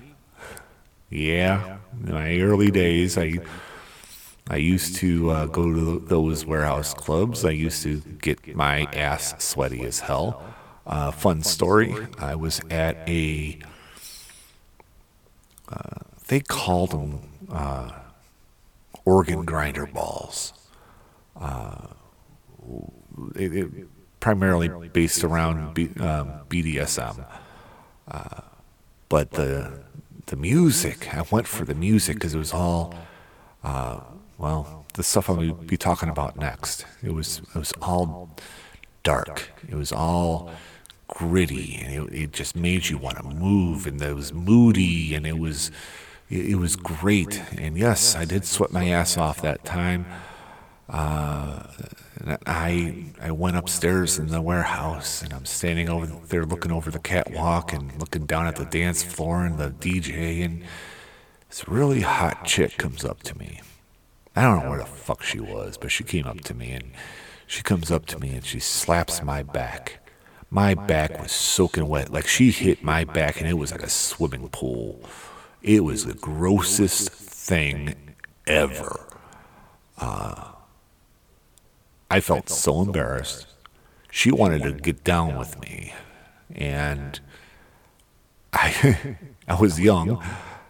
yeah, 1.11 1.79
in 2.05 2.13
my 2.13 2.39
early 2.41 2.71
days, 2.71 3.17
I 3.17 3.39
I 4.51 4.57
used 4.57 4.97
to 4.97 5.31
uh, 5.31 5.47
go 5.47 5.73
to 5.73 6.01
those 6.01 6.45
warehouse 6.45 6.93
clubs. 6.93 7.45
I 7.45 7.51
used 7.51 7.83
to 7.85 8.01
get 8.21 8.57
my 8.57 8.83
ass 8.93 9.35
sweaty 9.39 9.85
as 9.85 10.01
hell. 10.01 10.43
Uh, 10.87 11.13
fun 11.13 11.43
story: 11.43 11.95
I 12.19 12.35
was 12.35 12.61
at 12.69 12.97
a 13.09 13.59
uh, 15.69 16.01
they 16.27 16.41
called 16.41 16.91
them 16.91 17.21
uh, 17.51 17.93
organ 19.09 19.45
grinder 19.45 19.87
balls. 19.87 20.53
Uh, 21.35 21.89
it, 23.35 23.55
it, 23.55 23.71
primarily 24.21 24.69
based 24.89 25.25
around 25.25 25.75
B, 25.75 25.91
um, 26.01 26.41
BDSM. 26.51 27.25
Uh, 28.07 28.41
but 29.09 29.31
the 29.33 29.83
the 30.27 30.37
music, 30.37 31.15
I 31.15 31.25
went 31.31 31.47
for 31.47 31.65
the 31.65 31.75
music 31.75 32.17
because 32.17 32.35
it 32.35 32.39
was 32.39 32.53
all, 32.53 32.95
uh, 33.65 34.01
well, 34.37 34.85
the 34.93 35.03
stuff 35.03 35.31
I'm 35.31 35.37
going 35.37 35.57
to 35.57 35.65
be 35.65 35.79
talking 35.79 36.11
about 36.11 36.37
next. 36.37 36.85
It 37.03 37.15
was 37.15 37.41
it 37.55 37.59
was 37.59 37.73
all 37.81 38.37
dark. 39.03 39.51
It 39.69 39.75
was 39.75 39.91
all 39.91 40.51
gritty, 41.07 41.77
and 41.77 41.95
it, 41.95 42.15
it 42.15 42.33
just 42.33 42.55
made 42.55 42.89
you 42.91 42.99
want 42.99 43.17
to 43.17 43.25
move, 43.25 43.87
and 43.87 44.03
it 44.03 44.15
was 44.15 44.35
moody, 44.35 45.15
and 45.15 45.27
it 45.27 45.39
was 45.39 45.71
it, 46.31 46.51
it 46.51 46.55
was 46.57 46.76
great. 46.76 47.43
And 47.57 47.76
yes, 47.76 48.14
I 48.14 48.24
did 48.24 48.45
sweat 48.45 48.72
my 48.72 48.89
ass 48.89 49.16
off 49.16 49.41
that 49.43 49.64
time. 49.64 50.07
Uh, 50.89 51.64
I 52.47 53.12
I 53.20 53.31
went 53.31 53.57
upstairs 53.57 54.18
in 54.18 54.29
the 54.29 54.41
warehouse 54.41 55.22
and 55.22 55.33
I'm 55.33 55.45
standing 55.45 55.89
over 55.89 56.07
there 56.07 56.45
looking 56.45 56.72
over 56.72 56.91
the 56.91 56.99
catwalk 56.99 57.72
and 57.72 57.99
looking 57.99 58.26
down 58.26 58.47
at 58.47 58.57
the 58.57 58.64
dance 58.64 59.03
floor 59.03 59.45
and 59.45 59.59
the 59.59 59.70
DJ 59.70 60.45
and 60.45 60.64
this 61.49 61.68
really 61.68 62.01
hot 62.01 62.45
chick 62.45 62.76
comes 62.76 63.05
up 63.05 63.22
to 63.24 63.39
me. 63.39 63.61
I 64.35 64.43
don't 64.43 64.64
know 64.64 64.70
where 64.70 64.79
the 64.79 64.87
fuck 64.87 65.22
she 65.22 65.41
was, 65.41 65.76
but 65.76 65.91
she 65.91 66.05
came 66.05 66.26
up 66.26 66.41
to 66.43 66.55
me 66.55 66.72
and 66.72 66.93
she 67.47 67.62
comes 67.62 67.91
up 67.91 68.07
to 68.07 68.18
me 68.18 68.35
and 68.35 68.45
she 68.45 68.61
slaps 68.61 69.22
my 69.22 69.43
back. 69.43 70.01
My 70.51 70.74
back 70.74 71.20
was 71.20 71.33
soaking 71.33 71.89
wet. 71.89 72.12
Like 72.12 72.26
she 72.26 72.51
hit 72.51 72.83
my 72.83 73.05
back 73.05 73.41
and 73.41 73.49
it 73.49 73.55
was 73.55 73.72
like 73.72 73.83
a 73.83 73.91
swimming 73.91 74.49
pool. 74.49 75.01
It 75.63 75.85
was 75.85 76.05
the 76.05 76.15
grossest 76.15 77.11
thing 77.11 78.15
ever. 78.47 79.07
Uh, 79.99 80.53
I 82.11 82.21
felt 82.21 82.49
so 82.49 82.83
embarrassed. 82.83 83.47
She 84.11 84.31
wanted 84.31 84.63
to 84.63 84.73
get 84.73 85.05
down 85.05 85.37
with 85.37 85.61
me, 85.61 85.93
and 86.55 87.21
I 88.53 89.17
I 89.49 89.61
was 89.61 89.79
young, 89.79 90.23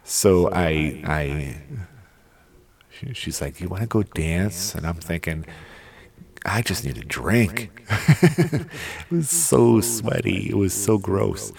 so 0.02 0.50
I 0.52 1.02
I 1.04 1.60
she's 3.12 3.40
like, 3.40 3.60
"You 3.60 3.68
want 3.68 3.82
to 3.82 3.86
go 3.86 4.02
dance?" 4.02 4.74
And 4.74 4.86
I'm 4.86 4.96
thinking, 4.96 5.44
I 6.44 6.62
just 6.62 6.84
need 6.84 6.98
a 6.98 7.04
drink. 7.04 7.70
it 7.90 8.66
was 9.10 9.30
so 9.30 9.80
sweaty. 9.80 10.50
It 10.50 10.56
was 10.56 10.72
so 10.72 10.98
gross. 10.98 11.52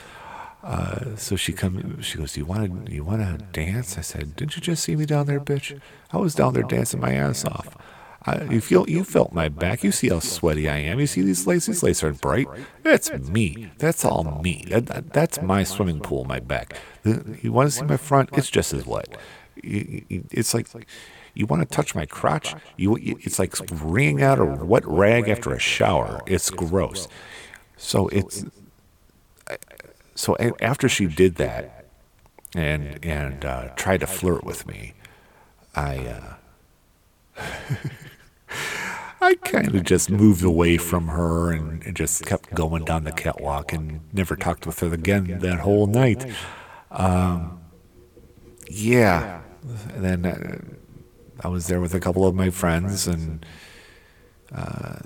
Uh, 0.62 1.16
so 1.16 1.36
she 1.36 1.54
come. 1.54 2.02
She 2.02 2.18
goes, 2.18 2.34
"Do 2.34 2.42
you 2.42 2.46
want 2.46 2.86
to? 2.86 2.92
You 2.94 3.04
want 3.04 3.22
to 3.22 3.46
dance?" 3.54 3.98
I 3.98 4.02
said, 4.02 4.36
"Didn't 4.36 4.56
you 4.56 4.62
just 4.62 4.84
see 4.84 4.96
me 4.96 5.06
down 5.06 5.26
there, 5.26 5.40
bitch? 5.40 5.80
I 6.12 6.18
was 6.18 6.36
down 6.36 6.54
there 6.54 6.64
dancing 6.64 7.00
my 7.00 7.14
ass 7.14 7.46
off." 7.46 7.78
I, 8.26 8.44
you 8.44 8.60
feel 8.60 8.90
you 8.90 9.06
felt 9.06 9.32
my 9.32 9.48
back. 9.48 9.82
You 9.84 9.94
see 9.94 10.10
how 10.10 10.20
sweaty 10.20 10.68
I 10.68 10.78
am. 10.78 11.00
You 11.00 11.08
see 11.08 11.22
these 11.22 11.48
laces. 11.48 11.68
These 11.68 11.84
laces 11.84 12.04
aren't 12.04 12.22
bright. 12.22 12.48
That's 12.84 13.12
me. 13.14 13.72
That's 13.78 14.04
all 14.04 14.42
me. 14.44 14.66
That, 14.68 14.88
that, 14.88 15.14
that's 15.14 15.42
my 15.42 15.64
swimming 15.64 16.02
pool. 16.02 16.26
My 16.26 16.42
back. 16.42 16.76
You 17.06 17.54
want 17.54 17.72
to 17.72 17.78
see 17.78 17.86
my 17.86 17.96
front? 17.96 18.30
It's 18.34 18.50
just 18.50 18.74
as 18.74 18.86
wet. 18.86 19.18
It's 19.64 20.54
like 20.54 20.68
you 21.34 21.46
want 21.46 21.62
to 21.62 21.74
touch 21.74 21.96
my 21.96 22.06
crotch. 22.06 22.54
You. 22.76 22.98
It's 23.00 23.40
like 23.40 23.56
wringing 23.72 24.22
out 24.22 24.40
a 24.40 24.46
wet 24.46 24.86
rag 24.86 25.30
after 25.30 25.54
a 25.54 25.60
shower. 25.60 26.20
It's 26.26 26.50
gross. 26.50 27.08
So 27.78 28.10
it's. 28.10 28.44
So 30.20 30.36
after 30.60 30.90
she 30.90 31.06
did 31.06 31.36
that, 31.36 31.86
and 32.54 33.00
and 33.06 33.46
uh, 33.46 33.70
tried 33.78 34.02
to 34.02 34.08
flirt 34.08 34.44
with 34.44 34.68
me, 34.68 34.94
I. 35.74 36.36
Uh, 37.38 37.42
I 39.22 39.36
kind 39.36 39.74
of 39.76 39.84
just 39.84 40.10
moved 40.10 40.44
away 40.44 40.78
from 40.78 41.08
her 41.08 41.52
and, 41.52 41.96
just 41.96 42.26
kept 42.26 42.54
going 42.54 42.84
down 42.86 43.04
the 43.04 43.12
catwalk 43.12 43.72
and 43.74 44.02
never 44.14 44.36
talked 44.36 44.66
with 44.66 44.80
her 44.80 44.94
again 44.94 45.40
that 45.40 45.60
whole 45.60 45.88
night. 45.88 46.26
Um, 46.90 47.62
yeah. 48.70 49.42
And 49.94 50.04
then 50.04 50.26
uh, 50.26 50.62
I 51.46 51.50
was 51.50 51.68
there 51.68 51.82
with 51.82 51.94
a 51.94 52.00
couple 52.00 52.26
of 52.26 52.34
my 52.34 52.50
friends, 52.50 53.08
and 53.08 53.46
uh, 54.54 55.00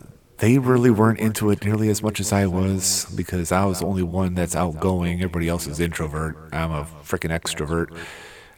they 0.43 0.57
really 0.57 0.91
weren't 0.91 1.21
into 1.21 1.51
it 1.51 1.63
nearly 1.63 1.87
as 1.87 2.03
much 2.03 2.19
as 2.19 2.33
I 2.33 2.47
was 2.47 3.05
because 3.15 3.53
I 3.53 3.63
was 3.63 3.79
the 3.79 3.85
only 3.85 4.03
one 4.03 4.33
that's 4.33 4.57
outgoing. 4.57 5.19
Everybody 5.19 5.47
else 5.47 5.67
is 5.67 5.79
introvert. 5.79 6.35
I'm 6.51 6.69
a 6.69 6.83
freaking 7.01 7.31
extrovert. 7.31 7.97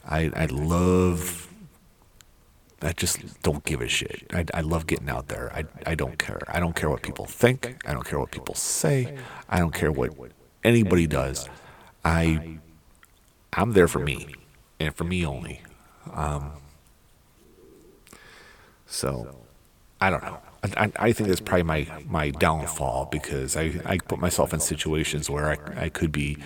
I, 0.03 0.31
I 0.35 0.45
love 0.47 1.47
I 2.81 2.91
just 2.93 3.39
don't 3.43 3.63
give 3.65 3.81
a 3.81 3.87
shit. 3.87 4.25
I, 4.33 4.45
I 4.51 4.61
love 4.61 4.87
getting 4.87 5.09
out 5.09 5.27
there. 5.27 5.53
I, 5.53 5.65
I 5.85 5.93
don't 5.93 6.17
care. 6.17 6.41
I 6.47 6.59
don't 6.59 6.75
care 6.75 6.89
what 6.89 7.03
people 7.03 7.27
think. 7.27 7.79
I 7.85 7.93
don't 7.93 8.03
care 8.03 8.17
what 8.17 8.31
people 8.31 8.55
say. 8.55 9.15
I 9.47 9.59
don't 9.59 9.73
care 9.73 9.91
what 9.91 10.11
anybody 10.63 11.05
does. 11.05 11.47
I 12.03 12.57
I'm 13.53 13.73
there 13.73 13.87
for 13.87 13.99
me, 13.99 14.33
and 14.79 14.95
for 14.95 15.03
me 15.03 15.23
only. 15.23 15.61
Um, 16.11 16.51
so 18.87 19.37
I 20.01 20.09
don't 20.09 20.23
know. 20.23 20.39
I, 20.77 20.91
I 20.95 21.11
think 21.11 21.29
that's 21.29 21.41
probably 21.41 21.63
my, 21.63 21.87
my 22.07 22.29
downfall 22.29 23.09
because 23.11 23.55
I, 23.57 23.79
I 23.85 23.97
put 23.97 24.19
myself 24.19 24.53
in 24.53 24.59
situations 24.59 25.29
where 25.29 25.51
I, 25.51 25.85
I 25.85 25.89
could 25.89 26.11
be 26.11 26.37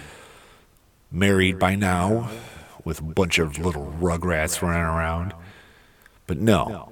married 1.12 1.60
by 1.60 1.76
now 1.76 2.30
with 2.84 3.00
a 3.00 3.04
bunch 3.04 3.40
of 3.40 3.58
little 3.60 3.94
rugrats 4.00 4.62
running 4.62 4.82
around 4.82 5.34
but 6.30 6.38
no, 6.38 6.92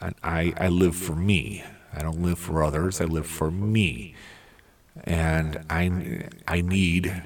I, 0.00 0.52
I 0.58 0.66
live 0.66 0.96
for 0.96 1.14
me. 1.14 1.62
I 1.94 2.02
don't 2.02 2.20
live 2.22 2.40
for 2.40 2.64
others. 2.64 3.00
I 3.00 3.04
live 3.04 3.28
for 3.28 3.52
me. 3.52 4.16
And 5.04 5.64
I, 5.70 6.26
I 6.48 6.60
need, 6.60 7.22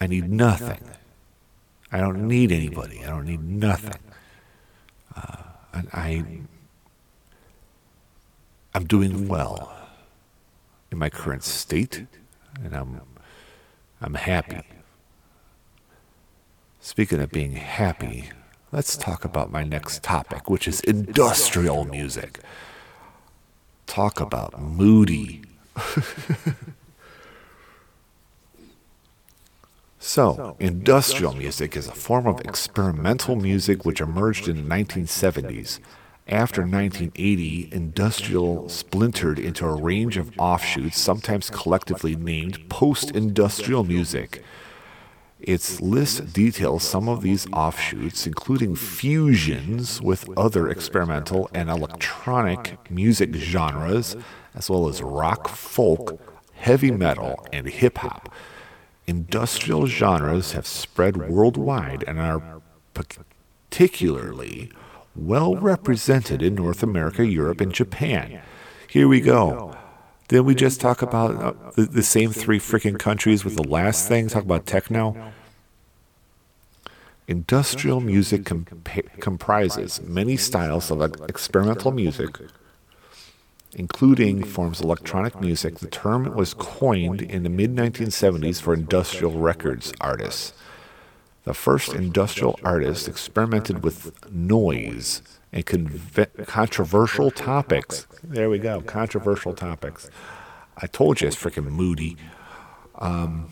I 0.00 0.06
need 0.06 0.30
nothing. 0.30 0.80
I 1.92 1.98
don't 2.00 2.26
need 2.26 2.50
anybody. 2.50 3.04
I 3.04 3.08
don't 3.08 3.26
need 3.26 3.44
nothing. 3.44 4.00
Uh, 5.14 5.36
I, 5.92 6.24
I'm 8.76 8.86
doing 8.86 9.28
well 9.28 9.72
in 10.90 10.98
my 10.98 11.08
current 11.08 11.44
state, 11.44 12.06
and 12.62 12.74
I'm, 12.74 13.00
I'm 14.00 14.14
happy. 14.14 14.62
Speaking 16.80 17.20
of 17.20 17.30
being 17.30 17.52
happy, 17.52 18.30
let's 18.72 18.96
talk 18.96 19.24
about 19.24 19.52
my 19.52 19.62
next 19.62 20.02
topic, 20.02 20.50
which 20.50 20.66
is 20.66 20.80
industrial 20.80 21.84
music. 21.84 22.40
Talk 23.86 24.20
about 24.20 24.60
moody. 24.60 25.42
so, 30.00 30.56
industrial 30.58 31.34
music 31.34 31.76
is 31.76 31.86
a 31.86 31.92
form 31.92 32.26
of 32.26 32.40
experimental 32.40 33.36
music 33.36 33.84
which 33.84 34.00
emerged 34.00 34.48
in 34.48 34.68
the 34.68 34.74
1970s. 34.74 35.78
After 36.26 36.62
1980, 36.62 37.68
industrial 37.70 38.70
splintered 38.70 39.38
into 39.38 39.66
a 39.66 39.74
range 39.74 40.16
of 40.16 40.32
offshoots, 40.38 40.98
sometimes 40.98 41.50
collectively 41.50 42.16
named 42.16 42.70
post 42.70 43.10
industrial 43.10 43.84
music. 43.84 44.42
Its 45.38 45.82
list 45.82 46.32
details 46.32 46.82
some 46.82 47.10
of 47.10 47.20
these 47.20 47.46
offshoots, 47.52 48.26
including 48.26 48.74
fusions 48.74 50.00
with 50.00 50.26
other 50.38 50.70
experimental 50.70 51.50
and 51.52 51.68
electronic 51.68 52.90
music 52.90 53.34
genres, 53.34 54.16
as 54.54 54.70
well 54.70 54.88
as 54.88 55.02
rock, 55.02 55.46
folk, 55.46 56.18
heavy 56.54 56.90
metal, 56.90 57.46
and 57.52 57.66
hip 57.66 57.98
hop. 57.98 58.32
Industrial 59.06 59.86
genres 59.86 60.52
have 60.52 60.66
spread 60.66 61.18
worldwide 61.28 62.02
and 62.08 62.18
are 62.18 62.62
particularly 62.94 64.72
well 65.16 65.56
represented 65.56 66.42
in 66.42 66.54
North 66.54 66.82
America, 66.82 67.26
Europe, 67.26 67.60
and 67.60 67.72
Japan. 67.72 68.40
Here 68.88 69.08
we 69.08 69.20
go. 69.20 69.76
Did 70.28 70.40
we 70.40 70.54
just 70.54 70.80
talk 70.80 71.02
about 71.02 71.36
uh, 71.36 71.52
the, 71.76 71.84
the, 71.84 72.02
same 72.02 72.32
three 72.32 72.58
freaking 72.58 72.98
countries 72.98 73.44
with 73.44 73.56
the 73.56 73.62
last 73.62 74.08
thing? 74.08 74.28
Talk 74.28 74.44
about 74.44 74.64
techno? 74.64 75.32
Industrial 77.28 78.00
music 78.00 78.44
compa- 78.44 79.20
comprises 79.20 80.00
many 80.02 80.36
styles 80.36 80.90
of 80.90 81.02
experimental 81.28 81.92
music, 81.92 82.38
including 83.74 84.44
forms 84.44 84.80
of 84.80 84.86
electronic 84.86 85.40
music. 85.40 85.78
The 85.78 85.88
term 85.88 86.34
was 86.34 86.54
coined 86.54 87.20
in 87.20 87.42
the 87.42 87.50
mid 87.50 87.74
1970s 87.74 88.60
for 88.60 88.74
industrial 88.74 89.32
records 89.32 89.92
artists. 90.00 90.54
The 91.44 91.54
first 91.54 91.92
industrial 91.92 92.58
artists 92.64 93.06
experimented 93.06 93.84
with 93.84 94.30
noise 94.32 95.22
and 95.52 95.64
conve- 95.64 96.46
controversial 96.46 97.30
topics. 97.30 98.06
There 98.22 98.48
we 98.48 98.58
go, 98.58 98.80
controversial 98.80 99.52
topics. 99.52 100.08
I 100.78 100.86
told 100.86 101.20
you 101.20 101.28
it's 101.28 101.36
freaking 101.36 101.70
moody. 101.70 102.16
Um, 102.98 103.50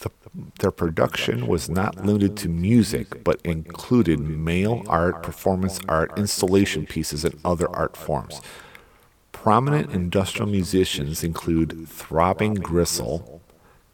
the, 0.00 0.10
their 0.60 0.70
production 0.70 1.46
was 1.46 1.70
not 1.70 2.04
limited 2.04 2.36
to 2.38 2.48
music, 2.50 3.24
but 3.24 3.40
included 3.42 4.20
mail 4.20 4.84
art, 4.88 5.22
performance 5.22 5.80
art, 5.88 6.18
installation 6.18 6.84
pieces, 6.86 7.24
and 7.24 7.38
other 7.44 7.68
art 7.74 7.96
forms. 7.96 8.42
Prominent 9.32 9.90
industrial 9.90 10.48
musicians 10.48 11.24
include 11.24 11.88
Throbbing 11.88 12.54
Gristle, 12.54 13.40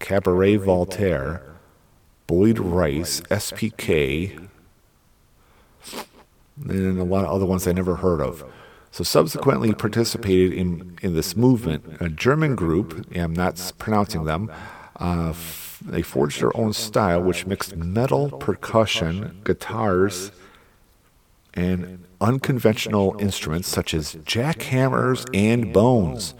Cabaret 0.01 0.57
Voltaire, 0.57 1.52
Boyd 2.27 2.59
Rice, 2.59 3.20
SPK, 3.23 4.49
and 6.68 6.99
a 6.99 7.05
lot 7.05 7.25
of 7.25 7.31
other 7.31 7.47
ones 7.47 7.66
I 7.66 7.73
never 7.73 7.97
heard 7.97 8.20
of. 8.20 8.45
So 8.91 9.05
subsequently 9.05 9.73
participated 9.73 10.53
in, 10.53 10.99
in 11.03 11.14
this 11.14 11.35
movement. 11.35 11.97
A 12.01 12.09
German 12.09 12.55
group, 12.55 13.07
I'm 13.16 13.33
not 13.33 13.73
pronouncing 13.79 14.25
them, 14.25 14.53
uh, 14.97 15.33
they 15.85 16.03
forged 16.03 16.41
their 16.41 16.57
own 16.57 16.73
style, 16.73 17.23
which 17.23 17.47
mixed 17.47 17.75
metal, 17.75 18.31
percussion, 18.31 19.41
guitars, 19.45 20.31
and 21.55 22.05
unconventional 22.20 23.16
instruments 23.18 23.68
such 23.68 23.95
as 23.95 24.14
jackhammers 24.14 25.29
and 25.35 25.73
bones 25.73 26.35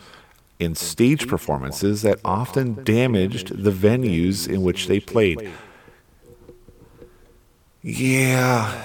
in 0.59 0.74
stage 0.74 1.26
performances 1.26 2.03
that 2.03 2.20
often 2.24 2.85
damaged 2.85 3.64
the 3.64 3.72
venues 3.72 4.49
in 4.49 4.62
which 4.62 4.87
they 4.87 5.01
played. 5.01 5.51
Yeah. 7.83 8.85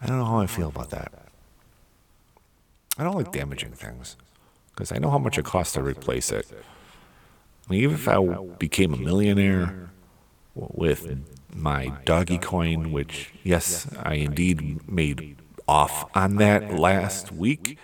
I 0.00 0.06
don't 0.06 0.18
know 0.18 0.24
how 0.24 0.38
I 0.40 0.46
feel 0.46 0.68
about 0.68 0.90
that. 0.90 1.12
I 2.98 3.04
don't 3.04 3.14
like 3.14 3.32
damaging 3.32 3.72
things 3.72 4.16
because 4.70 4.90
I 4.90 4.98
know 4.98 5.10
how 5.10 5.18
much 5.18 5.38
it 5.38 5.44
costs 5.44 5.74
to 5.74 5.82
replace 5.82 6.32
it. 6.32 6.46
I 6.50 7.72
mean, 7.72 7.82
even 7.82 7.94
if 7.94 8.08
I 8.08 8.18
became 8.58 8.92
a 8.92 8.96
millionaire 8.96 9.90
with 10.54 11.20
my 11.54 11.92
doggy 12.04 12.38
coin, 12.38 12.92
which, 12.92 13.32
yes, 13.44 13.86
I 14.02 14.14
indeed 14.14 14.88
made 14.88 15.36
off 15.68 16.08
on 16.16 16.36
that 16.36 16.74
last 16.74 17.32
week, 17.32 17.78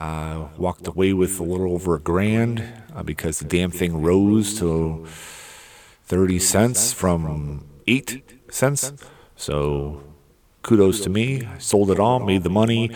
uh, 0.00 0.48
walked 0.56 0.86
away 0.86 1.12
with 1.12 1.40
a 1.40 1.42
little 1.42 1.72
over 1.72 1.94
a 1.96 2.00
grand 2.00 2.64
uh, 2.94 3.02
because 3.02 3.38
the 3.40 3.44
damn 3.44 3.70
thing 3.70 4.00
rose 4.00 4.58
to 4.58 5.06
30 6.04 6.38
cents 6.38 6.92
from 6.92 7.66
8 7.86 8.37
cents. 8.50 8.92
So 9.36 10.02
kudos 10.62 11.00
to 11.00 11.10
me. 11.10 11.48
Sold 11.58 11.90
it 11.90 11.98
all, 11.98 12.20
made 12.20 12.42
the 12.42 12.50
money. 12.50 12.90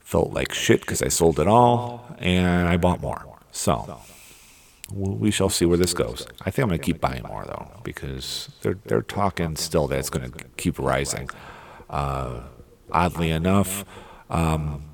Felt 0.00 0.32
like 0.32 0.52
shit 0.52 0.80
because 0.80 1.02
I 1.02 1.08
sold 1.08 1.38
it 1.38 1.46
all, 1.46 2.04
and 2.18 2.66
I 2.68 2.76
bought 2.76 3.00
more. 3.00 3.38
So 3.52 4.00
we 4.92 5.30
shall 5.30 5.48
see 5.48 5.64
where 5.64 5.78
this 5.78 5.94
goes. 5.94 6.26
I 6.42 6.50
think 6.50 6.64
I'm 6.64 6.68
going 6.68 6.80
to 6.80 6.84
keep 6.84 7.00
buying 7.00 7.22
more 7.22 7.44
though 7.44 7.70
because 7.84 8.48
they're 8.62 8.78
they're 8.86 9.02
talking 9.02 9.56
still 9.56 9.86
that 9.88 9.98
it's 9.98 10.10
going 10.10 10.30
to 10.30 10.44
keep 10.56 10.78
rising. 10.78 11.30
Uh, 11.88 12.40
oddly 12.90 13.30
enough, 13.30 13.84
um, 14.28 14.84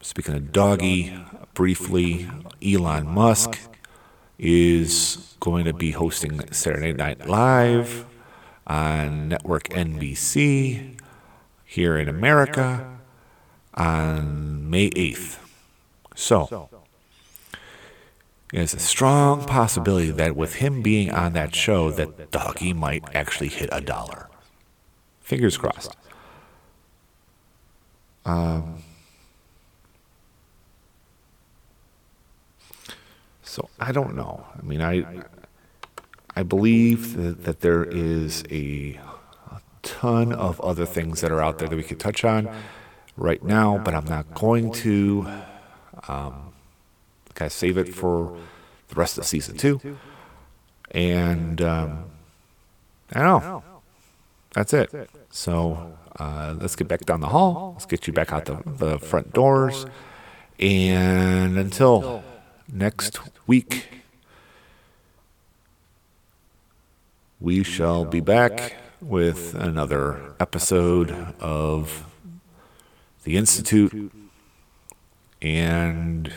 speaking 0.00 0.34
of 0.34 0.52
doggy, 0.52 1.14
briefly, 1.54 2.28
Elon 2.64 3.06
Musk 3.06 3.58
is 4.38 5.34
going 5.40 5.66
to 5.66 5.74
be 5.74 5.90
hosting 5.90 6.50
Saturday 6.52 6.92
Night 6.94 7.26
Live 7.28 8.06
on 8.70 9.28
network 9.28 9.64
NBC 9.70 10.96
here 11.64 11.98
in 11.98 12.08
America 12.08 12.98
on 13.74 14.70
May 14.70 14.90
8th. 14.90 15.38
So, 16.14 16.68
there's 18.52 18.72
a 18.72 18.78
strong 18.78 19.44
possibility 19.44 20.12
that 20.12 20.36
with 20.36 20.56
him 20.56 20.82
being 20.82 21.10
on 21.10 21.32
that 21.32 21.52
show 21.54 21.90
that 21.90 22.30
Doggy 22.30 22.72
might 22.72 23.02
actually 23.12 23.48
hit 23.48 23.68
a 23.72 23.80
dollar. 23.80 24.28
Fingers 25.20 25.56
crossed. 25.56 25.96
Um, 28.24 28.82
so 33.42 33.68
I 33.80 33.90
don't 33.90 34.14
know. 34.14 34.46
I 34.56 34.62
mean, 34.62 34.82
I 34.82 35.24
I 36.36 36.42
believe 36.42 37.16
that, 37.16 37.44
that 37.44 37.60
there 37.60 37.84
is 37.84 38.44
a, 38.50 38.98
a 39.50 39.60
ton 39.82 40.32
of 40.32 40.60
other 40.60 40.86
things 40.86 41.20
that 41.20 41.30
are 41.32 41.40
out 41.40 41.58
there 41.58 41.68
that 41.68 41.76
we 41.76 41.82
could 41.82 42.00
touch 42.00 42.24
on 42.24 42.48
right 43.16 43.42
now, 43.42 43.78
but 43.78 43.94
I'm 43.94 44.06
not 44.06 44.34
going 44.34 44.72
to. 44.72 45.28
Um, 46.08 46.50
kind 47.40 47.46
of 47.46 47.52
save 47.52 47.78
it 47.78 47.94
for 47.94 48.36
the 48.88 48.94
rest 48.94 49.16
of 49.16 49.24
season 49.24 49.56
two. 49.56 49.98
And 50.90 51.62
um, 51.62 52.04
I 53.12 53.22
don't 53.22 53.42
know. 53.42 53.64
That's 54.52 54.74
it. 54.74 55.10
So 55.30 55.96
uh, 56.18 56.54
let's 56.60 56.76
get 56.76 56.88
back 56.88 57.00
down 57.06 57.20
the 57.20 57.28
hall. 57.28 57.72
Let's 57.74 57.86
get 57.86 58.06
you 58.06 58.12
back 58.12 58.30
out 58.32 58.44
the, 58.44 58.62
the 58.66 58.98
front 58.98 59.32
doors. 59.32 59.86
And 60.58 61.56
until 61.56 62.22
next 62.70 63.20
week, 63.46 63.88
we 67.40 67.62
shall 67.62 68.04
be 68.04 68.20
back 68.20 68.76
with 69.00 69.54
another 69.54 70.34
episode 70.38 71.10
of 71.40 72.04
The 73.24 73.38
Institute. 73.38 74.12
And 75.40 76.30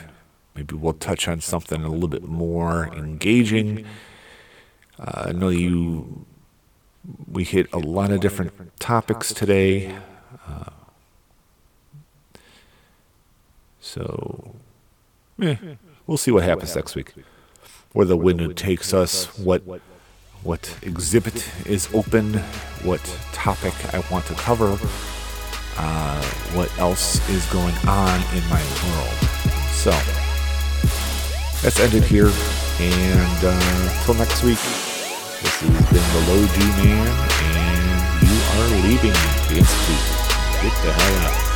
maybe 0.56 0.76
we'll 0.76 0.94
touch 0.94 1.28
on 1.28 1.42
something 1.42 1.84
a 1.84 1.90
little 1.90 2.08
bit 2.08 2.24
more 2.24 2.88
engaging. 2.96 3.86
Uh, 4.98 5.26
I 5.28 5.32
know 5.34 5.50
you. 5.50 6.26
We 7.30 7.44
hit 7.44 7.68
a 7.74 7.80
lot 7.80 8.12
of 8.12 8.22
different 8.22 8.80
topics 8.80 9.34
today. 9.34 9.94
Uh, 10.48 10.70
so, 13.82 14.56
eh, 15.42 15.58
we'll 16.08 16.16
see 16.16 16.32
what 16.32 16.44
happens 16.44 16.74
next 16.78 16.96
week. 16.96 17.12
Where 17.92 18.06
the 18.06 18.16
wind 18.16 18.56
takes 18.56 18.94
us, 18.94 19.38
what 19.38 19.64
what 20.44 20.78
exhibit 20.82 21.50
is 21.66 21.88
open, 21.94 22.34
what 22.84 23.02
topic 23.32 23.74
I 23.94 24.04
want 24.12 24.26
to 24.26 24.34
cover, 24.34 24.78
uh, 25.78 26.24
what 26.54 26.70
else 26.80 27.28
is 27.30 27.46
going 27.48 27.76
on 27.88 28.20
in 28.36 28.44
my 28.50 28.62
world. 28.84 29.18
So, 29.72 29.92
let's 31.64 31.80
end 31.80 31.94
it 31.94 32.04
here. 32.04 32.32
And 32.80 33.46
uh, 33.46 33.98
until 34.00 34.16
next 34.16 34.44
week, 34.44 34.60
this 35.42 35.60
has 35.62 35.86
been 35.92 36.08
the 36.14 36.24
Low 36.32 36.46
G 36.48 36.60
Man, 36.84 37.08
and 37.44 38.28
you 38.28 38.38
are 38.56 38.70
leaving. 38.84 39.14
Get 40.64 40.74
the 40.82 40.92
hell 40.94 41.28
out. 41.28 41.53